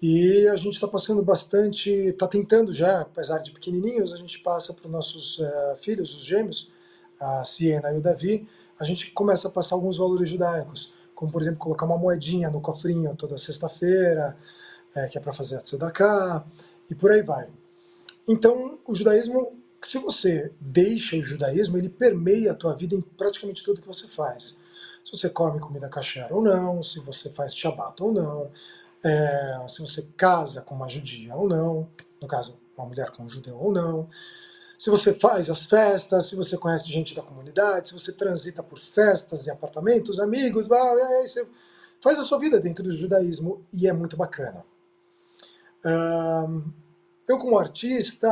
E 0.00 0.46
a 0.48 0.56
gente 0.56 0.74
está 0.74 0.86
passando 0.86 1.22
bastante, 1.22 1.90
está 1.90 2.28
tentando 2.28 2.72
já, 2.72 3.00
apesar 3.00 3.38
de 3.38 3.50
pequenininhos, 3.50 4.12
a 4.12 4.16
gente 4.16 4.38
passa 4.40 4.72
para 4.72 4.86
os 4.86 4.92
nossos 4.92 5.38
uh, 5.38 5.76
filhos, 5.80 6.16
os 6.16 6.24
gêmeos, 6.24 6.72
a 7.18 7.42
Siena 7.42 7.92
e 7.92 7.98
o 7.98 8.00
Davi, 8.00 8.48
a 8.78 8.84
gente 8.84 9.10
começa 9.10 9.48
a 9.48 9.50
passar 9.50 9.74
alguns 9.74 9.96
valores 9.96 10.28
judaicos, 10.28 10.94
como 11.14 11.32
por 11.32 11.42
exemplo 11.42 11.58
colocar 11.58 11.84
uma 11.84 11.98
moedinha 11.98 12.48
no 12.48 12.60
cofrinho 12.60 13.14
toda 13.16 13.36
sexta-feira, 13.36 14.36
é, 14.94 15.08
que 15.08 15.18
é 15.18 15.20
para 15.20 15.32
fazer 15.32 15.56
a 15.56 15.60
tzedakah, 15.60 16.44
e 16.88 16.94
por 16.94 17.10
aí 17.10 17.22
vai. 17.22 17.48
Então, 18.26 18.78
o 18.86 18.94
judaísmo, 18.94 19.52
se 19.82 19.98
você 19.98 20.52
deixa 20.60 21.16
o 21.16 21.22
judaísmo, 21.22 21.78
ele 21.78 21.88
permeia 21.88 22.52
a 22.52 22.54
tua 22.54 22.74
vida 22.74 22.94
em 22.94 23.00
praticamente 23.00 23.62
tudo 23.62 23.80
que 23.80 23.86
você 23.86 24.06
faz. 24.08 24.60
Se 25.04 25.12
você 25.12 25.30
come 25.30 25.60
comida 25.60 25.88
kasher 25.88 26.32
ou 26.32 26.42
não, 26.42 26.82
se 26.82 27.00
você 27.00 27.30
faz 27.30 27.54
shabat 27.54 28.02
ou 28.02 28.12
não, 28.12 28.50
é, 29.04 29.58
se 29.68 29.80
você 29.80 30.02
casa 30.16 30.62
com 30.62 30.74
uma 30.74 30.88
judia 30.88 31.34
ou 31.34 31.48
não, 31.48 31.88
no 32.20 32.26
caso, 32.26 32.58
uma 32.76 32.86
mulher 32.86 33.10
com 33.10 33.24
um 33.24 33.28
judeu 33.28 33.56
ou 33.58 33.72
não, 33.72 34.08
se 34.78 34.90
você 34.90 35.12
faz 35.12 35.50
as 35.50 35.66
festas, 35.66 36.26
se 36.26 36.36
você 36.36 36.56
conhece 36.56 36.88
gente 36.88 37.14
da 37.14 37.22
comunidade, 37.22 37.88
se 37.88 37.94
você 37.94 38.12
transita 38.12 38.62
por 38.62 38.78
festas 38.78 39.46
e 39.46 39.50
apartamentos, 39.50 40.20
amigos, 40.20 40.68
vai, 40.68 41.26
você 41.26 41.48
faz 42.00 42.18
a 42.18 42.24
sua 42.24 42.38
vida 42.38 42.60
dentro 42.60 42.84
do 42.84 42.94
judaísmo 42.94 43.64
e 43.72 43.88
é 43.88 43.92
muito 43.92 44.16
bacana. 44.16 44.64
Eu, 47.28 47.38
como 47.38 47.58
artista, 47.58 48.28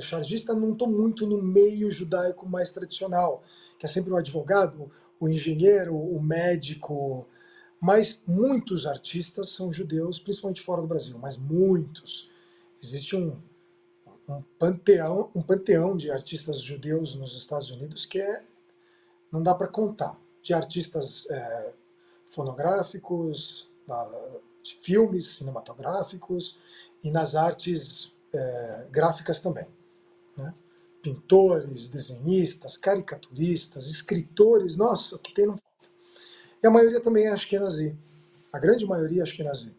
chargista, 0.00 0.52
não 0.52 0.72
estou 0.72 0.88
muito 0.88 1.26
no 1.26 1.40
meio 1.40 1.90
judaico 1.90 2.48
mais 2.48 2.70
tradicional, 2.70 3.42
que 3.78 3.86
é 3.86 3.88
sempre 3.88 4.12
o 4.12 4.16
advogado, 4.16 4.90
o 5.20 5.28
engenheiro, 5.28 5.96
o 5.96 6.20
médico, 6.20 7.26
mas 7.80 8.22
muitos 8.26 8.86
artistas 8.86 9.50
são 9.50 9.72
judeus, 9.72 10.18
principalmente 10.18 10.62
fora 10.62 10.80
do 10.80 10.88
Brasil, 10.88 11.18
mas 11.18 11.36
muitos. 11.36 12.30
Existe 12.82 13.14
um, 13.14 13.36
um 14.28 14.42
panteão, 14.58 15.30
um 15.34 15.42
panteão 15.42 15.96
de 15.96 16.10
artistas 16.10 16.60
judeus 16.60 17.14
nos 17.14 17.36
Estados 17.36 17.70
Unidos 17.70 18.04
que 18.04 18.20
é 18.20 18.42
não 19.30 19.42
dá 19.42 19.54
para 19.54 19.68
contar. 19.68 20.18
De 20.42 20.54
artistas 20.54 21.28
é, 21.30 21.72
fonográficos, 22.26 23.70
de 24.62 24.76
filmes 24.76 25.34
cinematográficos 25.34 26.60
e 27.04 27.10
nas 27.10 27.36
artes 27.36 28.16
é, 28.32 28.86
gráficas 28.90 29.40
também. 29.40 29.66
Né? 30.36 30.52
Pintores, 31.02 31.90
desenhistas, 31.90 32.76
caricaturistas, 32.76 33.90
escritores, 33.90 34.76
nossa, 34.76 35.14
o 35.16 35.18
que 35.18 35.32
tem 35.32 35.46
no 35.46 35.58
e 36.64 36.66
a 36.66 36.70
maioria 36.70 36.98
também 36.98 37.26
é 37.26 37.28
Ashkenazi. 37.28 37.94
A 38.50 38.58
grande 38.58 38.86
maioria 38.86 39.20
é 39.20 39.22
Ashkenazi. 39.22 39.76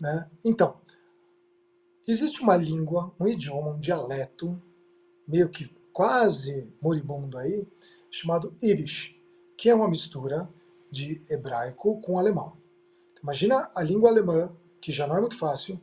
Né? 0.00 0.26
Então, 0.42 0.80
existe 2.08 2.40
uma 2.40 2.56
língua, 2.56 3.12
um 3.20 3.28
idioma, 3.28 3.72
um 3.72 3.78
dialeto, 3.78 4.58
meio 5.28 5.50
que 5.50 5.68
quase 5.92 6.72
moribundo 6.80 7.36
aí, 7.36 7.68
chamado 8.10 8.56
Yiddish, 8.62 9.14
que 9.58 9.68
é 9.68 9.74
uma 9.74 9.86
mistura 9.86 10.48
de 10.90 11.20
hebraico 11.28 12.00
com 12.00 12.18
alemão. 12.18 12.56
Imagina 13.22 13.70
a 13.74 13.82
língua 13.82 14.08
alemã, 14.08 14.50
que 14.86 14.92
já 14.92 15.04
não 15.04 15.16
é 15.16 15.20
muito 15.20 15.36
fácil, 15.36 15.82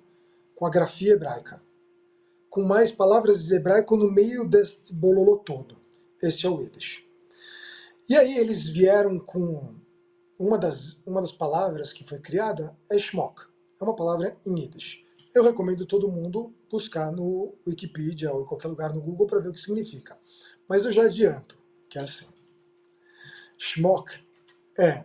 com 0.55 0.65
a 0.65 0.69
grafia 0.69 1.11
hebraica, 1.11 1.61
com 2.49 2.63
mais 2.63 2.89
palavras 2.89 3.43
de 3.43 3.53
hebraico 3.53 3.97
no 3.97 4.09
meio 4.09 4.47
deste 4.47 4.93
bololô 4.93 5.39
todo. 5.39 5.75
Este 6.21 6.45
é 6.45 6.49
o 6.49 6.61
Yiddish. 6.61 7.05
E 8.07 8.15
aí 8.15 8.37
eles 8.37 8.63
vieram 8.63 9.19
com 9.19 9.75
uma 10.39 10.57
das, 10.57 11.01
uma 11.05 11.19
das 11.19 11.33
palavras 11.33 11.91
que 11.91 12.07
foi 12.07 12.17
criada 12.17 12.73
é 12.89 12.97
schmock. 12.97 13.41
É 13.77 13.83
uma 13.83 13.93
palavra 13.93 14.37
em 14.45 14.57
Yiddish. 14.57 15.03
Eu 15.35 15.43
recomendo 15.43 15.85
todo 15.85 16.09
mundo 16.09 16.55
buscar 16.71 17.11
no 17.11 17.53
Wikipedia 17.67 18.31
ou 18.31 18.43
em 18.43 18.45
qualquer 18.45 18.69
lugar 18.69 18.93
no 18.93 19.01
Google 19.01 19.27
para 19.27 19.41
ver 19.41 19.49
o 19.49 19.53
que 19.53 19.59
significa. 19.59 20.17
Mas 20.65 20.85
eu 20.85 20.93
já 20.93 21.03
adianto 21.07 21.57
que 21.89 21.99
é 21.99 22.03
assim. 22.03 22.29
Schmock 23.57 24.13
é 24.79 25.03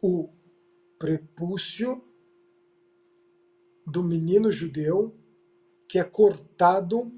o 0.00 0.28
prepúcio 0.96 2.00
do 3.86 4.02
menino 4.02 4.50
judeu 4.50 5.12
que 5.88 5.98
é 5.98 6.04
cortado 6.04 7.12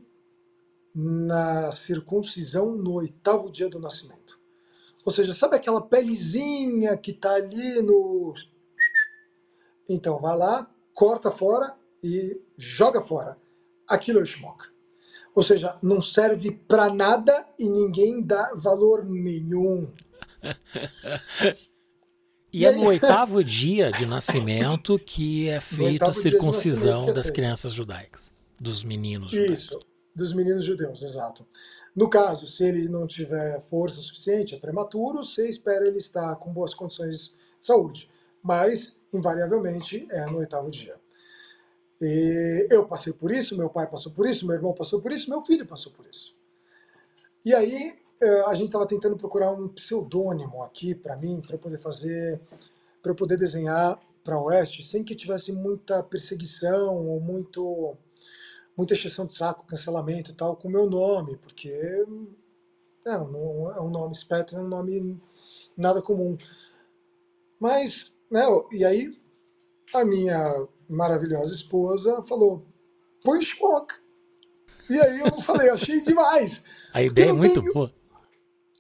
na 0.95 1.73
circuncisão 1.73 2.75
no 2.77 2.95
oitavo 2.95 3.51
dia 3.51 3.69
do 3.69 3.81
nascimento. 3.81 4.39
Ou 5.05 5.13
seja, 5.13 5.33
sabe 5.33 5.57
aquela 5.57 5.83
pelezinha 5.83 6.97
que 6.97 7.11
está 7.11 7.35
ali 7.35 7.83
no. 7.83 8.35
Então, 9.89 10.19
vai 10.19 10.37
lá, 10.37 10.71
corta 10.95 11.31
fora 11.31 11.77
e 12.03 12.41
joga 12.57 13.01
fora. 13.03 13.37
Aquilo 13.89 14.21
é 14.21 14.23
o 14.23 14.27
schmuck. 14.27 14.69
Ou 15.35 15.43
seja, 15.43 15.77
não 15.83 16.01
serve 16.01 16.53
para 16.53 16.93
nada 16.93 17.47
e 17.59 17.69
ninguém 17.69 18.23
dá 18.23 18.53
valor 18.55 19.05
nenhum. 19.05 19.93
E 22.55 22.65
é 22.65 22.71
no 22.71 22.87
oitavo 22.87 23.43
dia 23.43 23.91
de 23.91 24.07
nascimento 24.07 24.97
que 24.97 25.49
é 25.49 25.59
feita 25.59 26.11
a 26.11 26.13
circuncisão 26.13 27.09
é 27.09 27.13
das 27.13 27.29
crianças 27.29 27.73
judaicas. 27.73 28.33
dos 28.61 28.85
meninos 28.85 29.33
Isso, 29.33 29.73
judeus. 29.73 29.87
dos 30.15 30.33
meninos 30.33 30.65
judeus, 30.65 31.03
exato. 31.03 31.45
No 31.97 32.09
caso, 32.09 32.47
se 32.47 32.65
ele 32.65 32.89
não 32.89 33.09
tiver 33.09 33.61
força 33.63 33.97
suficiente, 33.97 34.55
é 34.55 34.59
prematuro, 34.59 35.25
você 35.25 35.49
espera 35.49 35.85
ele 35.85 35.99
estar 35.99 36.37
com 36.37 36.53
boas 36.53 36.75
condições 36.75 37.19
de 37.19 37.67
saúde. 37.67 38.09
Mas, 38.41 39.03
invariavelmente, 39.13 40.07
é 40.13 40.25
no 40.27 40.39
oitavo 40.39 40.71
dia. 40.71 40.95
E 42.01 42.69
eu 42.71 42.87
passei 42.87 43.13
por 43.13 43.33
isso, 43.33 43.59
meu 43.59 43.69
pai 43.69 43.89
passou 43.89 44.13
por 44.13 44.29
isso, 44.29 44.47
meu 44.47 44.55
irmão 44.55 44.73
passou 44.73 45.03
por 45.03 45.11
isso, 45.11 45.29
meu 45.29 45.45
filho 45.45 45.67
passou 45.67 45.91
por 45.91 46.07
isso. 46.07 46.37
E 47.45 47.53
aí, 47.53 47.99
a 48.47 48.55
gente 48.55 48.67
estava 48.67 48.87
tentando 48.87 49.17
procurar 49.17 49.51
um 49.53 49.69
pseudônimo 49.69 50.63
aqui 50.63 50.95
para 50.95 51.17
mim, 51.17 51.41
para 51.41 51.59
poder 51.59 51.79
fazer, 51.79 52.41
para 53.03 53.13
eu 53.13 53.17
poder 53.17 53.37
desenhar 53.37 54.01
para 54.23 54.41
Oeste 54.41 54.83
sem 54.85 55.05
que 55.05 55.15
tivesse 55.15 55.53
muita 55.53 56.03
perseguição 56.03 57.07
ou 57.07 57.21
muito 57.21 57.97
muita 58.77 58.95
exceção 58.95 59.27
de 59.27 59.35
saco, 59.35 59.67
cancelamento 59.67 60.31
e 60.31 60.35
tal 60.35 60.57
com 60.57 60.67
o 60.67 60.71
meu 60.71 60.89
nome, 60.89 61.37
porque 61.37 62.05
não, 63.05 63.29
não 63.29 63.73
é 63.73 63.81
um 63.81 63.91
nome 63.91 64.15
Spectre, 64.15 64.57
é 64.57 64.61
um 64.61 64.69
nome 64.69 65.21
nada 65.77 66.03
comum. 66.03 66.37
Mas, 67.61 68.17
né, 68.31 68.43
e 68.73 68.85
aí 68.85 69.17
a 69.93 70.05
minha 70.05 70.67
maravilhosa 70.89 71.55
esposa 71.55 72.23
falou, 72.23 72.65
põe 73.23 73.41
Spock. 73.41 73.95
E 74.91 75.01
aí 75.01 75.21
eu 75.21 75.41
falei, 75.43 75.69
achei 75.69 76.01
demais. 76.01 76.65
A 76.93 77.03
ideia 77.03 77.31
é 77.31 77.33
muito 77.33 77.63
tem... 77.63 77.73
boa. 77.73 77.93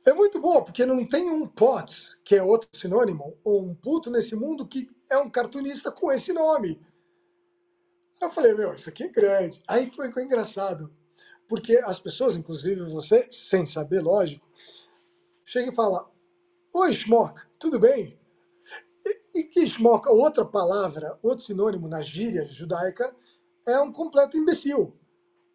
É 0.06 0.12
muito 0.12 0.38
boa, 0.38 0.62
porque 0.62 0.84
não 0.84 1.06
tem 1.06 1.30
um 1.30 1.46
Potts, 1.46 2.20
que 2.24 2.34
é 2.34 2.42
outro 2.42 2.68
sinônimo, 2.74 3.38
ou 3.42 3.62
um 3.62 3.74
puto 3.74 4.10
nesse 4.10 4.36
mundo 4.36 4.66
que 4.66 4.86
é 5.10 5.16
um 5.16 5.30
cartunista 5.30 5.90
com 5.90 6.12
esse 6.12 6.30
nome. 6.32 6.78
Eu 8.20 8.30
falei, 8.30 8.52
meu, 8.52 8.74
isso 8.74 8.88
aqui 8.88 9.04
é 9.04 9.08
grande. 9.08 9.62
Aí 9.66 9.90
foi, 9.90 10.12
foi 10.12 10.24
engraçado, 10.24 10.92
porque 11.48 11.76
as 11.78 11.98
pessoas, 11.98 12.36
inclusive 12.36 12.82
você, 12.82 13.26
sem 13.30 13.64
saber, 13.64 14.02
lógico, 14.02 14.46
chega 15.44 15.70
e 15.72 15.74
fala, 15.74 16.10
Oi, 16.76 16.92
Schmock, 16.92 17.40
tudo 17.58 17.78
bem? 17.78 18.18
E, 19.06 19.40
e 19.40 19.44
que 19.44 19.66
Schmock, 19.66 20.08
outra 20.08 20.44
palavra, 20.44 21.18
outro 21.22 21.44
sinônimo 21.44 21.88
na 21.88 22.02
gíria 22.02 22.46
judaica, 22.50 23.14
é 23.66 23.80
um 23.80 23.90
completo 23.92 24.36
imbecil, 24.36 24.92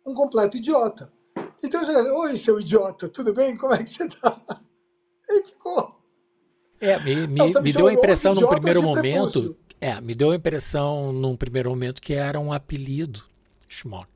um 0.05 0.13
completo 0.13 0.57
idiota. 0.57 1.11
Então 1.63 1.83
já 1.85 1.99
oi, 2.13 2.37
seu 2.37 2.59
idiota, 2.59 3.09
tudo 3.09 3.33
bem? 3.33 3.57
Como 3.57 3.73
é 3.73 3.83
que 3.83 3.89
você 3.89 4.07
tá? 4.07 4.41
Ele 5.27 5.43
ficou. 5.43 5.99
É, 6.79 6.97
me, 6.99 7.27
me, 7.27 7.61
me 7.61 7.73
deu 7.73 7.87
a 7.87 7.93
impressão 7.93 8.33
num 8.33 8.47
primeiro 8.47 8.81
momento. 8.81 9.57
É, 9.81 9.99
me 10.01 10.15
deu 10.15 10.31
a 10.31 10.35
impressão 10.35 11.11
num 11.11 11.35
primeiro 11.35 11.69
momento 11.69 12.01
que 12.01 12.13
era 12.13 12.39
um 12.39 12.51
apelido, 12.51 13.23
Schmock. 13.67 14.07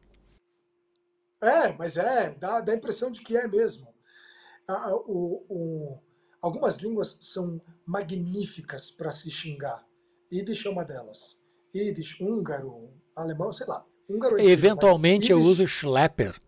É, 1.41 1.73
mas 1.73 1.97
é, 1.97 2.31
dá, 2.31 2.61
dá 2.61 2.71
a 2.71 2.75
impressão 2.75 3.11
de 3.11 3.21
que 3.21 3.35
é 3.35 3.47
mesmo. 3.47 3.87
Ah, 4.67 4.95
o, 4.95 5.45
o, 5.49 5.99
algumas 6.41 6.77
línguas 6.77 7.17
são 7.21 7.61
magníficas 7.85 8.89
para 8.89 9.11
se 9.11 9.29
xingar. 9.29 9.85
Yiddish 10.31 10.65
é 10.65 10.69
uma 10.69 10.85
delas. 10.85 11.37
Yiddish, 11.75 12.19
húngaro, 12.21 12.89
alemão, 13.15 13.51
sei 13.51 13.67
lá. 13.67 13.85
Húngaro 14.09 14.39
é 14.39 14.45
Eventualmente 14.45 15.31
eu 15.31 15.41
uso 15.41 15.67
Schlepper. 15.67 16.41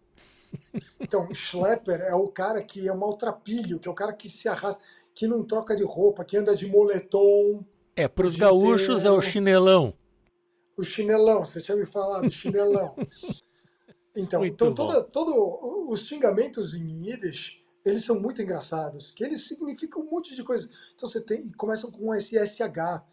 Então, 1.00 1.28
Schlepper 1.34 2.02
é 2.02 2.16
o 2.16 2.28
cara 2.28 2.62
que 2.64 2.88
é 2.88 2.94
um 2.94 2.98
maltrapilho, 2.98 3.80
que 3.80 3.88
é 3.88 3.92
o 3.92 3.96
cara 3.96 4.14
que 4.14 4.30
se 4.30 4.48
arrasta, 4.48 4.82
que 5.14 5.28
não 5.28 5.44
troca 5.44 5.76
de 5.76 5.84
roupa, 5.84 6.26
que 6.26 6.38
anda 6.38 6.56
de 6.56 6.68
moletom. 6.68 7.64
É, 7.96 8.08
para 8.08 8.28
os 8.28 8.36
gaúchos 8.36 9.06
é 9.06 9.12
o 9.12 9.22
chinelão. 9.22 9.94
O 10.78 10.84
chinelão, 10.84 11.46
você 11.46 11.62
tinha 11.62 11.78
me 11.78 11.86
falado, 11.86 12.30
chinelão. 12.32 12.96
Então, 14.18 14.46
então 14.46 14.74
toda, 14.74 15.04
todo, 15.04 15.90
os 15.92 16.06
xingamentos 16.06 16.74
em 16.74 17.06
Yiddish, 17.06 17.62
eles 17.84 18.06
são 18.06 18.18
muito 18.18 18.42
engraçados, 18.42 19.14
que 19.14 19.22
eles 19.22 19.46
significam 19.46 20.02
um 20.02 20.10
monte 20.10 20.34
de 20.36 20.42
coisa. 20.42 20.70
Então 20.96 21.10
você 21.10 21.20
tem, 21.20 21.42
e 21.46 21.54
começam 21.54 21.92
com 21.92 22.16
esse 22.16 22.38
SH 22.40 23.04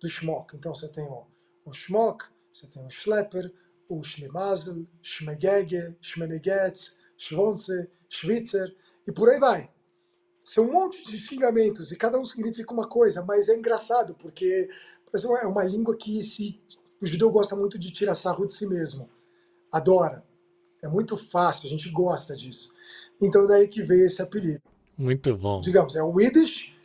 do 0.00 0.08
Schmock. 0.08 0.56
Então 0.56 0.72
você 0.72 0.86
tem 0.88 1.04
o, 1.04 1.26
o 1.64 1.72
Schmock, 1.72 2.26
você 2.52 2.68
tem 2.68 2.86
o 2.86 2.90
Schlepper, 2.90 3.52
o 3.98 4.02
Schmemazel, 4.02 4.86
Schmegege, 5.02 5.96
Schmenegetz, 6.00 6.98
Schwonze, 7.16 7.88
Schwitzer, 8.08 8.74
e 9.06 9.12
por 9.12 9.28
aí 9.28 9.38
vai. 9.38 9.70
São 10.44 10.68
um 10.68 10.72
monte 10.72 11.04
de 11.04 11.18
xingamentos 11.18 11.92
e 11.92 11.96
cada 11.96 12.18
um 12.18 12.24
significa 12.24 12.72
uma 12.72 12.88
coisa, 12.88 13.24
mas 13.24 13.48
é 13.48 13.56
engraçado 13.56 14.14
porque 14.14 14.68
é 15.42 15.46
uma 15.46 15.64
língua 15.64 15.96
que 15.96 16.22
se, 16.22 16.60
o 17.00 17.06
judeu 17.06 17.30
gosta 17.30 17.54
muito 17.54 17.78
de 17.78 17.92
tirar 17.92 18.14
sarro 18.14 18.46
de 18.46 18.52
si 18.52 18.66
mesmo. 18.66 19.08
Adora. 19.70 20.24
É 20.82 20.88
muito 20.88 21.16
fácil, 21.16 21.66
a 21.66 21.70
gente 21.70 21.88
gosta 21.90 22.34
disso. 22.34 22.74
Então 23.20 23.46
daí 23.46 23.68
que 23.68 23.82
veio 23.82 24.04
esse 24.04 24.20
apelido. 24.20 24.62
Muito 24.98 25.36
bom. 25.36 25.60
Digamos, 25.60 25.94
é 25.94 26.02
o 26.02 26.20
Yiddish 26.20 26.76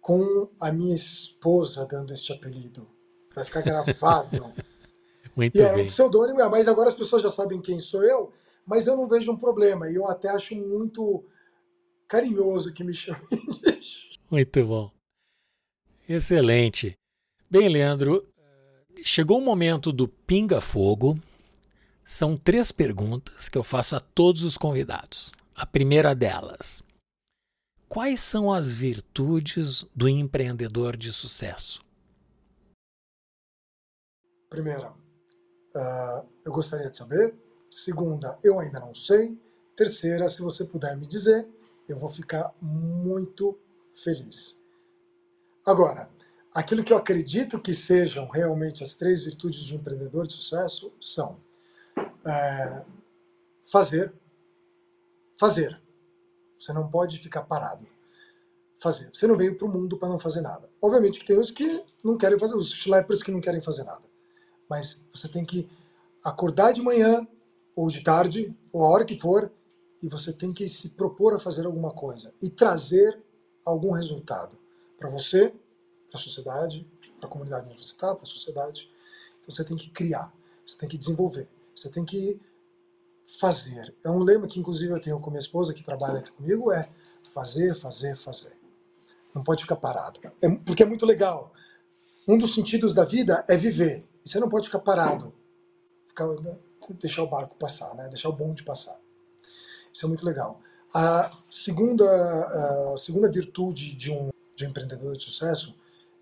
com 0.00 0.48
a 0.58 0.72
minha 0.72 0.94
esposa 0.94 1.86
dando 1.86 2.14
este 2.14 2.32
apelido. 2.32 2.88
Vai 3.34 3.44
ficar 3.44 3.60
gravado. 3.60 4.52
Muito 5.34 5.56
e 5.56 5.60
era 5.60 5.78
um 5.78 5.86
pseudônimo, 5.86 6.38
mas 6.50 6.68
agora 6.68 6.88
as 6.88 6.94
pessoas 6.94 7.22
já 7.22 7.30
sabem 7.30 7.60
quem 7.60 7.78
sou 7.78 8.04
eu, 8.04 8.32
mas 8.66 8.86
eu 8.86 8.96
não 8.96 9.08
vejo 9.08 9.32
um 9.32 9.36
problema. 9.36 9.90
E 9.90 9.94
eu 9.94 10.06
até 10.06 10.28
acho 10.28 10.54
muito 10.54 11.24
carinhoso 12.06 12.72
que 12.72 12.84
me 12.84 12.92
chamem. 12.94 13.22
Muito 14.30 14.64
bom. 14.64 14.90
Excelente. 16.08 16.94
Bem, 17.50 17.68
Leandro, 17.68 18.26
chegou 19.02 19.38
o 19.38 19.44
momento 19.44 19.92
do 19.92 20.06
Pinga 20.06 20.60
Fogo. 20.60 21.18
São 22.04 22.36
três 22.36 22.72
perguntas 22.72 23.48
que 23.48 23.56
eu 23.56 23.62
faço 23.62 23.96
a 23.96 24.00
todos 24.00 24.42
os 24.42 24.58
convidados. 24.58 25.32
A 25.54 25.64
primeira 25.64 26.14
delas: 26.14 26.82
Quais 27.88 28.20
são 28.20 28.52
as 28.52 28.70
virtudes 28.70 29.84
do 29.94 30.08
empreendedor 30.08 30.96
de 30.96 31.12
sucesso? 31.12 31.84
Primeira, 34.48 34.92
Uh, 35.74 36.26
eu 36.44 36.52
gostaria 36.52 36.90
de 36.90 36.96
saber. 36.96 37.34
Segunda, 37.70 38.38
eu 38.42 38.58
ainda 38.58 38.78
não 38.78 38.94
sei. 38.94 39.36
Terceira, 39.74 40.28
se 40.28 40.42
você 40.42 40.64
puder 40.64 40.96
me 40.96 41.06
dizer, 41.06 41.48
eu 41.88 41.98
vou 41.98 42.10
ficar 42.10 42.54
muito 42.60 43.58
feliz. 43.94 44.62
Agora, 45.64 46.10
aquilo 46.54 46.84
que 46.84 46.92
eu 46.92 46.96
acredito 46.96 47.58
que 47.58 47.72
sejam 47.72 48.28
realmente 48.28 48.84
as 48.84 48.94
três 48.94 49.22
virtudes 49.22 49.60
de 49.60 49.74
um 49.74 49.78
empreendedor 49.78 50.26
de 50.26 50.34
sucesso 50.34 50.92
são 51.00 51.38
é, 52.26 52.82
fazer, 53.70 54.12
fazer. 55.38 55.80
Você 56.60 56.72
não 56.72 56.88
pode 56.88 57.18
ficar 57.18 57.42
parado. 57.42 57.88
Fazer. 58.76 59.10
Você 59.14 59.26
não 59.26 59.36
veio 59.36 59.56
para 59.56 59.66
o 59.66 59.70
mundo 59.70 59.96
para 59.96 60.08
não 60.08 60.18
fazer 60.18 60.42
nada. 60.42 60.68
Obviamente 60.82 61.20
que 61.20 61.26
tem 61.26 61.38
os 61.38 61.50
que 61.50 61.82
não 62.04 62.18
querem 62.18 62.38
fazer, 62.38 62.56
os 62.56 62.70
schleppers 62.70 63.22
que 63.22 63.30
não 63.30 63.40
querem 63.40 63.62
fazer 63.62 63.84
nada 63.84 64.11
mas 64.72 65.06
você 65.12 65.28
tem 65.28 65.44
que 65.44 65.68
acordar 66.24 66.72
de 66.72 66.80
manhã 66.80 67.28
ou 67.76 67.88
de 67.88 68.02
tarde, 68.02 68.56
ou 68.72 68.82
a 68.82 68.88
hora 68.88 69.04
que 69.04 69.20
for, 69.20 69.52
e 70.02 70.08
você 70.08 70.32
tem 70.32 70.50
que 70.50 70.66
se 70.66 70.90
propor 70.90 71.34
a 71.34 71.38
fazer 71.38 71.66
alguma 71.66 71.90
coisa 71.90 72.32
e 72.40 72.48
trazer 72.48 73.22
algum 73.66 73.90
resultado 73.90 74.58
para 74.98 75.10
você, 75.10 75.52
para 76.08 76.18
a 76.18 76.22
sociedade, 76.22 76.88
para 77.18 77.28
a 77.28 77.30
comunidade 77.30 77.66
onde 77.66 77.76
você 77.76 77.92
está, 77.92 78.14
para 78.14 78.22
a 78.22 78.26
sociedade. 78.26 78.90
Então 79.40 79.54
você 79.54 79.62
tem 79.62 79.76
que 79.76 79.90
criar, 79.90 80.32
você 80.64 80.78
tem 80.78 80.88
que 80.88 80.96
desenvolver, 80.96 81.46
você 81.74 81.90
tem 81.90 82.02
que 82.06 82.40
fazer. 83.38 83.94
É 84.02 84.10
um 84.10 84.20
lema 84.20 84.48
que 84.48 84.58
inclusive 84.58 84.90
eu 84.90 85.00
tenho 85.02 85.20
com 85.20 85.30
minha 85.30 85.38
esposa 85.38 85.74
que 85.74 85.84
trabalha 85.84 86.20
aqui 86.20 86.32
comigo 86.32 86.72
é 86.72 86.88
fazer, 87.34 87.74
fazer, 87.74 88.16
fazer. 88.16 88.56
Não 89.34 89.44
pode 89.44 89.64
ficar 89.64 89.76
parado, 89.76 90.18
é, 90.42 90.48
porque 90.48 90.82
é 90.82 90.86
muito 90.86 91.04
legal. 91.04 91.52
Um 92.26 92.38
dos 92.38 92.54
sentidos 92.54 92.94
da 92.94 93.04
vida 93.04 93.44
é 93.46 93.54
viver. 93.54 94.10
E 94.24 94.28
você 94.28 94.38
não 94.38 94.48
pode 94.48 94.66
ficar 94.66 94.78
parado, 94.78 95.32
ficar, 96.06 96.26
deixar 97.00 97.22
o 97.22 97.28
barco 97.28 97.56
passar, 97.56 97.94
né? 97.94 98.08
deixar 98.08 98.28
o 98.28 98.32
bonde 98.32 98.62
passar. 98.62 98.98
Isso 99.92 100.06
é 100.06 100.08
muito 100.08 100.24
legal. 100.24 100.60
A 100.94 101.30
segunda, 101.50 102.04
a 102.04 102.98
segunda 102.98 103.28
virtude 103.30 103.94
de 103.94 104.10
um, 104.10 104.30
de 104.54 104.66
um 104.66 104.70
empreendedor 104.70 105.16
de 105.16 105.24
sucesso, 105.24 105.76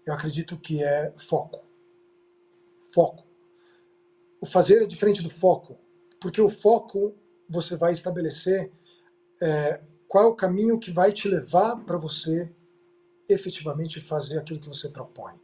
eu 0.07 0.14
acredito 0.14 0.57
que 0.57 0.82
é 0.82 1.12
foco. 1.16 1.64
Foco. 2.92 3.24
O 4.40 4.46
fazer 4.46 4.82
é 4.82 4.86
diferente 4.86 5.22
do 5.22 5.30
foco, 5.30 5.76
porque 6.20 6.40
o 6.40 6.48
foco 6.48 7.14
você 7.48 7.76
vai 7.76 7.92
estabelecer 7.92 8.72
é, 9.42 9.80
qual 10.07 10.24
é 10.24 10.26
o 10.28 10.34
caminho 10.34 10.78
que 10.78 10.90
vai 10.90 11.12
te 11.12 11.28
levar 11.28 11.76
para 11.84 11.98
você 11.98 12.51
efetivamente 13.28 14.01
fazer 14.01 14.38
aquilo 14.38 14.61
que 14.61 14.68
você 14.68 14.88
propõe. 14.88 15.34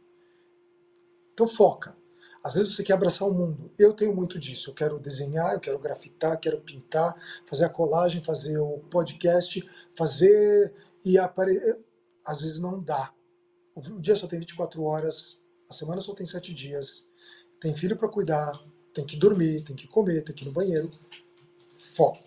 Então 1.33 1.47
foca. 1.47 1.95
Às 2.43 2.53
vezes 2.53 2.73
você 2.73 2.83
quer 2.83 2.93
abraçar 2.93 3.27
o 3.27 3.33
mundo. 3.33 3.71
Eu 3.77 3.93
tenho 3.93 4.15
muito 4.15 4.39
disso. 4.39 4.69
Eu 4.69 4.73
quero 4.73 4.99
desenhar, 4.99 5.53
eu 5.53 5.59
quero 5.59 5.79
grafitar, 5.79 6.39
quero 6.39 6.59
pintar, 6.61 7.15
fazer 7.45 7.65
a 7.65 7.69
colagem, 7.69 8.23
fazer 8.23 8.57
o 8.57 8.79
podcast, 8.89 9.67
fazer 9.95 10.73
e 11.03 11.17
aparecer. 11.17 11.79
Às 12.25 12.41
vezes 12.41 12.59
não 12.59 12.81
dá. 12.81 13.13
O 13.75 14.01
dia 14.01 14.15
só 14.15 14.27
tem 14.27 14.39
24 14.39 14.83
horas, 14.83 15.39
a 15.69 15.73
semana 15.73 16.01
só 16.01 16.13
tem 16.13 16.25
7 16.25 16.53
dias. 16.53 17.09
Tem 17.59 17.75
filho 17.75 17.97
para 17.97 18.09
cuidar, 18.09 18.59
tem 18.93 19.05
que 19.05 19.17
dormir, 19.17 19.63
tem 19.63 19.75
que 19.75 19.87
comer, 19.87 20.23
tem 20.23 20.35
que 20.35 20.43
ir 20.43 20.47
no 20.47 20.51
banheiro. 20.51 20.91
Foco. 21.95 22.23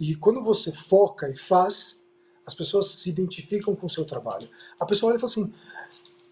E 0.00 0.14
quando 0.14 0.42
você 0.42 0.72
foca 0.72 1.28
e 1.28 1.36
faz, 1.36 2.02
as 2.46 2.54
pessoas 2.54 2.86
se 2.92 3.10
identificam 3.10 3.76
com 3.76 3.86
o 3.86 3.90
seu 3.90 4.06
trabalho. 4.06 4.48
A 4.80 4.86
pessoa 4.86 5.10
olha 5.10 5.18
e 5.18 5.20
fala 5.20 5.30
assim: 5.30 5.54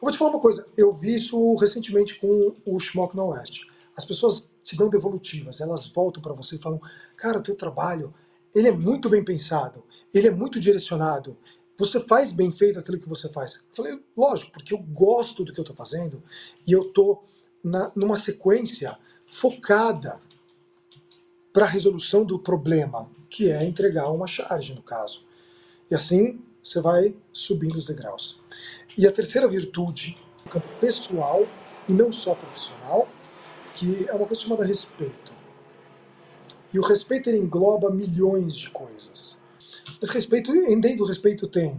vou 0.06 0.12
te 0.12 0.18
falar 0.18 0.30
uma 0.30 0.40
coisa, 0.40 0.68
eu 0.76 0.92
vi 0.92 1.16
isso 1.16 1.56
recentemente 1.56 2.20
com 2.20 2.54
o 2.64 2.78
Schmock 2.78 3.16
na 3.16 3.24
Oeste. 3.24 3.68
As 3.96 4.04
pessoas 4.04 4.54
te 4.62 4.76
dão 4.76 4.88
devolutivas, 4.88 5.60
elas 5.60 5.88
voltam 5.88 6.22
para 6.22 6.32
você 6.32 6.54
e 6.54 6.58
falam: 6.58 6.80
cara, 7.16 7.38
o 7.38 7.42
teu 7.42 7.56
trabalho 7.56 8.14
ele 8.54 8.68
é 8.68 8.72
muito 8.72 9.08
bem 9.08 9.24
pensado, 9.24 9.82
ele 10.14 10.28
é 10.28 10.30
muito 10.30 10.60
direcionado, 10.60 11.36
você 11.76 11.98
faz 12.00 12.32
bem 12.32 12.52
feito 12.52 12.78
aquilo 12.78 13.00
que 13.00 13.08
você 13.08 13.28
faz. 13.28 13.66
Eu 13.68 13.74
falei, 13.74 14.00
lógico, 14.16 14.52
porque 14.52 14.72
eu 14.72 14.78
gosto 14.78 15.44
do 15.44 15.52
que 15.52 15.58
eu 15.58 15.62
estou 15.62 15.76
fazendo 15.76 16.22
e 16.66 16.72
eu 16.72 16.82
estou 16.82 17.24
numa 17.94 18.16
sequência 18.16 18.96
focada 19.26 20.20
para 21.52 21.64
a 21.64 21.68
resolução 21.68 22.24
do 22.24 22.38
problema, 22.38 23.10
que 23.28 23.50
é 23.50 23.64
entregar 23.64 24.08
uma 24.10 24.28
charge, 24.28 24.72
no 24.72 24.82
caso. 24.82 25.26
E 25.90 25.94
assim 25.94 26.40
você 26.62 26.80
vai 26.80 27.16
subindo 27.32 27.76
os 27.76 27.86
degraus. 27.86 28.40
E 28.96 29.06
a 29.06 29.12
terceira 29.12 29.46
virtude, 29.46 30.18
no 30.44 30.50
campo 30.50 30.66
pessoal 30.80 31.46
e 31.88 31.92
não 31.92 32.10
só 32.10 32.34
profissional, 32.34 33.08
que 33.74 34.08
é 34.08 34.14
uma 34.14 34.26
coisa 34.26 34.42
chamada 34.42 34.64
respeito. 34.64 35.34
E 36.72 36.78
o 36.78 36.82
respeito 36.82 37.28
ele 37.28 37.38
engloba 37.38 37.90
milhões 37.90 38.54
de 38.54 38.70
coisas. 38.70 39.38
Mas 40.00 40.10
respeito, 40.10 40.52
dentro 40.52 40.98
do 40.98 41.04
respeito 41.04 41.46
tem 41.46 41.78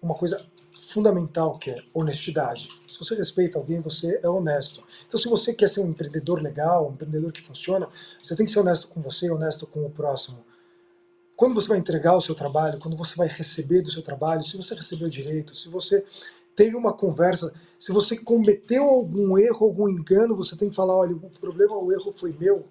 uma 0.00 0.14
coisa 0.14 0.46
fundamental 0.86 1.58
que 1.58 1.70
é 1.70 1.82
honestidade. 1.92 2.68
Se 2.88 2.98
você 2.98 3.16
respeita 3.16 3.58
alguém, 3.58 3.80
você 3.80 4.20
é 4.22 4.28
honesto. 4.28 4.84
Então, 5.06 5.18
se 5.18 5.28
você 5.28 5.52
quer 5.52 5.68
ser 5.68 5.80
um 5.80 5.88
empreendedor 5.88 6.40
legal, 6.40 6.88
um 6.88 6.92
empreendedor 6.92 7.32
que 7.32 7.42
funciona, 7.42 7.88
você 8.22 8.36
tem 8.36 8.46
que 8.46 8.52
ser 8.52 8.60
honesto 8.60 8.86
com 8.88 9.00
você, 9.00 9.30
honesto 9.30 9.66
com 9.66 9.84
o 9.84 9.90
próximo. 9.90 10.44
Quando 11.36 11.54
você 11.54 11.66
vai 11.66 11.78
entregar 11.78 12.16
o 12.16 12.20
seu 12.20 12.34
trabalho, 12.34 12.78
quando 12.78 12.96
você 12.96 13.16
vai 13.16 13.26
receber 13.26 13.82
do 13.82 13.90
seu 13.90 14.02
trabalho, 14.02 14.44
se 14.44 14.56
você 14.56 14.74
recebeu 14.74 15.08
direito, 15.08 15.54
se 15.54 15.68
você 15.68 16.04
teve 16.54 16.76
uma 16.76 16.92
conversa, 16.92 17.52
se 17.78 17.92
você 17.92 18.16
cometeu 18.16 18.84
algum 18.84 19.36
erro, 19.38 19.66
algum 19.66 19.88
engano, 19.88 20.36
você 20.36 20.56
tem 20.56 20.70
que 20.70 20.76
falar, 20.76 20.96
olha, 20.96 21.14
o 21.14 21.30
problema, 21.30 21.76
o 21.76 21.92
erro 21.92 22.12
foi 22.12 22.32
meu, 22.32 22.68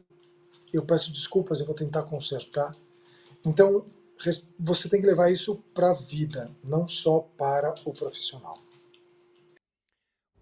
eu 0.72 0.84
peço 0.84 1.12
desculpas, 1.12 1.60
eu 1.60 1.66
vou 1.66 1.76
tentar 1.76 2.04
consertar. 2.04 2.76
Então, 3.46 3.86
você 4.60 4.90
tem 4.90 5.02
que 5.02 5.08
levar 5.08 5.32
isso 5.32 5.58
para 5.74 5.92
a 5.92 5.94
vida, 5.94 6.50
não 6.64 6.88
só 6.88 7.20
para 7.38 7.76
o 7.86 7.94
profissional. 7.94 8.58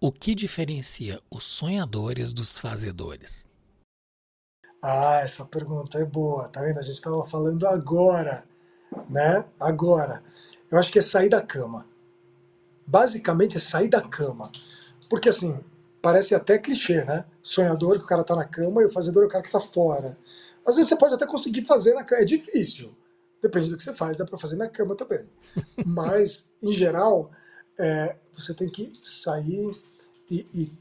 O 0.00 0.10
que 0.10 0.34
diferencia 0.34 1.20
os 1.30 1.44
sonhadores 1.44 2.32
dos 2.32 2.58
fazedores? 2.58 3.46
Ah, 4.82 5.20
essa 5.20 5.44
pergunta 5.44 5.98
é 5.98 6.04
boa, 6.04 6.48
tá 6.48 6.60
vendo? 6.60 6.78
A 6.78 6.82
gente 6.82 6.96
estava 6.96 7.24
falando 7.24 7.66
agora, 7.66 8.44
né? 9.08 9.44
Agora. 9.60 10.24
Eu 10.70 10.78
acho 10.78 10.90
que 10.90 10.98
é 10.98 11.02
sair 11.02 11.28
da 11.28 11.40
cama. 11.40 11.86
Basicamente 12.86 13.56
é 13.56 13.60
sair 13.60 13.88
da 13.88 14.00
cama. 14.00 14.50
Porque 15.08 15.28
assim, 15.28 15.62
parece 16.00 16.34
até 16.34 16.58
clichê, 16.58 17.04
né? 17.04 17.24
Sonhador 17.42 17.98
que 17.98 18.04
o 18.04 18.08
cara 18.08 18.24
tá 18.24 18.34
na 18.34 18.44
cama 18.44 18.82
e 18.82 18.86
o 18.86 18.90
fazedor 18.90 19.22
é 19.22 19.26
o 19.26 19.28
cara 19.28 19.44
que 19.44 19.52
tá 19.52 19.60
fora. 19.60 20.18
Às 20.66 20.76
vezes 20.76 20.88
você 20.88 20.96
pode 20.96 21.14
até 21.14 21.26
conseguir 21.26 21.64
fazer 21.64 21.94
na 21.94 22.04
cama, 22.04 22.22
é 22.22 22.24
difícil. 22.24 22.94
Depende 23.40 23.70
do 23.70 23.76
que 23.76 23.84
você 23.84 23.94
faz, 23.94 24.16
dá 24.16 24.24
para 24.24 24.38
fazer 24.38 24.56
na 24.56 24.68
cama 24.68 24.94
também. 24.94 25.28
Mas, 25.84 26.52
em 26.62 26.72
geral, 26.72 27.30
é, 27.78 28.16
você 28.32 28.54
tem 28.54 28.68
que 28.68 28.92
sair 29.02 29.76
e, 30.30 30.46
e, 30.54 30.72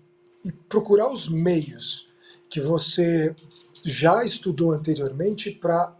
e 0.46 0.52
procurar 0.52 1.12
os 1.12 1.28
meios 1.28 2.12
que 2.50 2.60
você 2.60 3.36
já 3.84 4.24
estudou 4.24 4.72
anteriormente 4.72 5.52
para 5.52 5.96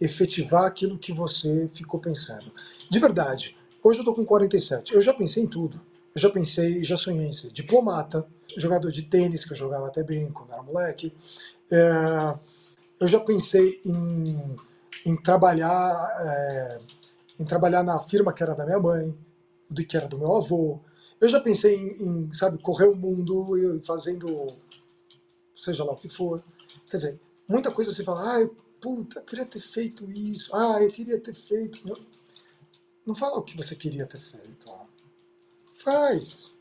efetivar 0.00 0.64
aquilo 0.64 0.98
que 0.98 1.12
você 1.12 1.68
ficou 1.74 2.00
pensando. 2.00 2.50
De 2.90 2.98
verdade, 2.98 3.56
hoje 3.82 3.98
eu 3.98 4.02
estou 4.02 4.14
com 4.14 4.24
47, 4.24 4.94
eu 4.94 5.00
já 5.00 5.12
pensei 5.12 5.42
em 5.42 5.46
tudo. 5.46 5.80
Eu 6.14 6.20
já 6.20 6.28
pensei, 6.28 6.82
já 6.82 6.96
sonhei 6.96 7.26
em 7.26 7.32
ser 7.32 7.52
diplomata, 7.52 8.26
jogador 8.56 8.90
de 8.90 9.02
tênis, 9.02 9.44
que 9.44 9.52
eu 9.52 9.56
jogava 9.56 9.86
até 9.86 10.02
bem 10.02 10.30
quando 10.32 10.52
era 10.52 10.62
moleque. 10.62 11.14
É, 11.70 12.34
eu 12.98 13.06
já 13.06 13.20
pensei 13.20 13.80
em 13.84 14.56
em 15.04 15.16
trabalhar, 15.16 16.16
é, 16.20 16.80
em 17.38 17.44
trabalhar 17.44 17.82
na 17.82 17.98
firma 18.00 18.32
que 18.32 18.42
era 18.42 18.54
da 18.54 18.64
minha 18.64 18.78
mãe, 18.78 19.16
do 19.68 19.84
que 19.84 19.96
era 19.96 20.08
do 20.08 20.18
meu 20.18 20.36
avô. 20.36 20.80
Eu 21.20 21.28
já 21.28 21.40
pensei 21.40 21.74
em, 21.76 22.02
em 22.02 22.34
sabe, 22.34 22.58
correr 22.58 22.86
o 22.86 22.96
mundo 22.96 23.80
fazendo 23.84 24.54
seja 25.54 25.84
lá 25.84 25.92
o 25.92 25.96
que 25.96 26.08
for. 26.08 26.42
Quer 26.88 26.96
dizer, 26.96 27.20
muita 27.46 27.70
coisa 27.70 27.92
você 27.92 28.02
fala, 28.02 28.42
ah, 28.42 28.48
puta, 28.80 29.20
eu 29.20 29.24
queria 29.24 29.44
ter 29.44 29.60
feito 29.60 30.10
isso, 30.10 30.54
ah, 30.56 30.82
eu 30.82 30.90
queria 30.90 31.18
ter 31.20 31.34
feito. 31.34 31.78
Não 33.06 33.14
fala 33.14 33.38
o 33.38 33.42
que 33.42 33.56
você 33.56 33.74
queria 33.74 34.06
ter 34.06 34.20
feito. 34.20 34.70
Faz. 35.74 36.58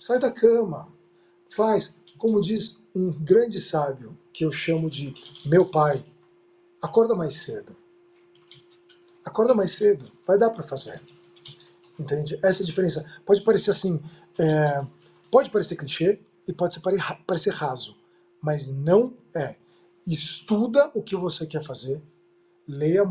Sai 0.00 0.18
da 0.18 0.30
cama. 0.30 0.88
Faz. 1.48 1.94
Como 2.18 2.40
diz 2.40 2.86
um 2.94 3.10
grande 3.12 3.60
sábio, 3.60 4.16
que 4.32 4.44
eu 4.44 4.52
chamo 4.52 4.90
de 4.90 5.14
meu 5.44 5.66
pai, 5.66 6.04
acorda 6.80 7.14
mais 7.14 7.36
cedo. 7.36 7.76
Acorda 9.24 9.54
mais 9.54 9.72
cedo, 9.72 10.10
vai 10.26 10.38
dar 10.38 10.50
para 10.50 10.62
fazer. 10.62 11.00
Entende? 11.98 12.38
Essa 12.42 12.62
é 12.62 12.66
diferença. 12.66 13.08
Pode 13.24 13.42
parecer 13.42 13.70
assim, 13.70 14.02
é, 14.38 14.84
pode 15.30 15.50
parecer 15.50 15.76
clichê 15.76 16.20
e 16.46 16.52
pode 16.52 16.80
parecer 17.26 17.50
raso, 17.50 17.96
mas 18.40 18.68
não 18.74 19.14
é. 19.34 19.56
Estuda 20.06 20.90
o 20.94 21.02
que 21.02 21.14
você 21.14 21.46
quer 21.46 21.62
fazer, 21.62 22.02
leia, 22.66 23.04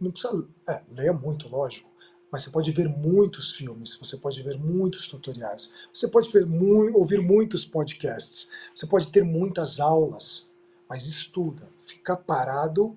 não 0.00 0.10
precisa, 0.12 0.46
é, 0.68 0.82
leia 0.92 1.12
muito, 1.12 1.48
lógico, 1.48 1.90
mas 2.36 2.42
você 2.42 2.50
pode 2.50 2.70
ver 2.70 2.86
muitos 2.86 3.52
filmes, 3.52 3.96
você 3.96 4.18
pode 4.18 4.42
ver 4.42 4.58
muitos 4.58 5.08
tutoriais, 5.08 5.72
você 5.90 6.06
pode 6.06 6.30
ver 6.30 6.46
ouvir 6.94 7.18
muitos 7.18 7.64
podcasts, 7.64 8.52
você 8.74 8.86
pode 8.86 9.10
ter 9.10 9.24
muitas 9.24 9.80
aulas, 9.80 10.46
mas 10.86 11.06
estuda. 11.06 11.66
Ficar 11.80 12.18
parado 12.18 12.94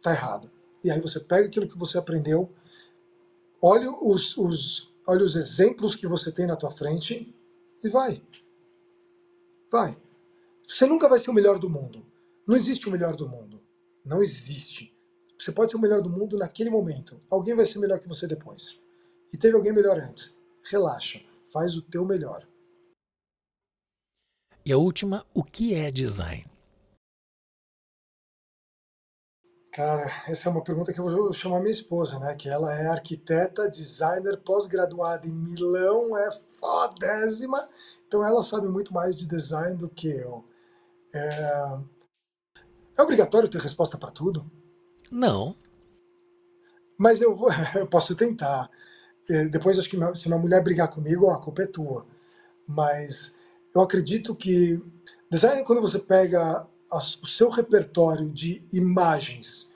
tá 0.00 0.10
errado 0.10 0.50
e 0.82 0.90
aí 0.90 1.02
você 1.02 1.20
pega 1.20 1.48
aquilo 1.48 1.68
que 1.68 1.76
você 1.76 1.98
aprendeu, 1.98 2.50
olha 3.60 3.90
os, 3.90 4.38
os, 4.38 4.94
olha 5.06 5.22
os 5.22 5.36
exemplos 5.36 5.94
que 5.94 6.06
você 6.06 6.32
tem 6.32 6.46
na 6.46 6.56
tua 6.56 6.70
frente 6.70 7.34
e 7.84 7.90
vai. 7.90 8.22
Vai. 9.70 9.98
Você 10.66 10.86
nunca 10.86 11.10
vai 11.10 11.18
ser 11.18 11.30
o 11.30 11.34
melhor 11.34 11.58
do 11.58 11.68
mundo. 11.68 12.02
Não 12.46 12.56
existe 12.56 12.88
o 12.88 12.90
melhor 12.90 13.14
do 13.14 13.28
mundo. 13.28 13.60
Não 14.02 14.22
existe. 14.22 14.96
Você 15.42 15.50
pode 15.50 15.72
ser 15.72 15.76
o 15.76 15.80
melhor 15.80 16.00
do 16.00 16.08
mundo 16.08 16.38
naquele 16.38 16.70
momento. 16.70 17.20
Alguém 17.28 17.52
vai 17.52 17.66
ser 17.66 17.80
melhor 17.80 17.98
que 17.98 18.06
você 18.06 18.28
depois. 18.28 18.80
E 19.32 19.36
teve 19.36 19.56
alguém 19.56 19.72
melhor 19.72 19.98
antes. 19.98 20.38
Relaxa. 20.70 21.20
Faz 21.52 21.76
o 21.76 21.82
teu 21.82 22.04
melhor. 22.04 22.46
E 24.64 24.70
a 24.70 24.78
última, 24.78 25.26
o 25.34 25.42
que 25.42 25.74
é 25.74 25.90
design? 25.90 26.46
Cara, 29.72 30.04
essa 30.28 30.48
é 30.48 30.52
uma 30.52 30.62
pergunta 30.62 30.92
que 30.92 31.00
eu 31.00 31.10
vou 31.10 31.32
chamar 31.32 31.58
minha 31.58 31.72
esposa, 31.72 32.20
né? 32.20 32.36
Que 32.36 32.48
ela 32.48 32.72
é 32.72 32.86
arquiteta, 32.86 33.68
designer, 33.68 34.40
pós-graduada 34.44 35.26
em 35.26 35.32
Milão, 35.32 36.16
é 36.16 36.30
fodésima. 36.30 37.68
Então 38.06 38.24
ela 38.24 38.44
sabe 38.44 38.68
muito 38.68 38.94
mais 38.94 39.16
de 39.16 39.26
design 39.26 39.76
do 39.76 39.88
que 39.88 40.06
eu. 40.06 40.48
É, 41.12 41.78
é 42.96 43.02
obrigatório 43.02 43.48
ter 43.48 43.60
resposta 43.60 43.98
para 43.98 44.12
tudo? 44.12 44.61
Não. 45.12 45.54
Mas 46.96 47.20
eu, 47.20 47.38
eu 47.76 47.86
posso 47.86 48.16
tentar. 48.16 48.70
É, 49.28 49.44
depois 49.44 49.78
acho 49.78 49.88
que 49.88 49.96
se 50.16 50.28
minha 50.28 50.40
mulher 50.40 50.62
brigar 50.64 50.88
comigo, 50.88 51.28
a 51.30 51.38
culpa 51.38 51.62
é 51.62 51.66
tua. 51.66 52.06
Mas 52.66 53.36
eu 53.74 53.82
acredito 53.82 54.34
que 54.34 54.82
design 55.30 55.62
quando 55.64 55.82
você 55.82 55.98
pega 55.98 56.66
o 56.90 57.26
seu 57.26 57.50
repertório 57.50 58.30
de 58.30 58.62
imagens 58.72 59.72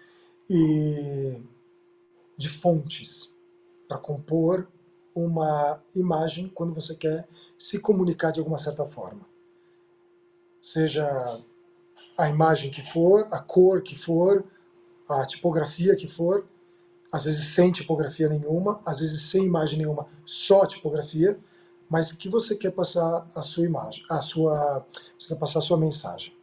e 0.48 1.40
de 2.36 2.48
fontes 2.48 3.34
para 3.88 3.98
compor 3.98 4.68
uma 5.14 5.82
imagem 5.94 6.50
quando 6.54 6.74
você 6.74 6.94
quer 6.94 7.26
se 7.58 7.78
comunicar 7.80 8.30
de 8.30 8.38
alguma 8.38 8.58
certa 8.58 8.86
forma. 8.86 9.26
Seja 10.60 11.06
a 12.18 12.28
imagem 12.28 12.70
que 12.70 12.82
for, 12.82 13.26
a 13.30 13.38
cor 13.38 13.80
que 13.82 13.96
for, 13.96 14.44
a 15.08 15.24
tipografia 15.26 15.96
que 15.96 16.08
for, 16.08 16.46
às 17.12 17.24
vezes 17.24 17.54
sem 17.54 17.70
tipografia 17.72 18.28
nenhuma, 18.28 18.80
às 18.84 18.98
vezes 18.98 19.22
sem 19.22 19.44
imagem 19.44 19.78
nenhuma, 19.78 20.06
só 20.24 20.66
tipografia, 20.66 21.38
mas 21.88 22.10
que 22.12 22.28
você 22.28 22.56
quer 22.56 22.72
passar 22.72 23.26
a 23.34 23.42
sua 23.42 23.64
imagem, 23.64 24.04
a 24.10 24.20
sua, 24.20 24.84
você 25.16 25.28
quer 25.28 25.38
passar 25.38 25.60
a 25.60 25.62
sua 25.62 25.76
mensagem. 25.76 26.34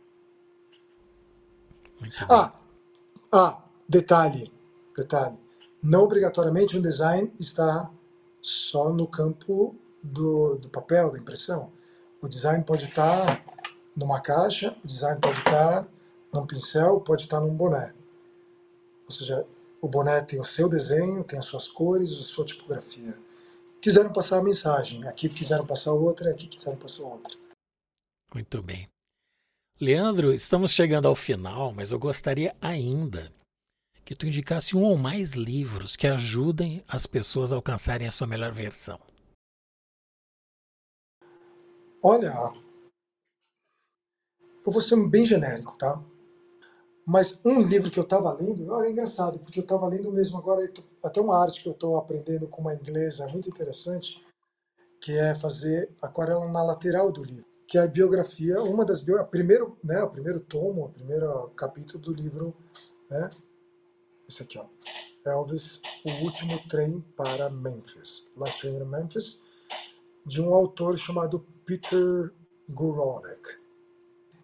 Ah, 2.30 2.54
ah, 3.32 3.64
detalhe, 3.88 4.52
detalhe. 4.96 5.38
Não 5.82 6.04
obrigatoriamente 6.04 6.78
um 6.78 6.82
design 6.82 7.32
está 7.40 7.92
só 8.42 8.90
no 8.90 9.08
campo 9.08 9.76
do, 10.02 10.56
do 10.56 10.70
papel, 10.70 11.12
da 11.12 11.18
impressão. 11.18 11.72
O 12.22 12.28
design 12.28 12.64
pode 12.64 12.86
estar 12.86 13.44
numa 13.96 14.22
caixa, 14.22 14.76
o 14.84 14.88
design 14.88 15.20
pode 15.20 15.38
estar 15.40 15.88
num 16.32 16.46
pincel, 16.46 17.02
pode 17.02 17.24
estar 17.24 17.40
num 17.40 17.54
boné. 17.54 17.94
Ou 19.14 19.20
seja, 19.20 19.48
o 19.80 19.88
boné 19.88 20.22
tem 20.22 20.40
o 20.40 20.44
seu 20.44 20.68
desenho, 20.68 21.24
tem 21.24 21.38
as 21.38 21.46
suas 21.46 21.68
cores, 21.68 22.10
a 22.10 22.24
sua 22.24 22.46
tipografia. 22.46 23.14
Quiseram 23.80 24.12
passar 24.12 24.40
a 24.40 24.44
mensagem, 24.44 25.08
aqui 25.08 25.30
quiseram 25.30 25.68
passar 25.68 25.94
outra, 25.94 26.32
aqui 26.32 26.48
quiseram 26.48 26.78
passar 26.78 27.04
outra. 27.04 27.38
Muito 28.34 28.64
bem. 28.64 28.88
Leandro, 29.80 30.34
estamos 30.34 30.72
chegando 30.72 31.08
ao 31.08 31.16
final, 31.16 31.72
mas 31.74 31.92
eu 31.92 32.00
gostaria 32.00 32.56
ainda 32.60 33.32
que 34.04 34.16
tu 34.16 34.26
indicasse 34.26 34.76
um 34.76 34.82
ou 34.82 34.98
mais 34.98 35.34
livros 35.34 35.96
que 35.96 36.08
ajudem 36.08 36.84
as 36.88 37.06
pessoas 37.06 37.52
a 37.52 37.56
alcançarem 37.56 38.08
a 38.08 38.12
sua 38.12 38.26
melhor 38.26 38.52
versão. 38.52 39.00
Olha, 42.02 42.34
eu 44.66 44.72
vou 44.72 44.82
ser 44.82 44.98
bem 45.08 45.26
genérico, 45.26 45.78
tá? 45.78 46.02
Mas 47.06 47.42
um 47.46 47.62
livro 47.62 47.92
que 47.92 48.00
eu 48.00 48.04
estava 48.04 48.32
lendo, 48.32 48.74
é 48.82 48.90
engraçado, 48.90 49.38
porque 49.40 49.60
eu 49.60 49.64
estava 49.64 49.88
lendo 49.88 50.12
mesmo 50.12 50.38
agora, 50.38 50.72
até 51.04 51.20
uma 51.20 51.38
arte 51.38 51.62
que 51.62 51.68
eu 51.68 51.74
estou 51.74 51.98
aprendendo 51.98 52.48
com 52.48 52.62
uma 52.62 52.74
inglesa 52.74 53.28
muito 53.28 53.50
interessante, 53.50 54.26
que 55.02 55.12
é 55.12 55.36
fazer 55.36 55.92
aquarela 56.02 56.48
na 56.48 56.64
lateral 56.64 57.12
do 57.12 57.22
livro, 57.22 57.46
que 57.68 57.78
é 57.78 57.82
a 57.82 57.88
biografia, 57.88 58.62
uma 58.64 58.86
das 58.86 59.02
bio, 59.02 59.22
primeiro, 59.26 59.78
né, 59.84 60.02
o 60.02 60.10
primeiro 60.10 60.40
tomo, 60.40 60.86
o 60.86 60.90
primeiro 60.90 61.50
capítulo 61.58 62.00
do 62.00 62.14
livro, 62.14 62.56
né, 63.10 63.30
esse 64.28 64.44
aqui, 64.44 64.58
ó, 64.58 64.66
Elvis, 65.26 65.82
o 66.06 66.24
último 66.24 66.58
trem 66.70 67.04
para 67.18 67.50
Memphis, 67.50 68.32
Last 68.38 68.62
Train 68.62 68.78
in 68.78 68.86
Memphis, 68.86 69.42
de 70.26 70.42
um 70.42 70.54
autor 70.54 70.98
chamado 70.98 71.46
Peter 71.66 72.34
Guralnick. 72.70 73.63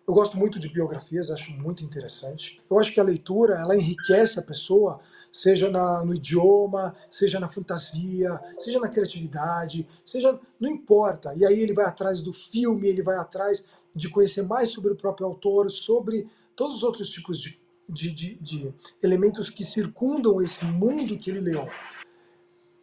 Eu 0.09 0.13
gosto 0.15 0.39
muito 0.39 0.57
de 0.57 0.67
biografias, 0.69 1.29
acho 1.29 1.53
muito 1.53 1.83
interessante. 1.83 2.59
Eu 2.67 2.79
acho 2.79 2.91
que 2.91 2.99
a 2.99 3.03
leitura 3.03 3.59
ela 3.59 3.75
enriquece 3.75 4.39
a 4.39 4.41
pessoa, 4.41 4.99
seja 5.31 5.69
na, 5.69 6.03
no 6.03 6.15
idioma, 6.15 6.95
seja 7.11 7.39
na 7.39 7.47
fantasia, 7.47 8.41
seja 8.57 8.79
na 8.79 8.89
criatividade, 8.89 9.87
seja 10.03 10.39
não 10.59 10.67
importa. 10.67 11.35
E 11.35 11.45
aí 11.45 11.59
ele 11.59 11.75
vai 11.75 11.85
atrás 11.85 12.21
do 12.21 12.33
filme, 12.33 12.87
ele 12.87 13.03
vai 13.03 13.17
atrás 13.17 13.67
de 13.93 14.09
conhecer 14.09 14.41
mais 14.41 14.71
sobre 14.71 14.93
o 14.93 14.95
próprio 14.95 15.27
autor, 15.27 15.69
sobre 15.69 16.27
todos 16.55 16.77
os 16.77 16.81
outros 16.83 17.11
tipos 17.11 17.39
de, 17.39 17.59
de, 17.87 18.09
de, 18.09 18.35
de 18.41 18.73
elementos 19.03 19.47
que 19.47 19.63
circundam 19.63 20.41
esse 20.41 20.65
mundo 20.65 21.19
que 21.19 21.29
ele 21.29 21.41
leu. 21.41 21.69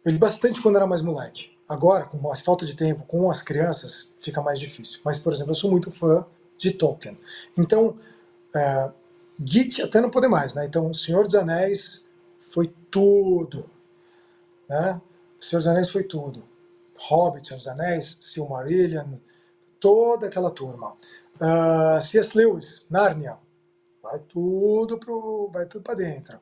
Eu 0.05 0.13
li 0.13 0.17
bastante 0.17 0.61
quando 0.61 0.77
era 0.77 0.87
mais 0.87 1.01
moleque. 1.01 1.51
Agora, 1.67 2.05
com 2.05 2.17
mais 2.19 2.39
falta 2.39 2.65
de 2.65 2.73
tempo, 2.73 3.03
com 3.03 3.29
as 3.29 3.41
crianças, 3.41 4.15
fica 4.21 4.41
mais 4.41 4.57
difícil. 4.57 5.01
Mas, 5.03 5.21
por 5.21 5.33
exemplo, 5.33 5.51
eu 5.51 5.55
sou 5.55 5.69
muito 5.69 5.91
fã 5.91 6.25
de 6.57 6.71
Tolkien. 6.71 7.17
Então, 7.57 7.97
é, 8.55 8.91
até 9.83 10.01
não 10.01 10.09
poder 10.09 10.27
mais, 10.27 10.53
né? 10.53 10.65
Então, 10.65 10.93
Senhor 10.93 11.25
dos 11.25 11.35
Anéis 11.35 12.07
foi 12.49 12.73
tudo, 12.89 13.69
né? 14.67 15.01
Senhor 15.39 15.59
dos 15.59 15.67
Anéis 15.67 15.89
foi 15.89 16.03
tudo. 16.03 16.43
Hobbit, 16.97 17.47
Senhor 17.47 17.57
dos 17.57 17.67
Anéis, 17.67 18.17
Silmarillion, 18.21 19.17
toda 19.79 20.27
aquela 20.27 20.51
turma. 20.51 20.95
Uh, 21.35 22.01
C.S. 22.01 22.35
Lewis, 22.35 22.87
Narnia, 22.89 23.37
vai 24.01 24.19
tudo 24.19 24.97
pro, 24.97 25.49
vai 25.53 25.67
tudo 25.67 25.83
para 25.83 25.93
dentro. 25.95 26.39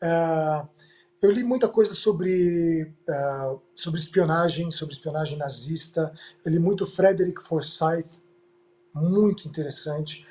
Uh, 0.00 0.68
eu 1.20 1.30
li 1.30 1.42
muita 1.42 1.68
coisa 1.68 1.94
sobre, 1.94 2.84
uh, 3.08 3.60
sobre 3.74 4.00
espionagem, 4.00 4.70
sobre 4.70 4.94
espionagem 4.94 5.36
nazista. 5.36 6.12
Eu 6.44 6.52
li 6.52 6.58
muito 6.58 6.86
Frederick 6.86 7.42
Forsyth, 7.42 8.18
muito 8.94 9.48
interessante. 9.48 10.26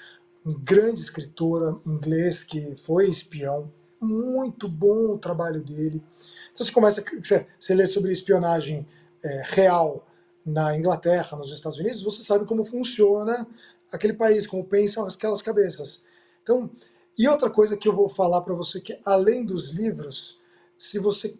Grande 0.45 1.01
escritor 1.01 1.81
inglês 1.85 2.43
que 2.43 2.75
foi 2.75 3.09
espião. 3.09 3.71
Muito 3.99 4.67
bom 4.69 5.13
o 5.13 5.17
trabalho 5.17 5.61
dele. 5.61 6.03
Então 6.51 6.65
você 6.65 6.71
começa, 6.71 7.03
você, 7.21 7.47
você 7.59 7.75
lê 7.75 7.85
sobre 7.85 8.11
espionagem 8.11 8.87
é, 9.23 9.43
real 9.45 10.07
na 10.45 10.75
Inglaterra, 10.75 11.37
nos 11.37 11.51
Estados 11.51 11.79
Unidos, 11.79 12.01
você 12.01 12.23
sabe 12.23 12.45
como 12.45 12.65
funciona 12.65 13.45
aquele 13.91 14.13
país, 14.13 14.47
como 14.47 14.63
pensam 14.63 15.05
aquelas 15.07 15.41
cabeças. 15.41 16.05
Então, 16.41 16.69
e 17.17 17.27
outra 17.27 17.49
coisa 17.49 17.77
que 17.77 17.87
eu 17.87 17.93
vou 17.93 18.09
falar 18.09 18.41
para 18.41 18.53
você 18.53 18.79
que 18.79 18.99
além 19.05 19.45
dos 19.45 19.71
livros, 19.71 20.39
se 20.77 20.99
você 20.99 21.37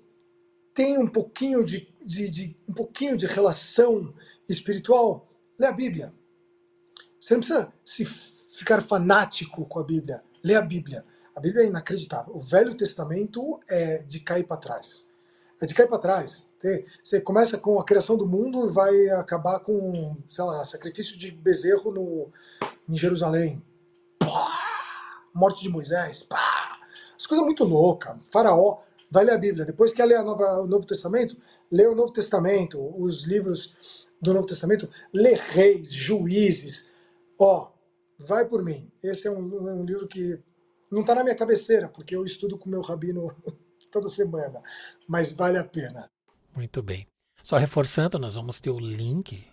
tem 0.74 0.98
um 0.98 1.08
pouquinho 1.08 1.64
de, 1.64 1.88
de, 2.06 2.30
de, 2.30 2.58
um 2.68 2.74
pouquinho 2.74 3.18
de 3.18 3.26
relação 3.26 4.14
espiritual, 4.48 5.28
lê 5.58 5.68
a 5.68 5.72
Bíblia. 5.72 6.14
Você 7.30 7.36
não 7.36 7.42
precisa 7.42 7.74
se 7.86 8.06
ficar 8.58 8.82
fanático 8.82 9.64
com 9.68 9.80
a 9.80 9.84
Bíblia. 9.84 10.24
Lê 10.44 10.56
a 10.56 10.64
Bíblia. 10.64 11.06
A 11.36 11.40
Bíblia 11.40 11.64
é 11.64 11.68
inacreditável. 11.68 12.36
O 12.36 12.40
Velho 12.40 12.74
Testamento 12.74 13.60
é 13.70 14.00
de 14.00 14.20
cair 14.20 14.48
para 14.48 14.58
trás. 14.58 15.12
É 15.62 15.68
de 15.68 15.76
cair 15.76 15.88
para 15.88 16.00
trás. 16.00 16.50
Você 17.04 17.22
começa 17.22 17.60
com 17.60 17.80
a 17.80 17.86
criação 17.86 18.18
do 18.18 18.26
mundo 18.26 18.68
e 18.68 18.74
vai 18.74 19.10
acabar 19.10 19.60
com, 19.60 20.18
sei 20.28 20.44
lá, 20.44 20.64
sacrifício 20.66 21.20
de 21.20 21.30
bezerro 21.30 21.92
no, 21.92 22.30
em 22.90 22.98
Jerusalém. 22.98 23.62
Pá! 24.18 25.28
Morte 25.32 25.62
de 25.62 25.70
Moisés. 25.70 26.24
Pá! 26.24 26.80
As 27.16 27.28
coisas 27.28 27.46
muito 27.46 27.64
loucas. 27.64 28.18
Faraó. 28.32 28.80
Vai 29.12 29.24
ler 29.24 29.34
a 29.34 29.38
Bíblia. 29.38 29.66
Depois 29.66 29.92
que 29.92 30.04
ler 30.04 30.24
nova, 30.24 30.62
o 30.62 30.66
Novo 30.66 30.88
Testamento, 30.88 31.38
lê 31.72 31.86
o 31.86 31.94
Novo 31.94 32.12
Testamento, 32.12 32.80
os 33.00 33.24
livros 33.24 33.76
do 34.20 34.34
Novo 34.34 34.48
Testamento, 34.48 34.90
lê 35.14 35.34
reis, 35.34 35.94
juízes, 35.94 36.89
Ó, 37.40 37.72
vai 38.20 38.46
por 38.46 38.62
mim. 38.64 38.92
Esse 39.02 39.28
é 39.28 39.32
um, 39.32 39.80
um 39.80 39.84
livro 39.84 40.08
que 40.08 40.44
não 40.92 41.02
está 41.02 41.16
na 41.16 41.24
minha 41.24 41.36
cabeceira, 41.36 41.88
porque 41.88 42.16
eu 42.16 42.26
estudo 42.26 42.58
com 42.58 42.70
meu 42.70 42.82
rabino 42.82 43.34
toda 43.92 44.10
semana, 44.10 44.62
mas 45.08 45.32
vale 45.32 45.58
a 45.58 45.64
pena. 45.64 46.10
Muito 46.54 46.84
bem. 46.84 47.08
Só 47.42 47.58
reforçando, 47.58 48.20
nós 48.20 48.36
vamos 48.36 48.60
ter 48.60 48.70
o 48.70 48.80
link 48.80 49.48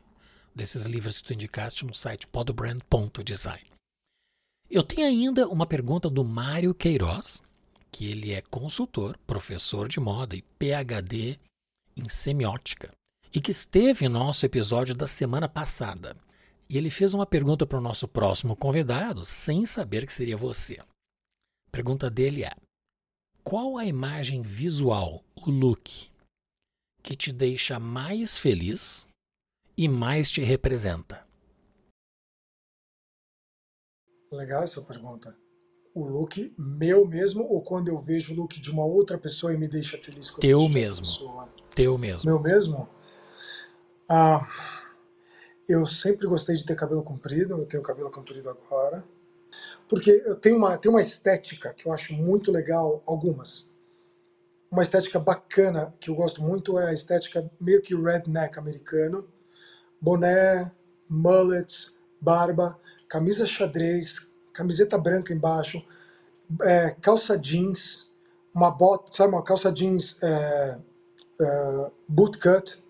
desses 0.55 0.87
livros 0.87 1.19
que 1.19 1.29
tu 1.29 1.35
indicaste 1.35 1.85
no 1.85 1.95
site 1.95 2.27
podbrand.design. 2.27 3.71
Eu 4.69 4.83
tenho 4.83 5.07
ainda 5.07 5.47
uma 5.47 5.67
pergunta 5.67 6.11
do 6.11 6.25
Mário 6.25 6.75
Queiroz, 6.75 7.41
que 7.93 8.11
ele 8.11 8.33
é 8.33 8.43
consultor, 8.43 9.17
professor 9.27 9.87
de 9.87 10.01
moda 10.01 10.35
e 10.35 10.43
PhD 10.43 11.39
em 11.97 12.09
semiótica, 12.09 12.91
e 13.33 13.41
que 13.41 13.53
esteve 13.53 14.07
em 14.07 14.09
nosso 14.09 14.45
episódio 14.45 14.95
da 14.95 15.07
semana 15.07 15.49
passada. 15.49 16.17
E 16.69 16.77
ele 16.77 16.91
fez 16.91 17.15
uma 17.15 17.27
pergunta 17.27 17.67
para 17.67 17.79
o 17.79 17.83
nosso 17.83 18.09
próximo 18.09 18.57
convidado, 18.57 19.25
sem 19.25 19.65
saber 19.65 20.07
que 20.07 20.13
seria 20.13 20.37
você. 20.37 20.79
A 20.81 21.71
pergunta 21.71 22.11
dele 22.11 22.45
é: 22.45 22.53
qual 23.45 23.79
a 23.79 23.85
imagem 23.85 24.43
visual, 24.43 25.23
o 25.37 25.51
look, 25.51 26.11
que 27.03 27.15
te 27.15 27.33
deixa 27.33 27.79
mais 27.79 28.39
feliz 28.39 29.09
e 29.77 29.89
mais 29.89 30.29
te 30.29 30.41
representa? 30.41 31.25
Legal 34.33 34.65
essa 34.65 34.83
pergunta. 34.83 35.37
O 35.95 36.05
look 36.05 36.53
meu 36.59 37.07
mesmo 37.07 37.45
ou 37.45 37.63
quando 37.63 37.89
eu 37.89 37.99
vejo 38.01 38.35
o 38.35 38.37
look 38.37 38.61
de 38.61 38.71
uma 38.71 38.85
outra 38.85 39.17
pessoa 39.17 39.55
e 39.55 39.57
me 39.57 39.69
deixa 39.69 39.97
feliz? 39.97 40.35
Teu 40.35 40.69
mesmo. 40.69 41.07
Teu 41.75 41.97
mesmo. 41.97 42.29
Meu 42.29 42.41
mesmo? 42.41 42.89
Ah, 44.09 44.47
eu 45.69 45.87
sempre 45.87 46.27
gostei 46.27 46.57
de 46.57 46.65
ter 46.65 46.77
cabelo 46.77 47.03
comprido, 47.03 47.59
eu 47.59 47.67
tenho 47.67 47.83
cabelo 47.83 48.11
comprido 48.11 48.49
agora. 48.49 49.05
Porque 49.89 50.23
eu 50.25 50.37
tenho 50.37 50.57
uma, 50.57 50.77
tenho 50.77 50.95
uma 50.95 51.01
estética 51.01 51.73
que 51.73 51.87
eu 51.87 51.93
acho 51.93 52.13
muito 52.15 52.53
legal, 52.53 53.03
algumas. 53.07 53.69
Uma 54.71 54.83
estética 54.83 55.19
bacana 55.19 55.95
que 55.99 56.11
eu 56.11 56.15
gosto 56.15 56.43
muito 56.43 56.79
é 56.79 56.89
a 56.89 56.93
estética 56.93 57.51
meio 57.61 57.81
que 57.81 57.95
redneck 57.95 58.59
americano. 58.59 59.27
Boné, 60.01 60.71
mullets, 61.09 61.99
barba, 62.21 62.79
camisa 63.09 63.47
xadrez, 63.47 64.35
camiseta 64.53 64.99
branca 64.99 65.33
embaixo, 65.33 65.85
é, 66.63 66.91
calça 67.01 67.39
jeans, 67.39 68.15
uma 68.55 68.71
bota, 68.71 69.13
sabe, 69.13 69.33
uma 69.33 69.43
calça 69.43 69.73
jeans 69.73 70.23
é, 70.23 70.79
é, 71.41 71.91
bootcut, 72.09 72.83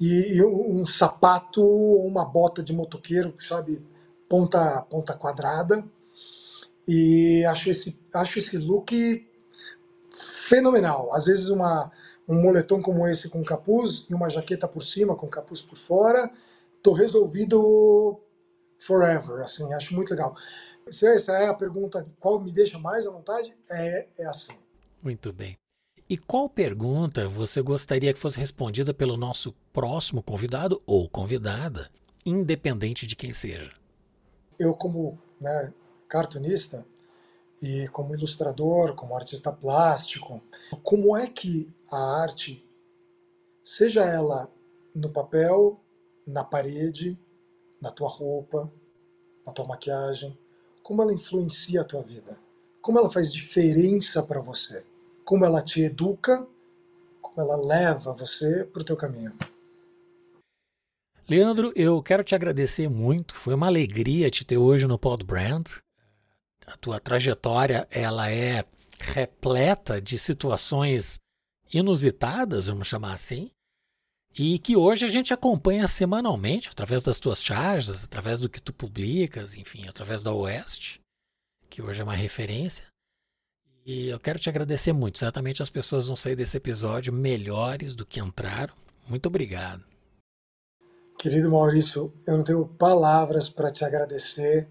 e, 0.00 0.42
um 0.42 0.84
sapato 0.84 1.62
ou 1.62 2.06
uma 2.06 2.24
bota 2.24 2.62
de 2.62 2.72
motoqueiro, 2.72 3.34
sabe, 3.38 3.82
ponta, 4.28 4.82
ponta 4.82 5.14
quadrada. 5.14 5.84
E 6.86 7.44
acho 7.46 7.70
esse, 7.70 7.98
acho 8.12 8.38
esse 8.38 8.58
look 8.58 9.26
fenomenal. 10.48 11.12
Às 11.14 11.24
vezes 11.24 11.48
uma, 11.48 11.90
um 12.28 12.40
moletom 12.40 12.80
como 12.80 13.06
esse 13.08 13.28
com 13.28 13.42
capuz 13.42 14.06
e 14.08 14.14
uma 14.14 14.28
jaqueta 14.28 14.68
por 14.68 14.82
cima 14.82 15.16
com 15.16 15.26
capuz 15.28 15.62
por 15.62 15.76
fora, 15.76 16.30
tô 16.82 16.92
resolvido 16.92 18.20
forever, 18.78 19.40
assim, 19.40 19.72
acho 19.74 19.94
muito 19.94 20.10
legal. 20.10 20.36
Se 20.90 21.06
essa 21.08 21.32
é 21.32 21.48
a 21.48 21.54
pergunta, 21.54 22.06
qual 22.20 22.38
me 22.38 22.52
deixa 22.52 22.78
mais 22.78 23.06
à 23.06 23.10
vontade? 23.10 23.56
É, 23.68 24.06
é 24.18 24.26
assim. 24.26 24.52
Muito 25.02 25.32
bem. 25.32 25.58
E 26.08 26.16
qual 26.16 26.48
pergunta 26.48 27.28
você 27.28 27.60
gostaria 27.60 28.12
que 28.12 28.20
fosse 28.20 28.38
respondida 28.38 28.94
pelo 28.94 29.16
nosso 29.16 29.52
próximo 29.72 30.22
convidado 30.22 30.80
ou 30.86 31.08
convidada, 31.08 31.90
independente 32.24 33.06
de 33.06 33.16
quem 33.16 33.32
seja? 33.32 33.70
eu 34.58 34.74
como 34.74 35.18
né, 35.40 35.72
cartunista 36.08 36.86
e 37.60 37.88
como 37.88 38.14
ilustrador, 38.14 38.94
como 38.94 39.16
artista 39.16 39.52
plástico, 39.52 40.42
como 40.82 41.16
é 41.16 41.26
que 41.26 41.72
a 41.90 42.22
arte, 42.22 42.64
seja 43.62 44.04
ela 44.04 44.50
no 44.94 45.10
papel, 45.10 45.80
na 46.26 46.44
parede, 46.44 47.18
na 47.80 47.90
tua 47.90 48.08
roupa, 48.08 48.72
na 49.46 49.52
tua 49.52 49.66
maquiagem, 49.66 50.36
como 50.82 51.02
ela 51.02 51.12
influencia 51.12 51.80
a 51.80 51.84
tua 51.84 52.02
vida? 52.02 52.38
Como 52.80 52.98
ela 52.98 53.10
faz 53.10 53.32
diferença 53.32 54.22
para 54.22 54.40
você? 54.40 54.84
Como 55.26 55.44
ela 55.44 55.60
te 55.60 55.82
educa? 55.82 56.46
Como 57.20 57.40
ela 57.40 57.56
leva 57.56 58.12
você 58.12 58.62
para 58.62 58.80
o 58.80 58.84
teu 58.84 58.96
caminho? 58.96 59.36
Leandro, 61.28 61.72
eu 61.74 62.00
quero 62.00 62.22
te 62.22 62.36
agradecer 62.36 62.88
muito. 62.88 63.34
Foi 63.34 63.54
uma 63.54 63.66
alegria 63.66 64.30
te 64.30 64.44
ter 64.44 64.56
hoje 64.56 64.86
no 64.86 64.96
Pod 64.96 65.24
Brand. 65.24 65.66
A 66.64 66.76
tua 66.76 67.00
trajetória 67.00 67.88
ela 67.90 68.30
é 68.30 68.64
repleta 69.00 70.00
de 70.00 70.16
situações 70.16 71.18
inusitadas, 71.74 72.68
vamos 72.68 72.86
chamar 72.86 73.12
assim, 73.12 73.50
e 74.38 74.60
que 74.60 74.76
hoje 74.76 75.04
a 75.04 75.08
gente 75.08 75.34
acompanha 75.34 75.88
semanalmente 75.88 76.68
através 76.68 77.02
das 77.02 77.18
tuas 77.18 77.42
charges, 77.42 78.04
através 78.04 78.38
do 78.38 78.48
que 78.48 78.62
tu 78.62 78.72
publicas, 78.72 79.56
enfim, 79.56 79.88
através 79.88 80.22
da 80.22 80.32
Oeste, 80.32 81.00
que 81.68 81.82
hoje 81.82 82.00
é 82.00 82.04
uma 82.04 82.14
referência. 82.14 82.86
E 83.86 84.08
eu 84.08 84.18
quero 84.18 84.36
te 84.36 84.48
agradecer 84.48 84.92
muito. 84.92 85.16
Certamente 85.16 85.62
as 85.62 85.70
pessoas 85.70 86.08
vão 86.08 86.16
sair 86.16 86.34
desse 86.34 86.56
episódio 86.56 87.12
melhores 87.12 87.94
do 87.94 88.04
que 88.04 88.18
entraram. 88.18 88.74
Muito 89.08 89.26
obrigado. 89.26 89.84
Querido 91.16 91.48
Maurício, 91.48 92.12
eu 92.26 92.36
não 92.36 92.42
tenho 92.42 92.66
palavras 92.66 93.48
para 93.48 93.70
te 93.70 93.84
agradecer 93.84 94.68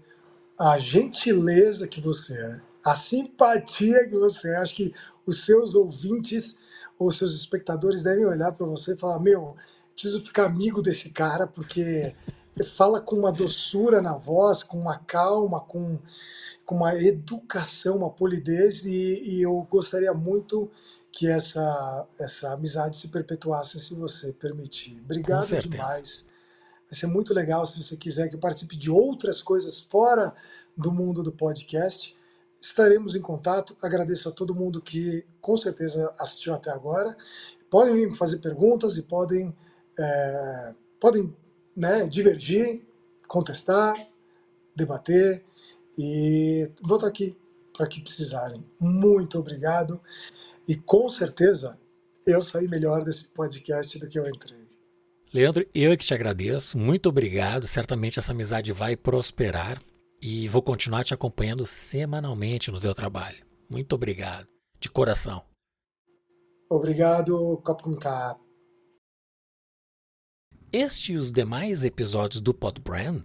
a 0.58 0.78
gentileza 0.78 1.88
que 1.88 1.98
você 1.98 2.38
é, 2.38 2.60
a 2.84 2.94
simpatia 2.94 4.06
que 4.06 4.16
você 4.16 4.52
é. 4.52 4.56
Acho 4.58 4.76
que 4.76 4.94
os 5.26 5.46
seus 5.46 5.74
ouvintes 5.74 6.60
ou 6.98 7.10
seus 7.10 7.34
espectadores 7.34 8.02
devem 8.02 8.26
olhar 8.26 8.52
para 8.52 8.66
você 8.66 8.92
e 8.92 8.98
falar: 8.98 9.18
Meu, 9.18 9.56
preciso 9.94 10.24
ficar 10.24 10.44
amigo 10.44 10.82
desse 10.82 11.10
cara, 11.10 11.46
porque 11.46 12.14
fala 12.64 13.00
com 13.00 13.16
uma 13.16 13.32
doçura 13.32 14.00
na 14.00 14.16
voz, 14.16 14.62
com 14.62 14.78
uma 14.78 14.98
calma, 14.98 15.60
com, 15.60 15.98
com 16.64 16.76
uma 16.76 16.94
educação, 16.94 17.96
uma 17.98 18.10
polidez, 18.10 18.86
e, 18.86 19.22
e 19.24 19.42
eu 19.42 19.66
gostaria 19.70 20.12
muito 20.14 20.70
que 21.12 21.26
essa, 21.26 22.06
essa 22.18 22.52
amizade 22.52 22.98
se 22.98 23.08
perpetuasse 23.08 23.80
se 23.80 23.94
você 23.94 24.32
permitir. 24.32 25.00
Obrigado 25.04 25.46
demais. 25.60 26.30
Vai 26.88 26.98
ser 26.98 27.06
muito 27.06 27.34
legal 27.34 27.66
se 27.66 27.82
você 27.82 27.96
quiser 27.96 28.28
que 28.28 28.36
eu 28.36 28.40
participe 28.40 28.76
de 28.76 28.90
outras 28.90 29.42
coisas 29.42 29.80
fora 29.80 30.34
do 30.76 30.92
mundo 30.92 31.22
do 31.22 31.32
podcast. 31.32 32.16
Estaremos 32.60 33.14
em 33.14 33.20
contato. 33.20 33.76
Agradeço 33.82 34.28
a 34.28 34.32
todo 34.32 34.54
mundo 34.54 34.80
que 34.80 35.24
com 35.40 35.56
certeza 35.56 36.14
assistiu 36.18 36.54
até 36.54 36.70
agora. 36.70 37.16
Podem 37.70 37.94
me 37.94 38.16
fazer 38.16 38.38
perguntas 38.38 38.96
e 38.96 39.02
podem, 39.02 39.54
é, 39.98 40.74
podem 41.00 41.34
né, 41.76 42.06
divergir, 42.06 42.82
contestar, 43.28 43.94
debater 44.74 45.44
e 45.98 46.70
vou 46.82 46.96
estar 46.96 47.08
aqui 47.08 47.36
para 47.76 47.86
que 47.86 48.00
precisarem. 48.00 48.64
Muito 48.80 49.38
obrigado 49.38 50.00
e 50.66 50.76
com 50.76 51.08
certeza 51.08 51.78
eu 52.26 52.40
saí 52.42 52.66
melhor 52.66 53.04
desse 53.04 53.28
podcast 53.28 53.98
do 53.98 54.08
que 54.08 54.18
eu 54.18 54.26
entrei. 54.26 54.66
Leandro, 55.32 55.66
eu 55.74 55.92
é 55.92 55.96
que 55.96 56.04
te 56.04 56.14
agradeço, 56.14 56.78
muito 56.78 57.08
obrigado. 57.08 57.66
Certamente 57.66 58.18
essa 58.18 58.32
amizade 58.32 58.72
vai 58.72 58.96
prosperar 58.96 59.82
e 60.20 60.48
vou 60.48 60.62
continuar 60.62 61.04
te 61.04 61.12
acompanhando 61.12 61.66
semanalmente 61.66 62.70
no 62.70 62.80
teu 62.80 62.94
trabalho. 62.94 63.44
Muito 63.68 63.92
obrigado, 63.94 64.48
de 64.80 64.88
coração. 64.88 65.44
Obrigado, 66.70 67.60
Capcom 67.64 67.94
Cap. 67.94 68.45
Este 70.78 71.14
e 71.14 71.16
os 71.16 71.32
demais 71.32 71.84
episódios 71.84 72.38
do 72.38 72.52
Podbrand 72.52 73.22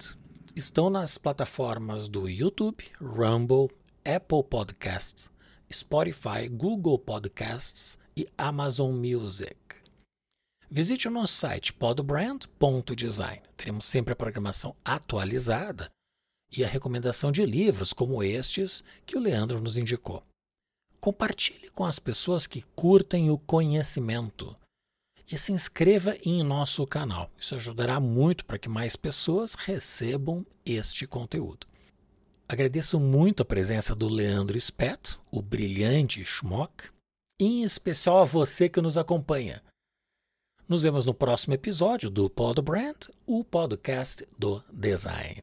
estão 0.55 0.89
nas 0.89 1.17
plataformas 1.17 2.07
do 2.07 2.29
YouTube, 2.29 2.81
Rumble, 3.01 3.67
Apple 4.05 4.41
Podcasts, 4.49 5.29
Spotify, 5.69 6.47
Google 6.49 6.97
Podcasts 6.97 7.99
e 8.15 8.25
Amazon 8.37 8.93
Music. 8.93 9.57
Visite 10.69 11.09
o 11.09 11.11
nosso 11.11 11.33
site 11.33 11.73
podbrand.design. 11.73 13.41
Teremos 13.57 13.85
sempre 13.85 14.13
a 14.13 14.15
programação 14.15 14.73
atualizada 14.85 15.91
e 16.55 16.63
a 16.63 16.69
recomendação 16.69 17.33
de 17.33 17.45
livros 17.45 17.91
como 17.91 18.23
estes 18.23 18.81
que 19.05 19.17
o 19.17 19.19
Leandro 19.19 19.59
nos 19.59 19.77
indicou. 19.77 20.23
Compartilhe 21.01 21.69
com 21.71 21.83
as 21.83 21.99
pessoas 21.99 22.47
que 22.47 22.61
curtem 22.77 23.29
o 23.29 23.37
conhecimento 23.37 24.55
e 25.31 25.37
se 25.37 25.51
inscreva 25.51 26.15
em 26.25 26.43
nosso 26.43 26.85
canal. 26.85 27.31
Isso 27.39 27.55
ajudará 27.55 27.99
muito 27.99 28.45
para 28.45 28.59
que 28.59 28.67
mais 28.67 28.95
pessoas 28.95 29.55
recebam 29.55 30.45
este 30.65 31.07
conteúdo. 31.07 31.67
Agradeço 32.47 32.99
muito 32.99 33.41
a 33.41 33.45
presença 33.45 33.95
do 33.95 34.09
Leandro 34.09 34.59
Speto, 34.59 35.21
o 35.31 35.41
brilhante 35.41 36.25
Schmock, 36.25 36.89
e 37.39 37.45
em 37.45 37.63
especial 37.63 38.19
a 38.19 38.25
você 38.25 38.67
que 38.67 38.81
nos 38.81 38.97
acompanha. 38.97 39.63
Nos 40.67 40.83
vemos 40.83 41.05
no 41.05 41.13
próximo 41.13 41.53
episódio 41.53 42.09
do 42.09 42.29
Pod 42.29 42.61
Brand, 42.61 43.07
o 43.25 43.43
podcast 43.43 44.27
do 44.37 44.61
design. 44.71 45.37